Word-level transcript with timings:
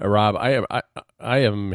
Uh, 0.00 0.08
Rob, 0.08 0.36
I 0.36 0.50
am 0.52 0.66
I, 0.70 0.82
I 1.18 1.38
am 1.38 1.74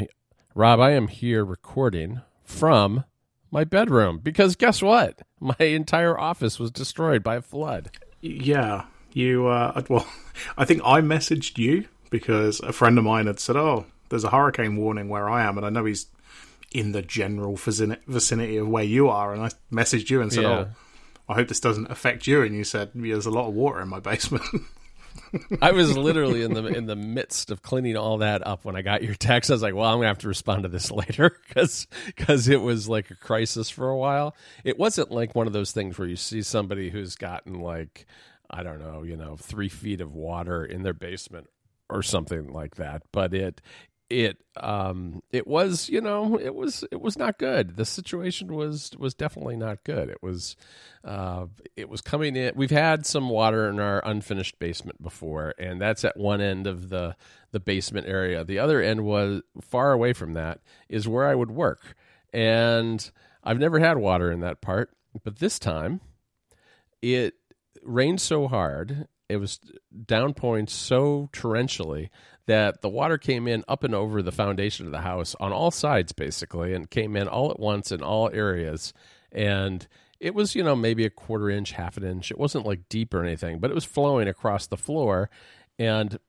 Rob, 0.54 0.79
I 0.79 0.92
am 0.92 1.08
here 1.08 1.46
recording 1.46 2.22
from 2.44 3.04
my 3.52 3.64
bedroom 3.64 4.20
because 4.20 4.55
guess 4.55 4.82
what? 4.82 5.21
My 5.40 5.55
entire 5.60 6.20
office 6.20 6.58
was 6.58 6.72
destroyed 6.72 7.22
by 7.22 7.36
a 7.36 7.42
flood. 7.42 7.92
Yeah, 8.22 8.86
you. 9.14 9.48
Uh, 9.48 9.84
well, 9.90 10.08
I 10.58 10.66
think 10.66 10.82
I 10.84 11.02
messaged 11.02 11.58
you 11.60 11.88
because 12.10 12.60
a 12.62 12.74
friend 12.74 12.98
of 12.98 13.04
mine 13.04 13.28
had 13.28 13.40
said, 13.40 13.56
"Oh, 13.56 13.85
there's 14.10 14.24
a 14.24 14.31
hurricane 14.31 14.78
warning 14.78 15.07
where 15.07 15.29
I 15.29 15.44
am," 15.44 15.57
and 15.57 15.65
I 15.65 15.69
know 15.69 15.85
he's 15.85 16.07
in 16.71 16.93
the 16.93 17.03
general 17.03 17.57
vicinity 17.57 18.57
of 18.57 18.67
where 18.67 18.83
you 18.83 19.07
are. 19.09 19.33
And 19.33 19.43
I 19.43 19.49
messaged 19.71 20.09
you 20.09 20.21
and 20.21 20.33
said, 20.33 20.43
yeah. 20.43 20.49
"Oh, 20.49 20.67
I 21.29 21.35
hope 21.35 21.47
this 21.47 21.59
doesn't 21.59 21.91
affect 21.91 22.25
you." 22.25 22.41
And 22.41 22.55
you 22.55 22.63
said, 22.63 22.91
"There's 22.95 23.27
a 23.27 23.31
lot 23.31 23.47
of 23.47 23.53
water 23.53 23.81
in 23.81 23.89
my 23.89 23.99
basement." 24.09 24.43
I 25.61 25.71
was 25.71 25.97
literally 25.97 26.43
in 26.43 26.54
the 26.54 26.66
in 26.66 26.86
the 26.86 26.95
midst 26.95 27.52
of 27.52 27.61
cleaning 27.61 27.98
all 27.98 28.20
that 28.20 28.45
up 28.45 28.66
when 28.66 28.75
I 28.75 28.81
got 28.81 29.04
your 29.04 29.16
text. 29.16 29.49
I 29.49 29.54
was 29.54 29.61
like, 29.61 29.75
"Well, 29.75 29.89
I'm 29.89 29.98
gonna 29.98 30.08
have 30.08 30.20
to 30.20 30.27
respond 30.27 30.63
to 30.63 30.70
this 30.70 30.91
later 30.91 31.38
because 31.48 31.88
because 32.05 32.48
it 32.48 32.62
was 32.62 32.88
like 32.88 33.12
a 33.12 33.16
crisis 33.16 33.70
for 33.70 33.89
a 33.89 33.98
while. 33.98 34.36
It 34.63 34.77
wasn't 34.77 35.12
like 35.12 35.36
one 35.36 35.48
of 35.48 35.53
those 35.53 35.72
things 35.72 35.98
where 35.98 36.08
you 36.08 36.16
see 36.16 36.41
somebody 36.41 36.89
who's 36.89 37.16
gotten 37.16 37.59
like 37.59 38.05
I 38.49 38.63
don't 38.63 38.80
know, 38.80 39.03
you 39.03 39.17
know, 39.17 39.36
three 39.36 39.70
feet 39.70 40.02
of 40.02 40.13
water 40.13 40.63
in 40.66 40.84
their 40.84 40.94
basement 40.94 41.47
or 41.89 42.03
something 42.03 42.52
like 42.52 42.75
that. 42.75 43.03
But 43.11 43.34
it 43.34 43.61
it 44.09 44.38
um 44.58 45.23
it 45.32 45.48
was 45.48 45.90
you 45.90 46.00
know 46.00 46.38
it 46.40 46.54
was 46.54 46.84
it 46.91 47.02
was 47.02 47.18
not 47.18 47.40
good. 47.40 47.76
The 47.76 47.86
situation 47.86 48.54
was 48.54 48.91
was 48.98 49.14
definitely 49.14 49.55
not 49.55 49.84
good. 49.84 50.09
It 50.09 50.22
was 50.22 50.55
uh 51.04 51.48
it 51.76 51.90
was 51.90 52.02
coming 52.02 52.36
in 52.36 52.54
we've 52.55 52.70
had 52.72 53.05
some 53.05 53.30
water 53.30 53.68
in 53.68 53.80
our 53.80 54.02
unfinished 54.05 54.59
basement 54.59 55.02
before 55.02 55.54
and 55.58 55.81
that's 55.81 56.05
at 56.05 56.18
one 56.18 56.41
end 56.41 56.68
of 56.68 56.90
the 56.90 57.16
the 57.52 57.59
basement 57.59 58.08
area. 58.08 58.44
The 58.44 58.59
other 58.59 58.81
end 58.81 59.04
was 59.05 59.41
far 59.62 59.91
away 59.91 60.14
from 60.14 60.34
that 60.34 60.59
is 60.90 61.08
where 61.08 61.28
i 61.28 61.36
would 61.36 61.52
work. 61.52 61.95
And 62.31 63.09
i've 63.44 63.59
never 63.59 63.80
had 63.80 63.97
water 63.97 64.31
in 64.31 64.42
that 64.42 64.62
part 64.62 64.92
but 65.23 65.40
this 65.40 65.58
time 65.58 66.02
it 67.02 67.34
rained 67.81 68.22
so 68.22 68.47
hard 68.47 69.08
it 69.30 69.38
was 69.38 69.59
downpouring 70.06 70.67
so 70.67 71.30
torrentially 71.34 72.09
that 72.47 72.81
the 72.81 72.89
water 72.89 73.17
came 73.17 73.47
in 73.47 73.63
up 73.67 73.83
and 73.83 73.95
over 73.95 74.21
the 74.21 74.31
foundation 74.31 74.85
of 74.85 74.91
the 74.91 75.01
house 75.01 75.35
on 75.39 75.51
all 75.51 75.71
sides 75.71 76.11
basically 76.11 76.73
and 76.73 76.89
came 76.89 77.15
in 77.15 77.27
all 77.27 77.51
at 77.51 77.59
once 77.59 77.91
in 77.91 78.01
all 78.01 78.29
areas. 78.31 78.93
And 79.31 79.88
it 80.19 80.33
was 80.35 80.55
you 80.55 80.63
know 80.63 80.75
maybe 80.75 81.05
a 81.05 81.09
quarter 81.09 81.49
inch 81.49 81.71
half 81.71 81.97
an 81.97 82.03
inch. 82.03 82.31
It 82.31 82.38
wasn't 82.38 82.66
like 82.66 82.88
deep 82.89 83.13
or 83.13 83.23
anything 83.23 83.59
but 83.59 83.71
it 83.71 83.75
was 83.75 83.85
flowing 83.85 84.27
across 84.27 84.67
the 84.67 84.77
floor. 84.77 85.29
And 85.79 86.19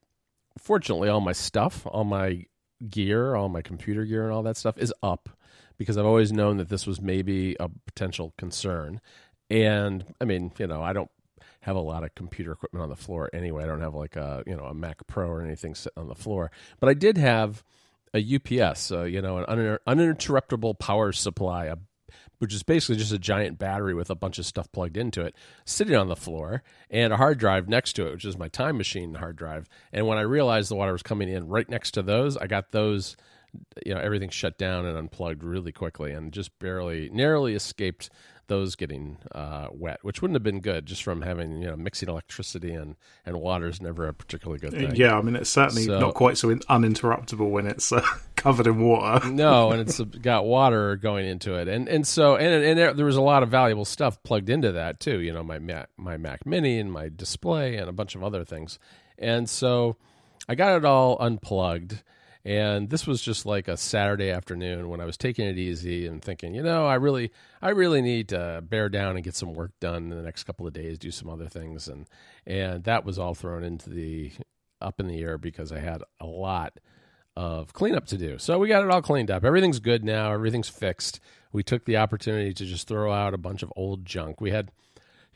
fortunately 0.58 1.08
all 1.08 1.20
my 1.20 1.32
stuff 1.32 1.86
all 1.86 2.04
my 2.04 2.46
gear 2.90 3.34
all 3.34 3.48
my 3.48 3.62
computer 3.62 4.04
gear 4.04 4.24
and 4.24 4.32
all 4.32 4.42
that 4.42 4.56
stuff 4.56 4.76
is 4.78 4.92
up 5.02 5.30
because 5.78 5.96
i've 5.96 6.06
always 6.06 6.32
known 6.32 6.56
that 6.58 6.68
this 6.68 6.86
was 6.86 7.00
maybe 7.00 7.56
a 7.60 7.68
potential 7.86 8.32
concern. 8.38 9.00
And 9.50 10.04
i 10.20 10.24
mean 10.24 10.52
you 10.58 10.66
know 10.66 10.82
i 10.82 10.92
don't 10.92 11.10
have 11.66 11.76
a 11.76 11.80
lot 11.80 12.04
of 12.04 12.14
computer 12.14 12.52
equipment 12.52 12.84
on 12.84 12.88
the 12.88 12.96
floor 12.96 13.28
anyway. 13.32 13.64
I 13.64 13.66
don't 13.66 13.80
have 13.80 13.94
like 13.94 14.14
a 14.14 14.44
you 14.46 14.56
know 14.56 14.64
a 14.64 14.72
Mac 14.74 15.04
Pro 15.08 15.28
or 15.28 15.42
anything 15.42 15.74
sitting 15.74 16.00
on 16.00 16.08
the 16.08 16.14
floor, 16.14 16.52
but 16.78 16.88
I 16.88 16.94
did 16.94 17.18
have 17.18 17.64
a 18.14 18.20
UPS, 18.36 18.92
uh, 18.92 19.02
you 19.02 19.20
know, 19.20 19.38
an 19.38 19.44
uninter- 19.46 19.78
uninterruptible 19.86 20.78
power 20.78 21.10
supply, 21.10 21.66
a, 21.66 21.76
which 22.38 22.54
is 22.54 22.62
basically 22.62 22.96
just 22.96 23.12
a 23.12 23.18
giant 23.18 23.58
battery 23.58 23.94
with 23.94 24.10
a 24.10 24.14
bunch 24.14 24.38
of 24.38 24.46
stuff 24.46 24.70
plugged 24.70 24.96
into 24.96 25.22
it, 25.22 25.34
sitting 25.64 25.96
on 25.96 26.06
the 26.06 26.14
floor, 26.14 26.62
and 26.88 27.12
a 27.12 27.16
hard 27.16 27.38
drive 27.38 27.68
next 27.68 27.94
to 27.94 28.06
it, 28.06 28.12
which 28.12 28.24
is 28.24 28.38
my 28.38 28.48
time 28.48 28.78
machine 28.78 29.14
hard 29.14 29.34
drive. 29.34 29.68
And 29.92 30.06
when 30.06 30.18
I 30.18 30.22
realized 30.22 30.70
the 30.70 30.76
water 30.76 30.92
was 30.92 31.02
coming 31.02 31.28
in 31.28 31.48
right 31.48 31.68
next 31.68 31.90
to 31.92 32.02
those, 32.02 32.36
I 32.36 32.46
got 32.46 32.70
those 32.70 33.16
you 33.84 33.94
know 33.94 34.00
everything 34.00 34.28
shut 34.28 34.58
down 34.58 34.86
and 34.86 34.96
unplugged 34.96 35.42
really 35.42 35.72
quickly 35.72 36.12
and 36.12 36.32
just 36.32 36.56
barely 36.58 37.08
narrowly 37.10 37.54
escaped 37.54 38.10
those 38.48 38.76
getting 38.76 39.18
uh, 39.32 39.68
wet, 39.72 39.98
which 40.02 40.22
wouldn't 40.22 40.36
have 40.36 40.42
been 40.42 40.60
good 40.60 40.86
just 40.86 41.02
from 41.02 41.22
having 41.22 41.60
you 41.62 41.68
know 41.68 41.76
mixing 41.76 42.08
electricity 42.08 42.72
and 42.72 42.96
and 43.24 43.40
water 43.40 43.68
is 43.68 43.80
never 43.80 44.06
a 44.06 44.14
particularly 44.14 44.58
good 44.58 44.72
thing. 44.72 44.94
Yeah, 44.96 45.16
I 45.16 45.22
mean 45.22 45.36
it's 45.36 45.50
certainly 45.50 45.84
so, 45.84 45.98
not 45.98 46.14
quite 46.14 46.38
so 46.38 46.48
uninterruptible 46.48 47.50
when 47.50 47.66
it's 47.66 47.92
uh, 47.92 48.02
covered 48.36 48.66
in 48.66 48.80
water. 48.80 49.28
no, 49.30 49.70
and 49.70 49.80
it's 49.80 50.00
got 50.00 50.44
water 50.44 50.96
going 50.96 51.26
into 51.26 51.54
it, 51.54 51.68
and 51.68 51.88
and 51.88 52.06
so 52.06 52.36
and 52.36 52.64
and 52.64 52.98
there 52.98 53.06
was 53.06 53.16
a 53.16 53.22
lot 53.22 53.42
of 53.42 53.48
valuable 53.48 53.84
stuff 53.84 54.22
plugged 54.22 54.50
into 54.50 54.72
that 54.72 55.00
too. 55.00 55.20
You 55.20 55.32
know, 55.32 55.42
my 55.42 55.58
Mac, 55.58 55.88
my 55.96 56.16
Mac 56.16 56.46
Mini 56.46 56.78
and 56.78 56.92
my 56.92 57.10
display 57.14 57.76
and 57.76 57.88
a 57.88 57.92
bunch 57.92 58.14
of 58.14 58.22
other 58.22 58.44
things, 58.44 58.78
and 59.18 59.48
so 59.48 59.96
I 60.48 60.54
got 60.54 60.76
it 60.76 60.84
all 60.84 61.16
unplugged 61.20 62.02
and 62.46 62.88
this 62.90 63.08
was 63.08 63.20
just 63.20 63.44
like 63.44 63.66
a 63.66 63.76
Saturday 63.76 64.30
afternoon 64.30 64.88
when 64.88 65.00
I 65.00 65.04
was 65.04 65.16
taking 65.16 65.48
it 65.48 65.58
easy 65.58 66.06
and 66.06 66.22
thinking, 66.22 66.54
you 66.54 66.62
know, 66.62 66.86
I 66.86 66.94
really, 66.94 67.32
I 67.60 67.70
really 67.70 68.00
need 68.00 68.28
to 68.28 68.62
bear 68.62 68.88
down 68.88 69.16
and 69.16 69.24
get 69.24 69.34
some 69.34 69.52
work 69.52 69.72
done 69.80 70.12
in 70.12 70.16
the 70.16 70.22
next 70.22 70.44
couple 70.44 70.64
of 70.64 70.72
days, 70.72 70.96
do 70.96 71.10
some 71.10 71.28
other 71.28 71.48
things, 71.48 71.88
and 71.88 72.06
and 72.46 72.84
that 72.84 73.04
was 73.04 73.18
all 73.18 73.34
thrown 73.34 73.64
into 73.64 73.90
the 73.90 74.30
up 74.80 75.00
in 75.00 75.08
the 75.08 75.18
air 75.18 75.38
because 75.38 75.72
I 75.72 75.80
had 75.80 76.04
a 76.20 76.26
lot 76.26 76.78
of 77.34 77.72
cleanup 77.72 78.06
to 78.06 78.16
do. 78.16 78.38
So 78.38 78.60
we 78.60 78.68
got 78.68 78.84
it 78.84 78.90
all 78.92 79.02
cleaned 79.02 79.30
up. 79.30 79.44
Everything's 79.44 79.80
good 79.80 80.04
now. 80.04 80.32
Everything's 80.32 80.68
fixed. 80.68 81.18
We 81.52 81.64
took 81.64 81.84
the 81.84 81.96
opportunity 81.96 82.54
to 82.54 82.64
just 82.64 82.86
throw 82.86 83.12
out 83.12 83.34
a 83.34 83.38
bunch 83.38 83.64
of 83.64 83.72
old 83.74 84.04
junk. 84.04 84.40
We 84.40 84.52
had 84.52 84.70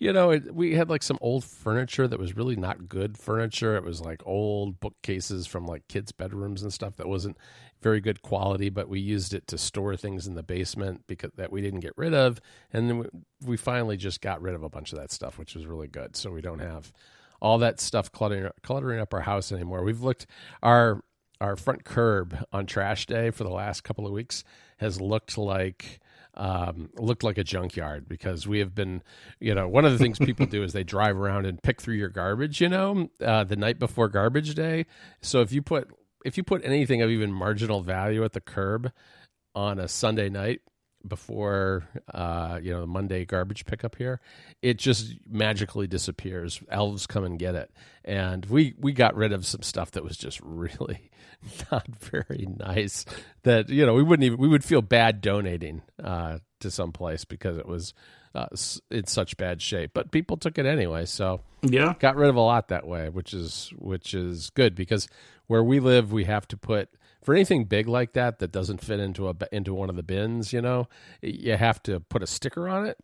you 0.00 0.14
know, 0.14 0.30
it, 0.30 0.54
we 0.54 0.74
had 0.74 0.88
like 0.88 1.02
some 1.02 1.18
old 1.20 1.44
furniture 1.44 2.08
that 2.08 2.18
was 2.18 2.34
really 2.34 2.56
not 2.56 2.88
good 2.88 3.18
furniture. 3.18 3.76
It 3.76 3.84
was 3.84 4.00
like 4.00 4.22
old 4.24 4.80
bookcases 4.80 5.46
from 5.46 5.66
like 5.66 5.86
kids' 5.88 6.10
bedrooms 6.10 6.62
and 6.62 6.72
stuff 6.72 6.96
that 6.96 7.06
wasn't 7.06 7.36
very 7.82 8.00
good 8.00 8.22
quality, 8.22 8.70
but 8.70 8.88
we 8.88 8.98
used 8.98 9.34
it 9.34 9.46
to 9.48 9.58
store 9.58 9.96
things 9.96 10.26
in 10.26 10.34
the 10.34 10.42
basement 10.42 11.02
because 11.06 11.30
that 11.36 11.52
we 11.52 11.60
didn't 11.60 11.80
get 11.80 11.92
rid 11.96 12.14
of, 12.14 12.40
and 12.72 12.88
then 12.88 12.98
we, 12.98 13.06
we 13.44 13.56
finally 13.58 13.98
just 13.98 14.22
got 14.22 14.40
rid 14.40 14.54
of 14.54 14.62
a 14.62 14.70
bunch 14.70 14.92
of 14.92 14.98
that 14.98 15.12
stuff, 15.12 15.38
which 15.38 15.54
was 15.54 15.66
really 15.66 15.88
good. 15.88 16.16
So 16.16 16.30
we 16.30 16.40
don't 16.40 16.60
have 16.60 16.92
all 17.42 17.58
that 17.58 17.78
stuff 17.78 18.10
cluttering 18.10 18.50
cluttering 18.62 19.00
up 19.00 19.12
our 19.12 19.20
house 19.20 19.52
anymore. 19.52 19.84
We've 19.84 20.02
looked 20.02 20.26
our 20.62 21.04
our 21.42 21.56
front 21.56 21.84
curb 21.84 22.36
on 22.52 22.64
trash 22.64 23.04
day 23.06 23.30
for 23.30 23.44
the 23.44 23.50
last 23.50 23.84
couple 23.84 24.06
of 24.06 24.12
weeks 24.12 24.44
has 24.78 25.00
looked 25.00 25.36
like 25.36 26.00
um, 26.40 26.88
looked 26.96 27.22
like 27.22 27.36
a 27.36 27.44
junkyard 27.44 28.08
because 28.08 28.46
we 28.46 28.60
have 28.60 28.74
been, 28.74 29.02
you 29.40 29.54
know, 29.54 29.68
one 29.68 29.84
of 29.84 29.92
the 29.92 29.98
things 29.98 30.18
people 30.18 30.46
do 30.46 30.62
is 30.62 30.72
they 30.72 30.82
drive 30.82 31.18
around 31.18 31.44
and 31.44 31.62
pick 31.62 31.82
through 31.82 31.96
your 31.96 32.08
garbage, 32.08 32.62
you 32.62 32.68
know, 32.70 33.10
uh, 33.22 33.44
the 33.44 33.56
night 33.56 33.78
before 33.78 34.08
garbage 34.08 34.54
day. 34.54 34.86
So 35.20 35.42
if 35.42 35.52
you 35.52 35.60
put 35.60 35.90
if 36.24 36.38
you 36.38 36.42
put 36.42 36.64
anything 36.64 37.02
of 37.02 37.10
even 37.10 37.30
marginal 37.30 37.82
value 37.82 38.24
at 38.24 38.32
the 38.32 38.40
curb 38.40 38.90
on 39.54 39.78
a 39.78 39.86
Sunday 39.86 40.30
night, 40.30 40.62
before 41.06 41.84
uh, 42.12 42.58
you 42.62 42.72
know 42.72 42.80
the 42.80 42.86
Monday 42.86 43.24
garbage 43.24 43.64
pickup 43.64 43.96
here, 43.96 44.20
it 44.62 44.78
just 44.78 45.14
magically 45.28 45.86
disappears. 45.86 46.60
Elves 46.70 47.06
come 47.06 47.24
and 47.24 47.38
get 47.38 47.54
it, 47.54 47.70
and 48.04 48.46
we 48.46 48.74
we 48.78 48.92
got 48.92 49.14
rid 49.14 49.32
of 49.32 49.46
some 49.46 49.62
stuff 49.62 49.92
that 49.92 50.04
was 50.04 50.16
just 50.16 50.40
really 50.44 51.10
not 51.70 51.86
very 51.86 52.48
nice. 52.58 53.04
That 53.42 53.68
you 53.68 53.86
know 53.86 53.94
we 53.94 54.02
wouldn't 54.02 54.24
even 54.24 54.38
we 54.38 54.48
would 54.48 54.64
feel 54.64 54.82
bad 54.82 55.20
donating 55.20 55.82
uh, 56.02 56.38
to 56.60 56.70
some 56.70 56.92
place 56.92 57.24
because 57.24 57.56
it 57.58 57.66
was 57.66 57.94
uh, 58.34 58.46
in 58.90 59.06
such 59.06 59.36
bad 59.36 59.60
shape. 59.62 59.92
But 59.94 60.10
people 60.10 60.36
took 60.36 60.58
it 60.58 60.66
anyway, 60.66 61.06
so 61.06 61.40
yeah, 61.62 61.94
got 61.98 62.16
rid 62.16 62.28
of 62.28 62.36
a 62.36 62.40
lot 62.40 62.68
that 62.68 62.86
way, 62.86 63.08
which 63.08 63.34
is 63.34 63.72
which 63.76 64.14
is 64.14 64.50
good 64.50 64.74
because 64.74 65.08
where 65.46 65.64
we 65.64 65.80
live, 65.80 66.12
we 66.12 66.24
have 66.24 66.46
to 66.48 66.56
put 66.56 66.90
for 67.22 67.34
anything 67.34 67.64
big 67.64 67.88
like 67.88 68.12
that 68.14 68.38
that 68.38 68.52
doesn't 68.52 68.82
fit 68.82 69.00
into 69.00 69.28
a 69.28 69.34
into 69.52 69.74
one 69.74 69.90
of 69.90 69.96
the 69.96 70.02
bins, 70.02 70.52
you 70.52 70.60
know, 70.60 70.88
you 71.22 71.56
have 71.56 71.82
to 71.84 72.00
put 72.00 72.22
a 72.22 72.26
sticker 72.26 72.68
on 72.68 72.86
it 72.86 72.98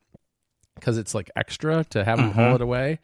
because 0.75 0.99
it's 0.99 1.15
like 1.15 1.31
extra 1.37 1.85
to 1.85 2.05
have 2.05 2.19
them 2.19 2.31
mm-hmm. 2.31 2.41
haul 2.41 2.55
it 2.55 2.61
away, 2.61 2.99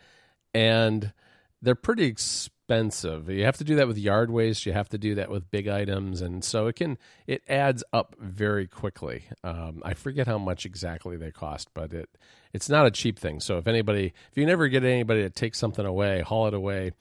and 0.55 1.13
they're 1.61 1.75
pretty 1.75 2.05
expensive. 2.05 3.29
You 3.29 3.45
have 3.45 3.59
to 3.59 3.65
do 3.65 3.77
that 3.77 3.87
with 3.87 3.99
yard 3.99 4.31
waste. 4.31 4.67
You 4.67 4.73
have 4.73 4.89
to 4.91 4.99
do 4.99 5.15
that 5.17 5.31
with 5.31 5.51
big 5.51 5.69
items, 5.69 6.21
and 6.21 6.45
so 6.45 6.67
it 6.67 6.77
can 6.77 6.99
it 7.27 7.43
adds 7.49 7.85
up 7.93 8.17
very 8.19 8.67
quickly. 8.67 9.25
Um, 9.45 9.83
I 9.85 9.95
forget 9.95 10.27
how 10.27 10.39
much 10.39 10.65
exactly 10.65 11.17
they 11.17 11.31
cost, 11.31 11.69
but 11.75 11.93
it 11.93 12.09
it's 12.53 12.69
not 12.69 12.87
a 12.87 12.91
cheap 12.91 13.19
thing. 13.19 13.41
So 13.41 13.59
if 13.59 13.67
anybody, 13.67 14.13
if 14.31 14.37
you 14.37 14.47
never 14.47 14.69
get 14.69 14.85
anybody 14.85 15.23
to 15.23 15.31
take 15.31 15.55
something 15.55 15.85
away, 15.85 16.21
haul 16.21 16.47
it 16.47 16.55
away 16.55 16.93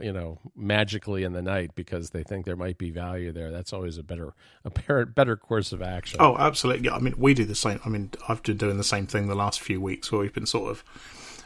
you 0.00 0.12
know 0.12 0.38
magically 0.56 1.24
in 1.24 1.32
the 1.32 1.42
night 1.42 1.74
because 1.74 2.10
they 2.10 2.22
think 2.22 2.46
there 2.46 2.56
might 2.56 2.78
be 2.78 2.90
value 2.90 3.32
there. 3.32 3.50
That's 3.50 3.72
always 3.72 3.98
a 3.98 4.02
better 4.02 4.34
a 4.64 5.06
better 5.06 5.36
course 5.36 5.72
of 5.72 5.82
action. 5.82 6.18
Oh 6.20 6.36
absolutely. 6.38 6.86
Yeah, 6.86 6.94
i 6.94 6.98
mean 6.98 7.14
we 7.16 7.34
do 7.34 7.44
the 7.44 7.54
same 7.54 7.80
i 7.84 7.88
mean 7.88 8.10
i've 8.28 8.42
been 8.42 8.56
doing 8.56 8.76
the 8.76 8.84
same 8.84 9.06
thing 9.06 9.26
the 9.28 9.34
last 9.34 9.60
few 9.60 9.80
weeks 9.80 10.10
where 10.10 10.20
we've 10.20 10.32
been 10.32 10.46
sort 10.46 10.70
of 10.70 10.84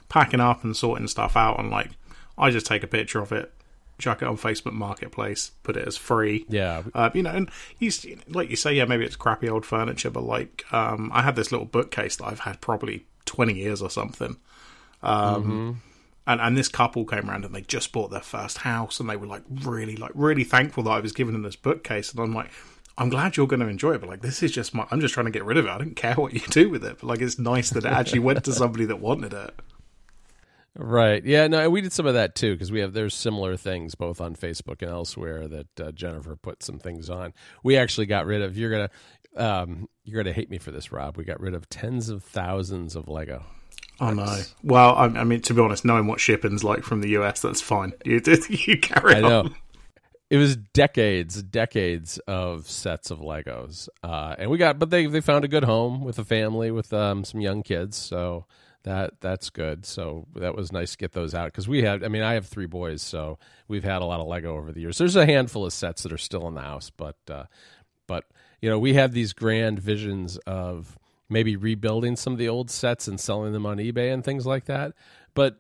packing 0.09 0.41
up 0.41 0.65
and 0.65 0.77
sorting 0.77 1.09
stuff 1.09 1.37
out 1.37 1.59
and 1.59 1.71
like 1.71 1.91
i 2.37 2.51
just 2.51 2.67
take 2.67 2.83
a 2.83 2.87
picture 2.87 3.21
of 3.21 3.33
it 3.33 3.53
chuck 3.99 4.23
it 4.23 4.29
on 4.29 4.37
facebook 4.37 4.73
marketplace 4.73 5.53
put 5.63 5.77
it 5.77 5.87
as 5.87 5.97
free. 5.97 6.45
Yeah. 6.49 6.83
Uh, 6.95 7.11
you 7.15 7.23
know 7.23 7.31
and 7.31 7.51
you 7.79 7.91
like 8.29 8.51
you 8.51 8.57
say 8.57 8.75
yeah 8.75 8.85
maybe 8.85 9.05
it's 9.05 9.17
crappy 9.17 9.49
old 9.49 9.65
furniture 9.65 10.11
but 10.11 10.25
like 10.25 10.65
um, 10.73 11.11
i 11.15 11.23
had 11.23 11.37
this 11.37 11.53
little 11.53 11.67
bookcase 11.67 12.17
that 12.17 12.27
i've 12.27 12.41
had 12.41 12.61
probably 12.61 13.07
20 13.27 13.55
years 13.55 13.81
or 13.81 13.91
something. 13.91 14.37
Um, 15.03 15.43
mm-hmm 15.43 15.73
and 16.27 16.41
and 16.41 16.57
this 16.57 16.69
couple 16.69 17.05
came 17.05 17.29
around 17.29 17.45
and 17.45 17.55
they 17.55 17.63
just 17.63 17.93
bought 17.93 18.11
their 18.11 18.21
first 18.21 18.59
house 18.59 19.01
and 19.01 19.09
they 19.09 19.17
were 19.17 19.27
like 19.27 19.43
really 19.49 19.97
like 19.97 20.13
really 20.15 20.45
thankful 20.45 20.83
that 20.85 20.91
I 20.91 21.01
was 21.01 21.13
giving 21.13 21.33
them 21.33 21.43
this 21.43 21.57
bookcase 21.57 22.13
and 22.13 22.21
I'm 22.21 22.35
like 22.35 22.51
I'm 22.99 23.09
glad 23.09 23.37
you're 23.37 23.47
going 23.47 23.61
to 23.61 23.69
enjoy 23.69 23.95
it 23.95 24.01
but 24.01 24.11
like 24.11 24.23
this 24.23 24.43
is 24.43 24.53
just 24.53 24.75
my 24.75 24.87
I'm 24.91 25.01
just 25.01 25.15
trying 25.15 25.27
to 25.27 25.33
get 25.33 25.45
rid 25.45 25.57
of 25.57 25.67
it 25.67 25.71
I 25.71 25.79
don't 25.79 25.97
care 25.97 26.15
what 26.15 26.33
you 26.33 26.41
do 26.41 26.69
with 26.71 26.85
it 26.85 26.99
but 27.01 27.07
like 27.07 27.21
it's 27.21 27.39
nice 27.39 27.71
that 27.71 27.85
it 27.85 27.93
actually 27.93 28.21
went 28.21 28.45
to 28.45 28.53
somebody 28.53 28.85
that 28.87 29.01
wanted 29.01 29.33
it 29.33 29.55
Right. 30.75 31.23
Yeah. 31.23 31.49
No, 31.49 31.69
we 31.69 31.83
did 31.83 31.93
some 31.93 32.07
of 32.07 32.15
that 32.15 32.35
too 32.35 32.55
because 32.55 32.73
we 32.73 32.81
have 32.81 32.95
there's 32.95 33.15
similar 33.15 33.57
things 33.57 33.95
both 33.95 34.21
on 34.21 34.35
Facebook 34.35 34.81
and 34.81 34.91
elsewhere 34.91 35.47
that 35.47 35.81
uh, 35.81 35.93
Jennifer 35.93 36.35
put 36.35 36.63
some 36.63 36.79
things 36.79 37.11
on. 37.11 37.35
We 37.63 37.77
actually 37.77 38.07
got 38.07 38.25
rid 38.25 38.41
of. 38.41 38.57
You're 38.57 38.71
gonna 38.71 38.91
um, 39.37 39.89
you're 40.05 40.23
gonna 40.23 40.33
hate 40.33 40.49
me 40.51 40.57
for 40.59 40.71
this, 40.71 40.91
Rob. 40.91 41.19
We 41.19 41.25
got 41.25 41.41
rid 41.41 41.55
of 41.55 41.69
tens 41.69 42.09
of 42.09 42.25
thousands 42.25 42.97
of 42.97 43.09
Lego. 43.09 43.45
Oh 44.01 44.11
know. 44.11 44.41
Well, 44.63 44.95
I, 44.95 45.05
I, 45.05 45.25
mean, 45.25 45.41
to 45.43 45.55
be 45.55 45.61
honest, 45.61 45.85
knowing 45.85 46.07
what 46.07 46.21
shipping's 46.21 46.65
like 46.65 46.83
from 46.83 47.01
the 47.01 47.11
US, 47.11 47.41
that's 47.41 47.61
fine. 47.61 47.93
You, 48.05 48.21
you 48.49 48.79
carry 48.79 49.17
I 49.17 49.21
know. 49.21 49.41
on. 49.41 49.57
It 50.31 50.39
was 50.39 50.57
decades, 50.57 51.43
decades 51.43 52.17
of 52.27 52.67
sets 52.69 53.11
of 53.11 53.19
Legos, 53.19 53.91
uh, 54.03 54.35
and 54.39 54.51
we 54.51 54.57
got. 54.57 54.79
But 54.79 54.89
they 54.89 55.05
they 55.05 55.21
found 55.21 55.45
a 55.45 55.49
good 55.49 55.65
home 55.65 56.03
with 56.03 56.19
a 56.19 56.25
family 56.25 56.71
with 56.71 56.91
um, 56.95 57.23
some 57.25 57.43
young 57.43 57.63
kids, 57.63 57.99
so 57.99 58.47
that 58.85 59.21
that's 59.21 59.51
good. 59.51 59.85
So 59.85 60.27
that 60.37 60.57
was 60.57 60.73
nice 60.73 60.93
to 60.93 60.97
get 60.97 61.13
those 61.13 61.35
out 61.35 61.49
because 61.49 61.69
we 61.69 61.83
had. 61.83 62.03
I 62.03 62.09
mean, 62.09 62.23
I 62.23 62.33
have 62.33 62.47
three 62.47 62.67
boys, 62.67 63.03
so 63.03 63.39
we've 63.69 63.85
had 63.85 64.01
a 64.01 64.07
lot 64.07 64.21
of 64.21 64.27
Lego 64.27 64.57
over 64.57 64.73
the 64.73 64.81
years. 64.81 64.97
There's 64.97 65.17
a 65.17 65.27
handful 65.27 65.67
of 65.67 65.73
sets 65.75 66.03
that 66.03 66.13
are 66.13 66.19
still 66.19 66.49
in 66.49 66.55
the 66.55 66.63
house, 66.63 66.91
but 66.91 67.19
uh, 67.31 67.45
but 68.07 68.25
you 68.63 68.71
know, 68.71 68.79
we 68.79 68.95
have 68.95 69.13
these 69.13 69.33
grand 69.35 69.81
visions 69.81 70.39
of 70.47 70.99
maybe 71.33 71.57
rebuilding 71.57 72.17
some 72.17 72.33
of 72.33 72.39
the 72.39 72.49
old 72.49 72.71
sets 72.71 73.09
and 73.09 73.19
selling 73.19 73.53
them 73.53 73.67
on 73.67 73.79
eBay 73.79 74.13
and 74.13 74.25
things 74.25 74.47
like 74.47 74.67
that. 74.67 74.93
But 75.35 75.59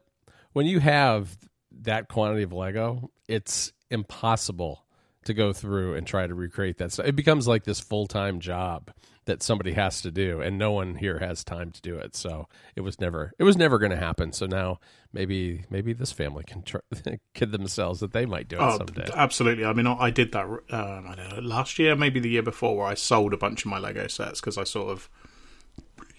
when 0.52 0.66
you 0.66 0.80
have 0.80 1.36
that 1.82 2.08
quantity 2.08 2.42
of 2.42 2.52
Lego, 2.52 3.10
it's 3.28 3.72
impossible 3.90 4.84
to 5.24 5.34
go 5.34 5.52
through 5.52 5.94
and 5.94 6.06
try 6.06 6.26
to 6.26 6.34
recreate 6.34 6.78
that. 6.78 6.92
So 6.92 7.02
it 7.04 7.14
becomes 7.16 7.46
like 7.48 7.64
this 7.64 7.80
full 7.80 8.06
time 8.06 8.40
job 8.40 8.90
that 9.24 9.40
somebody 9.40 9.72
has 9.72 10.00
to 10.02 10.10
do, 10.10 10.40
and 10.40 10.58
no 10.58 10.72
one 10.72 10.96
here 10.96 11.20
has 11.20 11.44
time 11.44 11.70
to 11.70 11.80
do 11.80 11.96
it. 11.96 12.16
So 12.16 12.48
it 12.74 12.80
was 12.80 13.00
never 13.00 13.32
it 13.38 13.44
was 13.44 13.56
never 13.56 13.78
going 13.78 13.92
to 13.92 13.96
happen. 13.96 14.32
So 14.32 14.46
now 14.46 14.80
maybe 15.12 15.64
maybe 15.70 15.92
this 15.92 16.10
family 16.10 16.42
can 16.44 16.62
try, 16.62 16.80
kid 17.34 17.52
themselves 17.52 18.00
that 18.00 18.12
they 18.12 18.26
might 18.26 18.48
do 18.48 18.56
it 18.56 18.62
Oh, 18.62 18.78
someday. 18.78 19.08
absolutely. 19.14 19.64
I 19.64 19.72
mean, 19.74 19.86
I 19.86 19.92
I 19.94 20.10
did 20.10 20.32
that 20.32 20.44
um, 20.44 21.06
I 21.08 21.14
don't 21.14 21.36
know, 21.36 21.40
last 21.40 21.78
year, 21.78 21.94
maybe 21.94 22.18
the 22.18 22.30
year 22.30 22.42
before, 22.42 22.76
where 22.76 22.86
I 22.88 22.94
sold 22.94 23.32
a 23.32 23.36
bunch 23.36 23.64
of 23.64 23.70
my 23.70 23.78
Lego 23.78 24.08
sets 24.08 24.40
because 24.40 24.58
I 24.58 24.64
sort 24.64 24.88
of, 24.90 25.08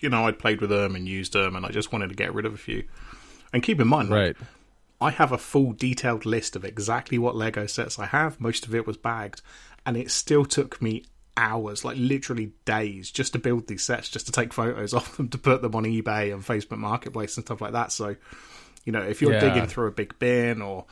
you 0.03 0.09
know, 0.09 0.27
I'd 0.27 0.37
played 0.37 0.61
with 0.61 0.69
them 0.69 0.95
and 0.95 1.07
used 1.07 1.33
them, 1.33 1.55
and 1.55 1.65
I 1.65 1.69
just 1.69 1.91
wanted 1.91 2.09
to 2.09 2.15
get 2.15 2.33
rid 2.33 2.45
of 2.45 2.53
a 2.53 2.57
few. 2.57 2.83
And 3.53 3.63
keep 3.63 3.79
in 3.79 3.87
mind, 3.87 4.09
like, 4.09 4.17
Right. 4.19 4.47
I 5.01 5.09
have 5.11 5.31
a 5.31 5.37
full 5.37 5.73
detailed 5.73 6.25
list 6.25 6.55
of 6.55 6.63
exactly 6.63 7.17
what 7.17 7.35
Lego 7.35 7.65
sets 7.65 7.97
I 7.99 8.05
have. 8.05 8.39
Most 8.39 8.65
of 8.67 8.75
it 8.75 8.85
was 8.85 8.97
bagged, 8.97 9.41
and 9.85 9.97
it 9.97 10.11
still 10.11 10.45
took 10.45 10.81
me 10.81 11.03
hours, 11.35 11.83
like 11.83 11.97
literally 11.97 12.51
days, 12.65 13.09
just 13.11 13.33
to 13.33 13.39
build 13.39 13.67
these 13.67 13.83
sets, 13.83 14.07
just 14.09 14.27
to 14.27 14.31
take 14.31 14.53
photos 14.53 14.93
of 14.99 15.17
them, 15.17 15.29
to 15.29 15.37
put 15.37 15.61
them 15.61 15.75
on 15.75 15.83
eBay 15.83 16.31
and 16.33 16.43
Facebook 16.43 16.77
Marketplace 16.77 17.35
and 17.37 17.45
stuff 17.45 17.59
like 17.61 17.71
that. 17.73 17.91
So, 17.91 18.15
you 18.85 18.91
know, 18.91 19.01
if 19.01 19.21
you're 19.21 19.33
Yeah. 19.33 19.39
digging 19.39 19.67
through 19.67 19.87
a 19.87 19.91
big 19.91 20.17
bin 20.19 20.61
or 20.61 20.85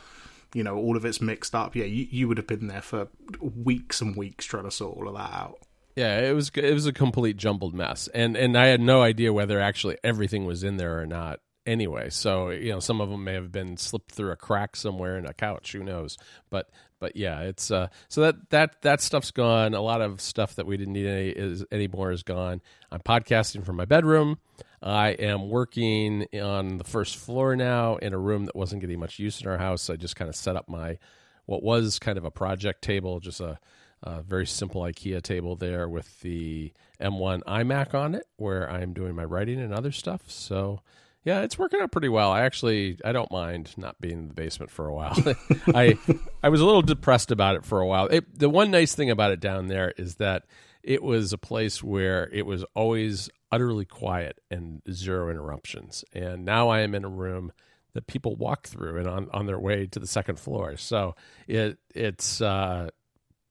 you 0.54 0.62
know 0.62 0.76
all 0.76 0.96
of 0.98 1.04
it's 1.06 1.20
mixed 1.22 1.54
up, 1.54 1.74
yeah, 1.76 1.84
you, 1.86 2.06
you 2.10 2.28
would 2.28 2.36
have 2.38 2.46
been 2.46 2.66
there 2.66 2.82
for 2.82 3.08
weeks 3.40 4.00
and 4.02 4.14
weeks 4.16 4.44
trying 4.44 4.64
to 4.64 4.70
sort 4.70 4.96
all 4.98 5.08
of 5.08 5.14
that 5.14 5.32
out. 5.32 5.58
Yeah, 5.96 6.20
it 6.20 6.32
was 6.32 6.50
it 6.54 6.72
was 6.72 6.86
a 6.86 6.92
complete 6.92 7.36
jumbled 7.36 7.74
mess, 7.74 8.08
and 8.08 8.36
and 8.36 8.56
I 8.56 8.66
had 8.66 8.80
no 8.80 9.02
idea 9.02 9.32
whether 9.32 9.60
actually 9.60 9.98
everything 10.02 10.44
was 10.46 10.64
in 10.64 10.76
there 10.76 10.98
or 10.98 11.06
not. 11.06 11.40
Anyway, 11.66 12.10
so 12.10 12.50
you 12.50 12.72
know, 12.72 12.80
some 12.80 13.00
of 13.00 13.10
them 13.10 13.24
may 13.24 13.34
have 13.34 13.52
been 13.52 13.76
slipped 13.76 14.12
through 14.12 14.32
a 14.32 14.36
crack 14.36 14.74
somewhere 14.74 15.16
in 15.18 15.26
a 15.26 15.34
couch. 15.34 15.72
Who 15.72 15.84
knows? 15.84 16.16
But 16.50 16.70
but 16.98 17.14
yeah, 17.16 17.40
it's 17.40 17.70
uh, 17.70 17.88
so 18.08 18.22
that 18.22 18.50
that 18.50 18.82
that 18.82 19.00
stuff's 19.00 19.30
gone. 19.30 19.74
A 19.74 19.80
lot 19.82 20.00
of 20.00 20.20
stuff 20.20 20.54
that 20.56 20.66
we 20.66 20.76
didn't 20.76 20.94
need 20.94 21.06
any 21.06 21.28
is 21.28 21.64
anymore 21.70 22.10
is 22.10 22.22
gone. 22.22 22.62
I'm 22.90 23.00
podcasting 23.00 23.64
from 23.64 23.76
my 23.76 23.84
bedroom. 23.84 24.38
I 24.82 25.10
am 25.10 25.48
working 25.48 26.26
on 26.40 26.78
the 26.78 26.84
first 26.84 27.16
floor 27.16 27.54
now 27.54 27.96
in 27.96 28.12
a 28.12 28.18
room 28.18 28.46
that 28.46 28.56
wasn't 28.56 28.80
getting 28.80 28.98
much 28.98 29.18
use 29.18 29.40
in 29.40 29.46
our 29.46 29.58
house. 29.58 29.88
I 29.88 29.96
just 29.96 30.16
kind 30.16 30.28
of 30.28 30.34
set 30.34 30.56
up 30.56 30.68
my 30.68 30.98
what 31.46 31.62
was 31.62 31.98
kind 31.98 32.18
of 32.18 32.24
a 32.24 32.30
project 32.30 32.82
table, 32.82 33.20
just 33.20 33.40
a, 33.40 33.58
a 34.02 34.22
very 34.22 34.46
simple 34.46 34.82
IKEA 34.82 35.22
table 35.22 35.56
there 35.56 35.88
with 35.88 36.20
the 36.20 36.72
M1 37.00 37.42
iMac 37.44 37.94
on 37.94 38.14
it, 38.14 38.26
where 38.36 38.70
I'm 38.70 38.92
doing 38.92 39.14
my 39.14 39.24
writing 39.24 39.60
and 39.60 39.72
other 39.72 39.92
stuff. 39.92 40.22
So, 40.26 40.80
yeah, 41.24 41.42
it's 41.42 41.58
working 41.58 41.80
out 41.80 41.92
pretty 41.92 42.08
well. 42.08 42.32
I 42.32 42.42
actually 42.42 42.98
I 43.04 43.12
don't 43.12 43.30
mind 43.30 43.74
not 43.76 44.00
being 44.00 44.18
in 44.18 44.28
the 44.28 44.34
basement 44.34 44.70
for 44.70 44.86
a 44.86 44.94
while. 44.94 45.16
I 45.74 45.96
I 46.42 46.48
was 46.48 46.60
a 46.60 46.66
little 46.66 46.82
depressed 46.82 47.30
about 47.30 47.56
it 47.56 47.64
for 47.64 47.80
a 47.80 47.86
while. 47.86 48.06
It, 48.08 48.38
the 48.38 48.48
one 48.48 48.70
nice 48.70 48.94
thing 48.94 49.10
about 49.10 49.32
it 49.32 49.40
down 49.40 49.68
there 49.68 49.92
is 49.96 50.16
that 50.16 50.44
it 50.82 51.02
was 51.02 51.32
a 51.32 51.38
place 51.38 51.82
where 51.82 52.28
it 52.32 52.44
was 52.44 52.64
always 52.74 53.30
utterly 53.52 53.84
quiet 53.84 54.40
and 54.50 54.82
zero 54.90 55.30
interruptions. 55.30 56.04
And 56.12 56.44
now 56.44 56.70
I 56.70 56.80
am 56.80 56.94
in 56.94 57.04
a 57.04 57.08
room 57.08 57.52
that 57.94 58.06
people 58.06 58.34
walk 58.34 58.66
through 58.66 58.98
and 58.98 59.06
on, 59.06 59.28
on 59.32 59.46
their 59.46 59.58
way 59.58 59.86
to 59.86 59.98
the 59.98 60.06
second 60.06 60.40
floor. 60.40 60.76
So 60.76 61.14
it 61.46 61.78
it's 61.94 62.40
uh, 62.40 62.88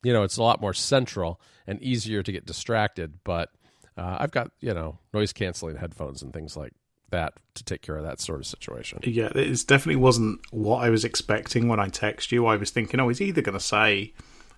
you 0.04 0.14
know 0.14 0.24
it's 0.24 0.38
a 0.38 0.44
lot 0.44 0.62
more 0.62 0.74
central 0.74 1.40
and 1.68 1.82
easier 1.82 2.24
to 2.24 2.32
get 2.32 2.46
distracted. 2.46 3.20
But 3.24 3.50
uh, 3.98 4.18
I've 4.20 4.32
got 4.32 4.52
you 4.60 4.74
know 4.74 5.00
noise 5.14 5.34
canceling 5.34 5.78
headphones 5.78 6.22
and 6.22 6.34
things 6.34 6.56
like 6.58 6.74
that 7.12 7.34
to 7.56 7.64
take 7.66 7.82
care 7.82 7.98
of 7.98 8.04
that 8.04 8.22
sort 8.22 8.40
of 8.40 8.46
situation. 8.46 9.00
Yeah, 9.04 9.30
it 9.36 9.68
definitely 9.68 9.98
wasn't 9.98 10.40
what 10.52 10.84
I 10.84 10.90
was 10.90 11.04
expecting 11.04 11.68
when 11.68 11.80
I 11.80 11.90
text 11.90 12.32
you. 12.32 12.46
I 12.46 12.56
was 12.56 12.72
thinking, 12.72 13.00
oh, 13.02 13.10
he's 13.10 13.20
either 13.22 13.42
going 13.42 13.58
to 13.58 13.64
say, 13.64 14.14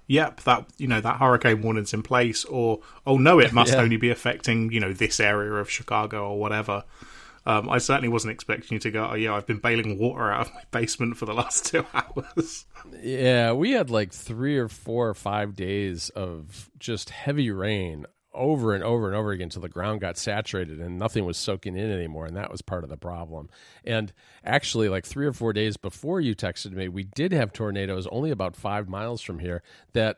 "Yep, 0.08 0.42
that 0.42 0.66
you 0.78 0.88
know 0.88 1.02
that 1.02 1.18
hurricane 1.20 1.62
warning's 1.64 1.94
in 1.94 2.04
place," 2.04 2.46
or 2.46 2.80
"Oh 3.08 3.18
no, 3.18 3.40
it 3.40 3.54
must 3.54 3.74
Yeah. 3.74 3.82
only 3.82 3.98
be 3.98 4.12
affecting 4.12 4.72
you 4.72 4.80
know 4.80 4.94
this 4.94 5.20
area 5.20 5.54
of 5.54 5.70
Chicago 5.70 6.30
or 6.30 6.40
whatever." 6.40 6.84
Um, 7.46 7.70
I 7.70 7.78
certainly 7.78 8.10
wasn't 8.10 8.32
expecting 8.32 8.76
you 8.76 8.80
to 8.80 8.92
go, 8.92 9.10
"Oh 9.12 9.16
yeah, 9.16 9.34
I've 9.34 9.46
been 9.46 9.60
bailing 9.60 10.00
water 10.00 10.32
out 10.32 10.48
of 10.48 10.54
my 10.54 10.64
basement 10.72 11.18
for 11.18 11.26
the 11.26 11.34
last 11.34 11.66
two 11.72 11.86
hours." 11.94 12.66
Yeah, 13.02 13.52
we 13.54 13.72
had 13.72 13.90
like 13.90 14.14
three 14.14 14.58
or 14.58 14.68
four 14.68 15.10
or 15.10 15.14
five 15.14 15.56
days 15.56 16.10
of 16.10 16.70
just 16.80 17.10
heavy 17.10 17.52
rain 17.52 18.06
over 18.34 18.74
and 18.74 18.84
over 18.84 19.08
and 19.08 19.16
over 19.16 19.32
again 19.32 19.46
until 19.46 19.62
the 19.62 19.70
ground 19.70 20.02
got 20.02 20.18
saturated 20.18 20.80
and 20.80 20.98
nothing 20.98 21.26
was 21.26 21.38
soaking 21.38 21.78
in 21.78 21.92
anymore. 21.92 22.26
And 22.26 22.36
that 22.36 22.52
was 22.52 22.62
part 22.62 22.84
of 22.84 22.90
the 22.90 22.98
problem. 22.98 23.50
And 23.86 24.12
actually, 24.44 24.90
like 24.90 25.06
three 25.06 25.26
or 25.26 25.34
four 25.34 25.54
days 25.54 25.78
before 25.78 26.20
you 26.20 26.36
texted 26.36 26.72
me, 26.72 26.88
we 26.88 27.04
did 27.04 27.32
have 27.32 27.54
tornadoes 27.54 28.08
only 28.08 28.32
about 28.32 28.56
five 28.56 28.90
miles 28.90 29.22
from 29.22 29.40
here 29.40 29.62
that 29.94 30.18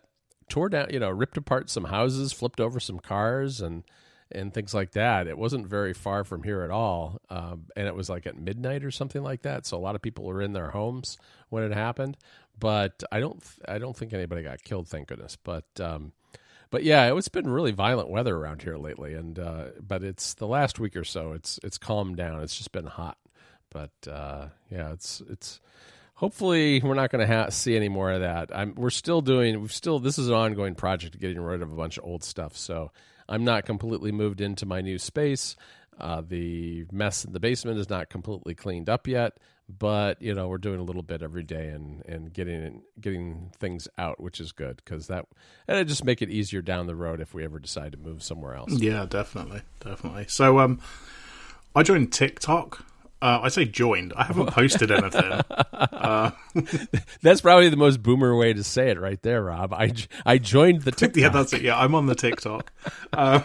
tore 0.50 0.70
down, 0.70 0.88
you 0.92 1.00
know, 1.00 1.10
ripped 1.10 1.38
apart 1.38 1.70
some 1.70 1.86
houses, 1.86 2.32
flipped 2.32 2.60
over 2.60 2.80
some 2.80 3.00
cars, 3.00 3.62
and 3.62 3.84
and 4.32 4.54
things 4.54 4.74
like 4.74 4.92
that. 4.92 5.28
It 5.28 5.38
wasn't 5.38 5.68
very 5.68 5.94
far 5.94 6.24
from 6.24 6.44
here 6.44 6.62
at 6.62 6.72
all, 6.72 7.22
um, 7.30 7.66
and 7.76 7.88
it 7.88 7.96
was 7.96 8.10
like 8.10 8.26
at 8.26 8.38
midnight 8.38 8.84
or 8.84 8.92
something 8.92 9.24
like 9.24 9.44
that. 9.44 9.66
So 9.66 9.78
a 9.78 9.80
lot 9.80 9.96
of 9.96 10.02
people 10.02 10.26
were 10.26 10.42
in 10.42 10.54
their 10.54 10.70
homes 10.72 11.18
when 11.50 11.64
it 11.64 11.74
happened. 11.74 12.18
But 12.58 13.04
I 13.12 13.20
don't, 13.20 13.44
I 13.68 13.80
don't 13.80 13.96
think 13.96 14.14
anybody 14.14 14.42
got 14.42 14.64
killed, 14.64 14.88
thank 14.88 15.10
goodness. 15.10 15.36
But 15.36 15.66
um, 15.80 16.14
but 16.70 16.84
yeah, 16.84 17.16
it's 17.16 17.28
been 17.28 17.50
really 17.50 17.72
violent 17.72 18.10
weather 18.10 18.36
around 18.36 18.62
here 18.62 18.78
lately, 18.78 19.14
and 19.14 19.38
uh, 19.38 19.66
but 19.80 20.04
it's 20.04 20.34
the 20.36 20.48
last 20.48 20.80
week 20.80 20.96
or 20.96 21.04
so. 21.04 21.34
It's 21.34 21.60
it's 21.64 21.78
calmed 21.78 22.18
down. 22.18 22.42
It's 22.42 22.58
just 22.58 22.72
been 22.72 22.86
hot, 22.86 23.18
but 23.72 23.92
uh, 24.10 24.48
yeah, 24.70 24.92
it's 24.92 25.22
it's. 25.30 25.60
Hopefully, 26.16 26.80
we're 26.82 26.94
not 26.94 27.12
going 27.12 27.28
to 27.28 27.34
ha- 27.34 27.50
see 27.50 27.76
any 27.76 27.90
more 27.90 28.10
of 28.10 28.22
that. 28.22 28.50
I'm, 28.56 28.74
we're 28.76 28.90
still 28.90 29.22
doing. 29.22 29.60
We've 29.60 29.72
still. 29.72 30.00
This 30.00 30.18
is 30.18 30.30
an 30.30 30.34
ongoing 30.34 30.74
project, 30.76 31.20
getting 31.20 31.42
rid 31.42 31.62
of 31.62 31.72
a 31.72 31.76
bunch 31.76 31.98
of 31.98 32.06
old 32.06 32.24
stuff. 32.24 32.56
So 32.56 32.92
I'm 33.28 33.44
not 33.44 33.66
completely 33.66 34.12
moved 34.12 34.42
into 34.42 34.66
my 34.66 34.82
new 34.82 34.98
space. 34.98 35.56
Uh, 36.00 36.22
the 36.28 36.86
mess 36.92 37.24
in 37.24 37.32
the 37.32 37.40
basement 37.40 37.80
is 37.80 37.90
not 37.90 38.10
completely 38.10 38.54
cleaned 38.54 38.90
up 38.90 39.08
yet, 39.08 39.38
but 39.70 40.22
you 40.22 40.34
know 40.34 40.48
we're 40.50 40.58
doing 40.58 40.80
a 40.80 40.84
little 40.84 41.02
bit 41.02 41.22
every 41.22 41.44
day 41.44 41.70
and 41.70 42.04
and 42.06 42.34
getting 42.34 42.82
getting 43.00 43.52
things 43.60 43.88
out, 43.98 44.20
which 44.20 44.40
is 44.42 44.52
good 44.52 44.76
because 44.78 45.08
that 45.08 45.26
and 45.68 45.78
it 45.78 45.86
just 45.86 46.04
make 46.04 46.22
it 46.22 46.30
easier 46.30 46.62
down 46.62 46.88
the 46.88 46.96
road 46.96 47.22
if 47.22 47.34
we 47.34 47.46
ever 47.46 47.60
decide 47.60 47.94
to 47.94 47.98
move 47.98 48.22
somewhere 48.22 48.56
else. 48.56 48.74
Yeah, 48.74 49.06
definitely, 49.06 49.62
definitely. 49.80 50.26
So, 50.28 50.60
um, 50.60 50.82
I 51.74 51.84
joined 51.84 52.12
TikTok. 52.12 52.86
Uh, 53.22 53.40
I 53.44 53.48
say 53.48 53.66
joined. 53.66 54.14
I 54.16 54.24
haven't 54.26 54.48
posted 54.48 54.92
anything. 54.92 55.32
That's 57.22 57.42
probably 57.42 57.70
the 57.70 57.78
most 57.78 58.04
boomer 58.04 58.36
way 58.36 58.54
to 58.54 58.64
say 58.64 58.90
it, 58.92 59.00
right 59.00 59.22
there, 59.24 59.44
Rob. 59.44 59.74
I, 59.74 59.94
I 60.26 60.38
joined 60.38 60.82
the 60.84 60.92
TikTok. 60.92 61.22
yeah, 61.22 61.30
that's 61.30 61.54
it. 61.54 61.62
Yeah, 61.62 61.80
I'm 61.80 61.96
on 61.96 62.06
the 62.08 62.16
TikTok. 62.16 62.72
Uh, 63.14 63.42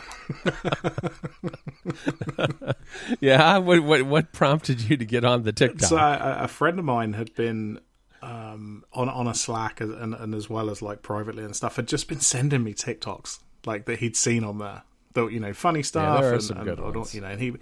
yeah. 3.21 3.59
What, 3.59 3.81
what 3.85 4.03
what 4.03 4.33
prompted 4.33 4.81
you 4.81 4.97
to 4.97 5.05
get 5.05 5.25
on 5.25 5.45
the 5.45 5.53
TikTok? 5.53 5.89
So 5.89 5.97
a, 5.97 6.39
a 6.41 6.49
friend 6.49 6.79
of 6.79 6.85
mine 6.85 7.12
had 7.12 7.33
been 7.35 7.79
um, 8.23 8.85
on 8.93 9.09
on 9.09 9.29
a 9.29 9.35
Slack 9.35 9.81
and, 9.81 9.95
and, 9.95 10.15
and 10.15 10.35
as 10.35 10.50
well 10.50 10.71
as 10.71 10.83
like 10.83 11.03
privately 11.03 11.45
and 11.45 11.55
stuff 11.55 11.77
had 11.77 11.87
just 11.87 12.09
been 12.09 12.21
sending 12.21 12.65
me 12.65 12.75
TikToks 12.75 13.39
like 13.65 13.85
that 13.87 14.00
he'd 14.00 14.17
seen 14.17 14.43
on 14.43 14.59
there. 14.59 14.83
The 15.12 15.26
you 15.26 15.40
know 15.40 15.52
funny 15.52 15.83
stuff. 15.83 16.23
are 16.23 16.35
and, 16.35 16.50
and- 16.50 16.64
good 16.64 16.79
and, 16.79 16.97
ones. 16.97 17.14
You 17.14 17.21
know, 17.21 17.29
and 17.29 17.40
he 17.40 17.52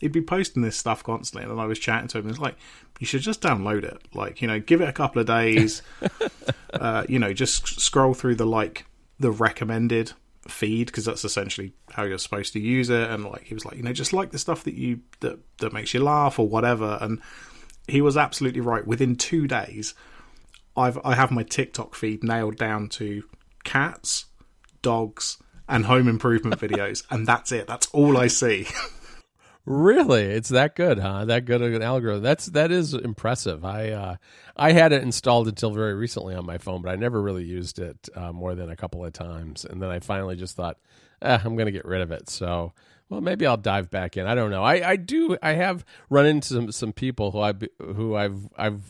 he'd 0.00 0.12
be 0.12 0.22
posting 0.22 0.62
this 0.62 0.76
stuff 0.76 1.02
constantly, 1.02 1.50
and 1.50 1.60
I 1.60 1.66
was 1.66 1.78
chatting 1.78 2.08
to 2.08 2.18
him. 2.18 2.24
and 2.26 2.30
It's 2.30 2.40
like 2.40 2.56
you 3.00 3.06
should 3.06 3.22
just 3.22 3.40
download 3.40 3.84
it. 3.84 3.98
Like 4.14 4.40
you 4.42 4.48
know, 4.48 4.60
give 4.60 4.80
it 4.80 4.88
a 4.88 4.92
couple 4.92 5.20
of 5.20 5.26
days. 5.26 5.82
uh, 6.72 7.04
you 7.08 7.18
know, 7.18 7.32
just 7.32 7.80
scroll 7.80 8.14
through 8.14 8.36
the 8.36 8.46
like 8.46 8.86
the 9.18 9.30
recommended 9.30 10.12
feed 10.48 10.86
because 10.86 11.04
that's 11.04 11.24
essentially 11.24 11.72
how 11.92 12.04
you're 12.04 12.18
supposed 12.18 12.52
to 12.52 12.60
use 12.60 12.90
it. 12.90 13.10
And 13.10 13.24
like 13.24 13.44
he 13.44 13.54
was 13.54 13.64
like, 13.64 13.76
you 13.76 13.82
know, 13.82 13.92
just 13.92 14.12
like 14.12 14.30
the 14.30 14.38
stuff 14.38 14.64
that 14.64 14.74
you 14.74 15.00
that 15.20 15.38
that 15.58 15.72
makes 15.72 15.94
you 15.94 16.02
laugh 16.02 16.38
or 16.38 16.48
whatever. 16.48 16.98
And 17.00 17.20
he 17.88 18.00
was 18.00 18.16
absolutely 18.16 18.60
right. 18.60 18.86
Within 18.86 19.16
two 19.16 19.46
days, 19.46 19.94
I've 20.76 20.98
I 21.04 21.14
have 21.14 21.30
my 21.30 21.42
TikTok 21.42 21.94
feed 21.94 22.24
nailed 22.24 22.56
down 22.56 22.88
to 22.90 23.24
cats, 23.64 24.26
dogs, 24.82 25.38
and 25.68 25.86
home 25.86 26.08
improvement 26.08 26.60
videos, 26.60 27.04
and 27.10 27.26
that's 27.26 27.52
it. 27.52 27.66
That's 27.66 27.86
all 27.88 28.16
I 28.16 28.28
see. 28.28 28.66
Really, 29.66 30.24
it's 30.24 30.50
that 30.50 30.76
good, 30.76 30.98
huh? 30.98 31.24
That 31.24 31.46
good 31.46 31.62
of 31.62 31.72
an 31.72 31.80
algorithm. 31.80 32.22
That's 32.22 32.46
that 32.46 32.70
is 32.70 32.92
impressive. 32.92 33.64
I 33.64 33.90
uh, 33.92 34.16
I 34.58 34.72
had 34.72 34.92
it 34.92 35.02
installed 35.02 35.48
until 35.48 35.70
very 35.70 35.94
recently 35.94 36.34
on 36.34 36.44
my 36.44 36.58
phone, 36.58 36.82
but 36.82 36.90
I 36.90 36.96
never 36.96 37.22
really 37.22 37.44
used 37.44 37.78
it 37.78 38.10
uh, 38.14 38.30
more 38.30 38.54
than 38.54 38.68
a 38.68 38.76
couple 38.76 39.02
of 39.02 39.14
times. 39.14 39.64
And 39.64 39.80
then 39.80 39.88
I 39.88 40.00
finally 40.00 40.36
just 40.36 40.54
thought, 40.54 40.76
eh, 41.22 41.38
I'm 41.42 41.56
going 41.56 41.64
to 41.64 41.72
get 41.72 41.86
rid 41.86 42.02
of 42.02 42.12
it. 42.12 42.28
So, 42.28 42.74
well, 43.08 43.22
maybe 43.22 43.46
I'll 43.46 43.56
dive 43.56 43.90
back 43.90 44.18
in. 44.18 44.26
I 44.26 44.34
don't 44.34 44.50
know. 44.50 44.62
I, 44.62 44.86
I 44.86 44.96
do. 44.96 45.38
I 45.42 45.52
have 45.52 45.82
run 46.10 46.26
into 46.26 46.48
some, 46.48 46.70
some 46.70 46.92
people 46.92 47.30
who 47.30 47.40
I 47.40 47.54
who 47.78 48.14
I've 48.14 48.46
I've 48.58 48.82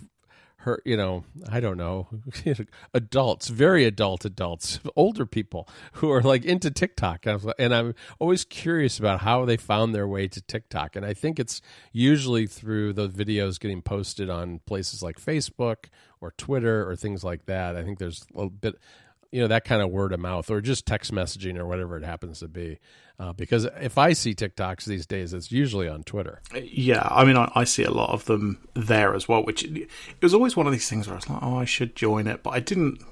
heard. 0.64 0.82
You 0.84 0.96
know, 0.96 1.24
I 1.48 1.60
don't 1.60 1.76
know, 1.76 2.08
adults, 2.94 3.48
very 3.48 3.84
adult 3.84 4.24
adults, 4.24 4.80
older 4.96 5.24
people 5.26 5.68
who 5.94 6.10
are 6.10 6.22
like 6.22 6.44
into 6.44 6.70
TikTok, 6.70 7.26
and 7.26 7.42
was, 7.42 7.54
and 7.58 7.74
i'm 7.74 7.94
always 8.18 8.44
curious 8.44 8.98
about 8.98 9.20
how 9.20 9.44
they 9.44 9.56
found 9.56 9.94
their 9.94 10.08
way 10.08 10.28
to 10.28 10.42
TikTok. 10.42 10.96
And 10.96 11.06
I 11.06 11.14
think 11.14 11.38
it's 11.38 11.62
usually 11.92 12.46
through 12.46 12.94
those 12.94 13.12
videos 13.12 13.60
getting 13.60 13.82
posted 13.82 14.28
on 14.28 14.60
places 14.66 15.02
like 15.02 15.20
Facebook 15.20 15.86
or 16.20 16.32
Twitter 16.32 16.88
or 16.88 16.96
things 16.96 17.22
like 17.22 17.46
that. 17.46 17.76
I 17.76 17.82
think 17.82 17.98
there's 17.98 18.26
a 18.34 18.36
little 18.36 18.50
bit 18.50 18.76
you 19.34 19.40
know 19.40 19.48
that 19.48 19.64
kind 19.64 19.82
of 19.82 19.90
word 19.90 20.12
of 20.12 20.20
mouth 20.20 20.48
or 20.48 20.60
just 20.60 20.86
text 20.86 21.12
messaging 21.12 21.58
or 21.58 21.66
whatever 21.66 21.96
it 21.96 22.04
happens 22.04 22.38
to 22.38 22.48
be 22.48 22.78
uh, 23.18 23.32
because 23.32 23.66
if 23.80 23.98
i 23.98 24.12
see 24.12 24.32
tiktoks 24.34 24.84
these 24.84 25.06
days 25.06 25.32
it's 25.34 25.50
usually 25.50 25.88
on 25.88 26.02
twitter 26.04 26.40
Yeah, 26.54 27.06
I 27.10 27.24
mean, 27.24 27.36
I, 27.36 27.50
I 27.54 27.64
see 27.64 27.82
a 27.84 27.90
lot 27.90 28.10
of 28.10 28.24
them 28.26 28.58
there 28.74 29.14
as 29.14 29.28
well. 29.28 29.44
Which 29.44 29.64
it 29.64 29.88
was 30.22 30.34
always 30.34 30.56
one 30.56 30.66
of 30.66 30.72
these 30.72 30.88
things 30.88 31.06
where 31.06 31.14
I 31.14 31.18
was 31.18 31.28
like, 31.28 31.42
oh, 31.42 31.56
I 31.56 31.64
should 31.64 31.96
join 31.96 32.26
it, 32.26 32.42
but 32.42 32.50
I 32.50 32.60
didn't. 32.60 33.02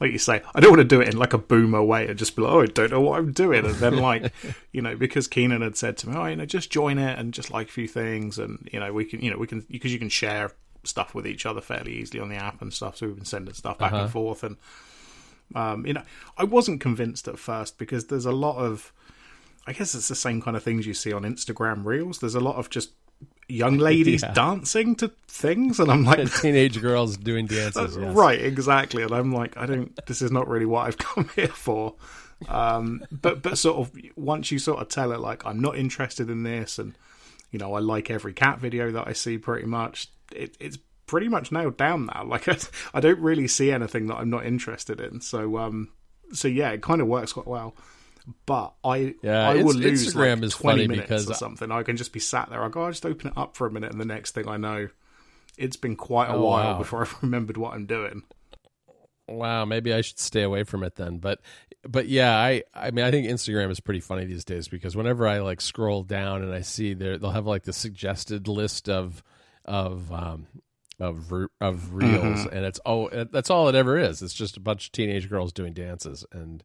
Like 0.00 0.12
you 0.12 0.18
say, 0.18 0.42
I 0.54 0.60
don't 0.60 0.70
want 0.70 0.80
to 0.80 0.96
do 0.96 1.00
it 1.00 1.08
in 1.08 1.18
like 1.18 1.32
a 1.32 1.38
boomer 1.38 1.82
way 1.82 2.06
and 2.08 2.18
just 2.18 2.36
be 2.36 2.42
like, 2.42 2.52
oh, 2.52 2.62
I 2.62 2.66
don't 2.66 2.90
know 2.92 3.00
what 3.00 3.18
I'm 3.18 3.32
doing. 3.32 3.64
And 3.66 3.74
then, 3.74 3.96
like, 3.96 4.32
you 4.72 4.80
know, 4.80 4.96
because 4.96 5.26
Keenan 5.28 5.60
had 5.62 5.76
said 5.76 5.96
to 5.98 6.08
me, 6.08 6.16
oh, 6.16 6.26
you 6.26 6.36
know, 6.36 6.46
just 6.46 6.70
join 6.70 6.98
it 6.98 7.18
and 7.18 7.34
just 7.34 7.50
like 7.50 7.68
a 7.68 7.72
few 7.72 7.88
things, 7.88 8.38
and 8.38 8.68
you 8.72 8.80
know, 8.80 8.92
we 8.92 9.04
can, 9.04 9.20
you 9.20 9.30
know, 9.30 9.38
we 9.38 9.46
can 9.46 9.60
because 9.70 9.92
you 9.92 9.98
can 9.98 10.08
share 10.08 10.52
stuff 10.84 11.14
with 11.14 11.26
each 11.26 11.44
other 11.46 11.60
fairly 11.60 11.94
easily 11.94 12.20
on 12.20 12.28
the 12.28 12.36
app 12.36 12.62
and 12.62 12.72
stuff. 12.72 12.96
So 12.96 13.06
we've 13.06 13.16
been 13.16 13.24
sending 13.24 13.54
stuff 13.54 13.78
back 13.78 13.92
and 13.92 14.10
forth, 14.10 14.42
and 14.42 14.56
um, 15.54 15.86
you 15.86 15.92
know, 15.92 16.02
I 16.36 16.44
wasn't 16.44 16.80
convinced 16.80 17.28
at 17.28 17.38
first 17.38 17.78
because 17.78 18.06
there's 18.06 18.26
a 18.26 18.32
lot 18.32 18.56
of 18.56 18.92
I 19.66 19.72
guess 19.72 19.94
it's 19.94 20.08
the 20.08 20.14
same 20.14 20.40
kind 20.42 20.56
of 20.56 20.62
things 20.62 20.86
you 20.86 20.94
see 20.94 21.12
on 21.12 21.22
Instagram 21.22 21.84
Reels. 21.84 22.20
There's 22.20 22.34
a 22.36 22.40
lot 22.40 22.56
of 22.56 22.70
just 22.70 22.90
young 23.48 23.78
ladies 23.90 24.22
Yeah. 24.22 24.32
dancing 24.32 24.94
to 24.96 25.10
things, 25.28 25.80
and 25.80 25.90
I'm 25.90 26.04
like, 26.04 26.32
teenage 26.40 26.80
girls 26.80 27.16
doing 27.16 27.46
dances 27.46 27.96
yes. 28.00 28.14
right, 28.14 28.40
exactly. 28.40 29.02
And 29.02 29.12
I'm 29.12 29.32
like, 29.32 29.56
I 29.56 29.66
don't. 29.66 29.98
This 30.06 30.22
is 30.22 30.30
not 30.30 30.46
really 30.48 30.66
what 30.66 30.86
I've 30.86 30.98
come 30.98 31.28
here 31.34 31.48
for. 31.48 31.94
Um, 32.48 33.02
but 33.10 33.42
but 33.42 33.56
sort 33.58 33.78
of 33.78 33.92
once 34.14 34.50
you 34.52 34.58
sort 34.58 34.80
of 34.80 34.88
tell 34.88 35.10
it 35.12 35.20
like 35.20 35.46
I'm 35.46 35.60
not 35.60 35.76
interested 35.76 36.28
in 36.30 36.42
this, 36.42 36.78
and 36.78 36.94
you 37.50 37.58
know 37.58 37.74
I 37.74 37.78
like 37.80 38.10
every 38.10 38.34
cat 38.34 38.58
video 38.60 38.90
that 38.92 39.08
I 39.08 39.14
see 39.14 39.38
pretty 39.38 39.66
much. 39.66 40.08
It, 40.32 40.56
it's 40.60 40.76
pretty 41.06 41.28
much 41.28 41.50
nailed 41.52 41.76
down 41.76 42.06
now. 42.06 42.24
Like 42.28 42.48
I, 42.48 42.56
I 42.94 43.00
don't 43.00 43.20
really 43.20 43.48
see 43.48 43.70
anything 43.72 44.06
that 44.08 44.16
I'm 44.16 44.30
not 44.30 44.44
interested 44.46 45.00
in. 45.00 45.20
So 45.20 45.58
um, 45.58 45.90
so 46.32 46.48
yeah, 46.48 46.70
it 46.70 46.82
kind 46.82 47.00
of 47.00 47.06
works 47.06 47.32
quite 47.32 47.46
well. 47.46 47.74
But 48.44 48.74
I 48.84 49.14
Yeah, 49.22 49.48
I 49.48 49.62
will 49.62 49.74
lose 49.74 50.08
Instagram 50.14 50.36
like 50.36 50.44
is 50.44 50.54
20 50.54 50.76
funny 50.78 50.88
minutes 50.88 51.08
because 51.08 51.30
or 51.30 51.34
something. 51.34 51.70
I 51.70 51.82
can 51.84 51.96
just 51.96 52.12
be 52.12 52.18
sat 52.20 52.50
there. 52.50 52.62
I 52.62 52.68
go, 52.68 52.84
I 52.86 52.90
just 52.90 53.06
open 53.06 53.28
it 53.28 53.34
up 53.38 53.56
for 53.56 53.66
a 53.66 53.70
minute, 53.70 53.92
and 53.92 54.00
the 54.00 54.04
next 54.04 54.32
thing 54.34 54.48
I 54.48 54.56
know, 54.56 54.88
it's 55.56 55.76
been 55.76 55.94
quite 55.96 56.28
a 56.28 56.34
Oh, 56.34 56.44
while 56.44 56.72
wow. 56.72 56.78
before 56.78 57.00
I've 57.02 57.16
remembered 57.22 57.56
what 57.56 57.74
I'm 57.74 57.86
doing. 57.86 58.24
wow 59.28 59.64
maybe 59.64 59.92
i 59.92 60.00
should 60.00 60.18
stay 60.20 60.42
away 60.42 60.62
from 60.62 60.84
it 60.84 60.94
then 60.94 61.18
but 61.18 61.40
but 61.82 62.06
yeah 62.06 62.36
i 62.36 62.62
i 62.74 62.90
mean 62.92 63.04
i 63.04 63.10
think 63.10 63.26
instagram 63.26 63.70
is 63.72 63.80
pretty 63.80 63.98
funny 63.98 64.24
these 64.24 64.44
days 64.44 64.68
because 64.68 64.94
whenever 64.96 65.26
i 65.26 65.40
like 65.40 65.60
scroll 65.60 66.04
down 66.04 66.42
and 66.44 66.54
i 66.54 66.60
see 66.60 66.94
there 66.94 67.18
they'll 67.18 67.30
have 67.32 67.44
like 67.46 67.64
the 67.64 67.72
suggested 67.72 68.46
list 68.46 68.88
of 68.88 69.24
of 69.64 70.12
um 70.12 70.46
of 70.98 71.30
re- 71.30 71.48
of 71.60 71.94
reels 71.94 72.46
and 72.46 72.64
it's 72.64 72.80
oh 72.86 73.08
that's 73.30 73.50
all 73.50 73.68
it 73.68 73.74
ever 73.74 73.98
is. 73.98 74.22
It's 74.22 74.34
just 74.34 74.56
a 74.56 74.60
bunch 74.60 74.86
of 74.86 74.92
teenage 74.92 75.28
girls 75.28 75.52
doing 75.52 75.72
dances 75.72 76.24
and 76.32 76.62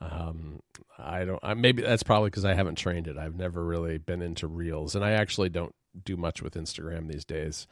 um 0.00 0.60
i 0.98 1.24
don't 1.24 1.40
i 1.42 1.54
maybe 1.54 1.80
that's 1.80 2.02
probably 2.02 2.28
because 2.28 2.44
i 2.44 2.54
haven't 2.54 2.76
trained 2.76 3.08
it. 3.08 3.16
I've 3.16 3.34
never 3.34 3.64
really 3.64 3.98
been 3.98 4.20
into 4.22 4.46
reels 4.46 4.94
and 4.94 5.04
i 5.04 5.12
actually 5.12 5.48
don't 5.48 5.74
do 6.04 6.16
much 6.16 6.42
with 6.42 6.54
instagram 6.54 7.10
these 7.10 7.24
days. 7.24 7.66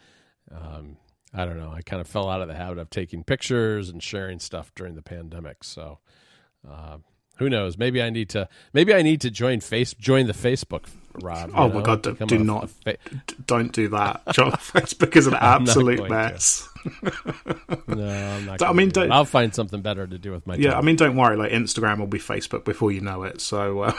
Um 0.51 0.97
i 1.33 1.45
don't 1.45 1.59
know. 1.59 1.71
I 1.71 1.83
kind 1.83 2.01
of 2.01 2.07
fell 2.07 2.29
out 2.31 2.41
of 2.41 2.49
the 2.49 2.55
habit 2.55 2.79
of 2.79 2.91
taking 2.91 3.25
pictures 3.25 3.89
and 3.89 4.03
sharing 4.03 4.39
stuff 4.39 4.73
during 4.75 4.95
the 4.95 5.03
pandemic 5.03 5.63
so 5.63 5.99
uh, 6.69 6.97
who 7.37 7.49
knows 7.51 7.77
maybe 7.79 8.03
i 8.03 8.11
need 8.11 8.29
to 8.29 8.49
maybe 8.73 8.95
i 8.95 9.03
need 9.03 9.21
to 9.21 9.31
join 9.31 9.61
face 9.61 9.93
join 9.95 10.27
the 10.27 10.33
facebook 10.33 10.85
rob 11.23 11.51
Oh 11.55 11.69
my? 11.69 11.81
God, 11.83 12.03
do 12.03 12.17
a- 12.37 12.39
not. 12.39 12.71
fa- 12.71 12.97
don't 13.47 13.73
do 13.73 13.89
that. 13.91 14.23
John 14.33 14.51
Facebook 14.53 15.15
is 15.15 15.29
an 15.29 15.35
absolute 15.41 16.11
mess. 16.11 16.69
no 17.87 18.09
i'm 18.09 18.45
not 18.47 18.61
I 18.63 18.73
mean, 18.73 18.89
do 18.89 19.03
don't- 19.03 19.13
i'll 19.13 19.25
find 19.25 19.55
something 19.55 19.81
better 19.81 20.07
to 20.09 20.19
do 20.19 20.33
with 20.33 20.45
my 20.47 20.57
Yeah, 20.57 20.71
time. 20.71 20.79
I 20.79 20.83
mean, 20.83 20.97
don't 20.97 21.15
worry. 21.17 21.37
Like 21.37 21.53
Instagram 21.53 21.99
will 22.01 22.09
be 22.09 22.19
Facebook 22.19 22.65
before 22.65 22.91
you 22.91 23.01
know 23.01 23.23
it. 23.23 23.41
So 23.41 23.83
uh, 23.83 23.93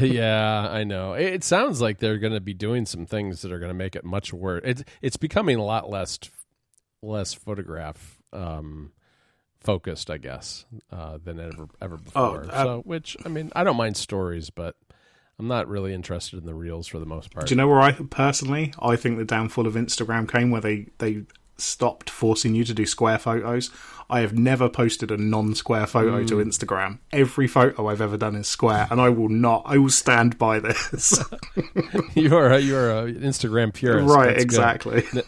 yeah, 0.00 0.68
I 0.70 0.84
know. 0.84 1.14
It, 1.14 1.26
it 1.34 1.44
sounds 1.44 1.80
like 1.80 1.98
they're 1.98 2.18
going 2.18 2.32
to 2.34 2.40
be 2.40 2.54
doing 2.54 2.86
some 2.86 3.06
things 3.06 3.42
that 3.42 3.52
are 3.52 3.58
going 3.58 3.70
to 3.70 3.74
make 3.74 3.96
it 3.96 4.04
much 4.04 4.32
worse. 4.32 4.62
It's 4.64 4.84
it's 5.02 5.16
becoming 5.16 5.56
a 5.58 5.64
lot 5.64 5.90
less 5.90 6.18
less 7.02 7.34
photograph 7.34 8.18
um, 8.32 8.92
focused, 9.60 10.10
I 10.10 10.18
guess, 10.18 10.64
uh, 10.92 11.18
than 11.22 11.38
ever 11.40 11.68
ever 11.80 11.96
before. 11.96 12.46
uh, 12.50 12.64
so, 12.64 12.80
which 12.84 13.16
I 13.24 13.28
mean, 13.28 13.50
I 13.56 13.64
don't 13.64 13.76
mind 13.76 13.96
stories, 13.96 14.50
but 14.50 14.76
I'm 15.38 15.48
not 15.48 15.68
really 15.68 15.94
interested 15.94 16.38
in 16.38 16.46
the 16.46 16.54
reels 16.54 16.86
for 16.88 16.98
the 16.98 17.06
most 17.06 17.30
part. 17.32 17.46
do 17.46 17.52
you 17.54 17.56
know 17.56 17.68
where 17.68 17.80
I 17.80 17.92
personally 17.92 18.72
I 18.80 18.96
think 18.96 19.18
the 19.18 19.24
downfall 19.24 19.66
of 19.66 19.74
Instagram 19.74 20.30
came 20.30 20.50
where 20.50 20.60
they 20.60 20.86
they 20.98 21.24
stopped 21.60 22.08
forcing 22.08 22.54
you 22.54 22.62
to 22.64 22.72
do 22.72 22.86
square 22.86 23.18
photos. 23.18 23.70
I 24.08 24.20
have 24.20 24.32
never 24.38 24.68
posted 24.68 25.10
a 25.10 25.16
non-square 25.16 25.86
photo 25.88 26.22
to 26.24 26.36
Hmm. 26.36 26.48
Instagram. 26.48 26.98
Every 27.12 27.46
photo 27.48 27.88
I've 27.88 28.00
ever 28.00 28.16
done 28.16 28.36
is 28.36 28.46
square, 28.46 28.86
and 28.90 29.00
I 29.00 29.08
will 29.10 29.28
not. 29.28 29.64
I 29.66 29.76
will 29.76 29.90
stand 29.90 30.38
by 30.38 30.60
this. 30.60 31.20
you're 32.14 32.46
a, 32.52 32.58
you're 32.60 32.90
a 32.90 33.12
Instagram 33.12 33.74
purist, 33.74 34.08
right? 34.08 34.36
That's 34.38 34.44
good. 34.44 35.24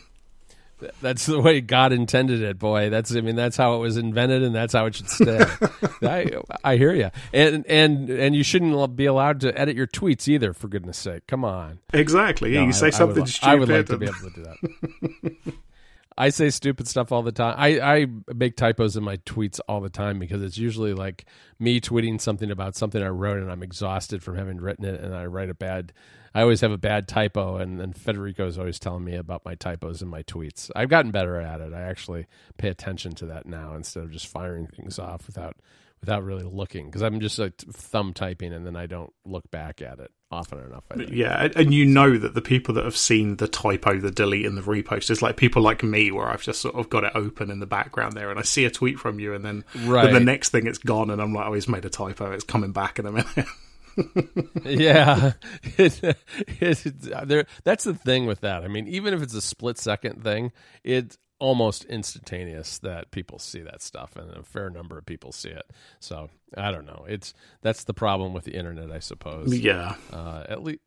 That's 1.02 1.26
the 1.26 1.40
way 1.40 1.60
God 1.60 1.92
intended 1.92 2.42
it, 2.42 2.58
boy. 2.58 2.90
That's 2.90 3.14
I 3.14 3.20
mean 3.20 3.37
that's 3.37 3.56
how 3.56 3.75
it 3.76 3.78
was 3.78 3.96
invented, 3.96 4.42
and 4.42 4.54
that's 4.54 4.72
how 4.72 4.87
it 4.87 4.94
should 4.94 5.08
stay. 5.10 5.44
I 6.02 6.26
I 6.64 6.76
hear 6.76 6.94
you, 6.94 7.10
and 7.32 7.64
and 7.66 8.08
and 8.10 8.34
you 8.34 8.42
shouldn't 8.42 8.96
be 8.96 9.06
allowed 9.06 9.40
to 9.40 9.58
edit 9.58 9.76
your 9.76 9.87
tweets 9.87 10.28
either. 10.28 10.52
For 10.52 10.68
goodness 10.68 10.99
sake, 10.99 11.26
come 11.26 11.44
on. 11.44 11.78
Exactly. 11.92 12.52
Yeah, 12.54 12.60
No, 12.60 12.64
you 12.64 12.68
I- 12.68 12.72
say 12.72 12.87
I 12.88 12.90
something 12.90 13.16
would, 13.22 13.26
li- 13.26 13.30
stupid. 13.30 13.49
I 13.49 13.54
would 13.56 13.68
like 13.68 13.87
to 13.87 13.99
be 13.99 14.06
able 14.06 14.14
to 14.18 14.30
do 14.30 14.42
that. 14.42 15.54
I 16.20 16.28
say 16.28 16.50
stupid 16.50 16.86
stuff 16.86 17.12
all 17.12 17.22
the 17.22 17.32
time. 17.32 17.54
I, 17.56 17.80
I 17.80 18.06
make 18.34 18.54
typos 18.54 18.94
in 18.94 19.02
my 19.02 19.16
tweets 19.16 19.58
all 19.66 19.80
the 19.80 19.88
time 19.88 20.18
because 20.18 20.42
it's 20.42 20.58
usually 20.58 20.92
like 20.92 21.24
me 21.58 21.80
tweeting 21.80 22.20
something 22.20 22.50
about 22.50 22.76
something 22.76 23.02
I 23.02 23.08
wrote 23.08 23.38
and 23.38 23.50
I'm 23.50 23.62
exhausted 23.62 24.22
from 24.22 24.36
having 24.36 24.58
written 24.58 24.84
it 24.84 25.00
and 25.00 25.14
I 25.14 25.24
write 25.24 25.48
a 25.48 25.54
bad 25.54 25.94
I 26.34 26.42
always 26.42 26.60
have 26.60 26.72
a 26.72 26.78
bad 26.78 27.08
typo 27.08 27.56
and 27.56 27.80
then 27.80 27.94
Federico's 27.94 28.58
always 28.58 28.78
telling 28.78 29.02
me 29.02 29.16
about 29.16 29.46
my 29.46 29.54
typos 29.54 30.02
in 30.02 30.08
my 30.08 30.22
tweets. 30.24 30.70
I've 30.76 30.90
gotten 30.90 31.10
better 31.10 31.40
at 31.40 31.62
it. 31.62 31.72
I 31.72 31.80
actually 31.80 32.26
pay 32.58 32.68
attention 32.68 33.14
to 33.14 33.26
that 33.26 33.46
now 33.46 33.74
instead 33.74 34.04
of 34.04 34.10
just 34.10 34.26
firing 34.26 34.66
things 34.66 34.98
off 34.98 35.26
without 35.26 35.56
without 36.02 36.22
really 36.22 36.44
looking 36.44 36.84
because 36.84 37.00
I'm 37.02 37.20
just 37.20 37.38
like 37.38 37.56
thumb 37.56 38.12
typing 38.12 38.52
and 38.52 38.66
then 38.66 38.76
I 38.76 38.84
don't 38.84 39.14
look 39.24 39.50
back 39.50 39.80
at 39.80 39.98
it 39.98 40.10
often 40.30 40.58
enough. 40.60 40.84
I 40.90 40.96
think. 40.96 41.10
Yeah, 41.12 41.44
and- 41.44 41.56
and 41.56 41.75
you 41.75 41.84
know 41.84 42.16
that 42.18 42.34
the 42.34 42.40
people 42.42 42.75
that 42.75 42.84
have 42.84 42.96
seen 42.96 43.37
the 43.37 43.49
typo, 43.49 43.99
the 43.99 44.10
delete, 44.10 44.46
and 44.46 44.56
the 44.56 44.62
repost 44.62 45.10
is 45.10 45.22
like 45.22 45.37
people 45.37 45.60
like 45.62 45.82
me, 45.82 46.10
where 46.10 46.26
I've 46.28 46.42
just 46.42 46.60
sort 46.60 46.75
of 46.76 46.88
got 46.90 47.04
it 47.04 47.12
open 47.14 47.50
in 47.50 47.58
the 47.60 47.66
background 47.66 48.14
there, 48.14 48.30
and 48.30 48.38
I 48.38 48.42
see 48.42 48.64
a 48.64 48.70
tweet 48.70 48.99
from 48.99 49.18
you, 49.18 49.34
and 49.34 49.44
then 49.44 49.64
Right. 49.84 50.04
then 50.04 50.14
the 50.14 50.20
next 50.20 50.50
thing 50.50 50.66
it's 50.66 50.78
gone, 50.78 51.10
and 51.10 51.20
I'm 51.20 51.32
like, 51.34 51.46
oh, 51.46 51.52
he's 51.54 51.68
made 51.68 51.84
a 51.84 51.90
typo, 51.90 52.30
it's 52.32 52.44
coming 52.44 52.72
back 52.72 52.99
in 52.99 53.06
a 53.06 53.12
minute. 53.12 53.46
yeah 54.64 55.32
it, 55.76 56.00
it, 56.46 56.94
there 57.26 57.44
that's 57.64 57.84
the 57.84 57.92
thing 57.92 58.25
with 58.25 58.40
that 58.40 58.62
i 58.62 58.68
mean 58.68 58.87
even 58.87 59.12
if 59.12 59.20
it's 59.20 59.34
a 59.34 59.42
split 59.42 59.76
second 59.78 60.22
thing 60.22 60.52
it 60.84 61.18
almost 61.40 61.85
instantaneous 61.87 62.78
that 62.78 63.11
people 63.11 63.38
see 63.38 63.61
that 63.62 63.82
stuff, 63.82 64.14
and 64.16 64.30
a 64.37 64.42
fair 64.42 64.70
number 64.70 64.97
of 64.97 65.06
people 65.06 65.32
see 65.32 65.49
it. 65.49 65.68
So 65.99 66.30
I 66.56 66.70
don't 66.70 66.87
know. 66.87 67.04
It's 67.09 67.35
that's 67.62 67.85
the 67.85 67.94
problem 67.94 68.32
with 68.32 68.44
the 68.44 68.54
internet, 68.54 68.92
I 68.92 69.00
suppose. 69.00 69.56
Yeah. 69.59 69.97
Uh, 70.12 70.44
at 70.49 70.62
least 70.62 70.80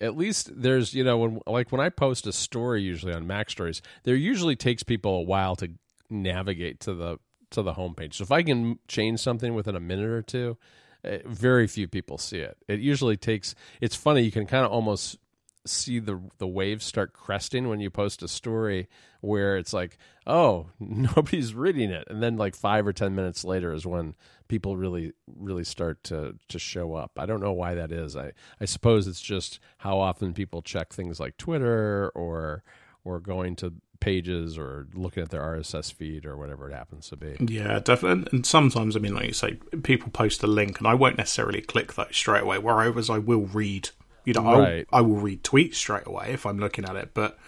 at 0.00 0.16
least 0.16 0.50
there's 0.54 0.94
you 0.94 1.04
know 1.04 1.18
when 1.18 1.40
like 1.46 1.72
when 1.72 1.80
I 1.80 1.88
post 1.88 2.26
a 2.26 2.32
story 2.32 2.82
usually 2.82 3.14
on 3.14 3.26
MacStories, 3.26 3.80
there 4.04 4.16
usually 4.16 4.56
takes 4.56 4.82
people 4.82 5.16
a 5.16 5.22
while 5.22 5.56
to 5.56 5.70
navigate 6.10 6.80
to 6.80 6.94
the 6.94 7.18
to 7.50 7.62
the 7.62 7.74
homepage. 7.74 8.14
So 8.14 8.22
if 8.22 8.32
I 8.32 8.42
can 8.42 8.78
change 8.88 9.20
something 9.20 9.54
within 9.54 9.76
a 9.76 9.80
minute 9.80 10.08
or 10.08 10.22
two, 10.22 10.56
uh, 11.04 11.18
very 11.26 11.66
few 11.66 11.88
people 11.88 12.18
see 12.18 12.38
it. 12.38 12.56
It 12.68 12.80
usually 12.80 13.16
takes. 13.16 13.54
It's 13.80 13.96
funny. 13.96 14.22
You 14.22 14.32
can 14.32 14.46
kind 14.46 14.64
of 14.64 14.72
almost 14.72 15.18
see 15.66 15.98
the 15.98 16.20
the 16.38 16.46
waves 16.46 16.84
start 16.84 17.12
cresting 17.12 17.68
when 17.68 17.80
you 17.80 17.90
post 17.90 18.22
a 18.22 18.28
story 18.28 18.88
where 19.20 19.56
it's 19.56 19.72
like, 19.72 19.98
oh, 20.26 20.66
nobody's 20.80 21.54
reading 21.54 21.90
it, 21.90 22.06
and 22.08 22.22
then 22.22 22.36
like 22.36 22.54
five 22.54 22.86
or 22.86 22.92
ten 22.92 23.14
minutes 23.14 23.44
later 23.44 23.72
is 23.72 23.86
when 23.86 24.14
people 24.48 24.76
really 24.76 25.12
really 25.26 25.64
start 25.64 26.02
to 26.04 26.36
to 26.48 26.58
show 26.58 26.94
up. 26.94 27.12
I 27.18 27.26
don't 27.26 27.40
know 27.40 27.52
why 27.52 27.74
that 27.74 27.92
is. 27.92 28.16
I 28.16 28.32
I 28.60 28.64
suppose 28.64 29.06
it's 29.06 29.20
just 29.20 29.60
how 29.78 29.98
often 29.98 30.34
people 30.34 30.62
check 30.62 30.92
things 30.92 31.20
like 31.20 31.36
Twitter 31.36 32.10
or 32.14 32.62
or 33.04 33.20
going 33.20 33.56
to 33.56 33.74
pages 34.00 34.58
or 34.58 34.88
looking 34.94 35.22
at 35.22 35.30
their 35.30 35.42
RSS 35.42 35.92
feed 35.92 36.26
or 36.26 36.36
whatever 36.36 36.68
it 36.68 36.74
happens 36.74 37.08
to 37.10 37.16
be. 37.16 37.36
Yeah, 37.40 37.78
definitely. 37.78 38.28
And 38.32 38.44
sometimes, 38.44 38.96
I 38.96 38.98
mean, 38.98 39.14
like 39.14 39.26
you 39.26 39.32
say, 39.32 39.58
people 39.82 40.10
post 40.10 40.42
a 40.42 40.46
link, 40.46 40.78
and 40.78 40.88
I 40.88 40.94
won't 40.94 41.18
necessarily 41.18 41.60
click 41.60 41.94
that 41.94 42.14
straight 42.14 42.42
away. 42.42 42.58
Whereas 42.58 43.10
I 43.10 43.18
will 43.18 43.46
read, 43.46 43.90
you 44.24 44.34
know, 44.34 44.42
Right. 44.58 44.86
I'll, 44.92 44.98
I 44.98 45.02
will 45.02 45.16
read 45.16 45.42
tweets 45.42 45.74
straight 45.76 46.06
away 46.06 46.32
if 46.32 46.46
I'm 46.46 46.58
looking 46.58 46.84
at 46.84 46.96
it, 46.96 47.10
but 47.14 47.38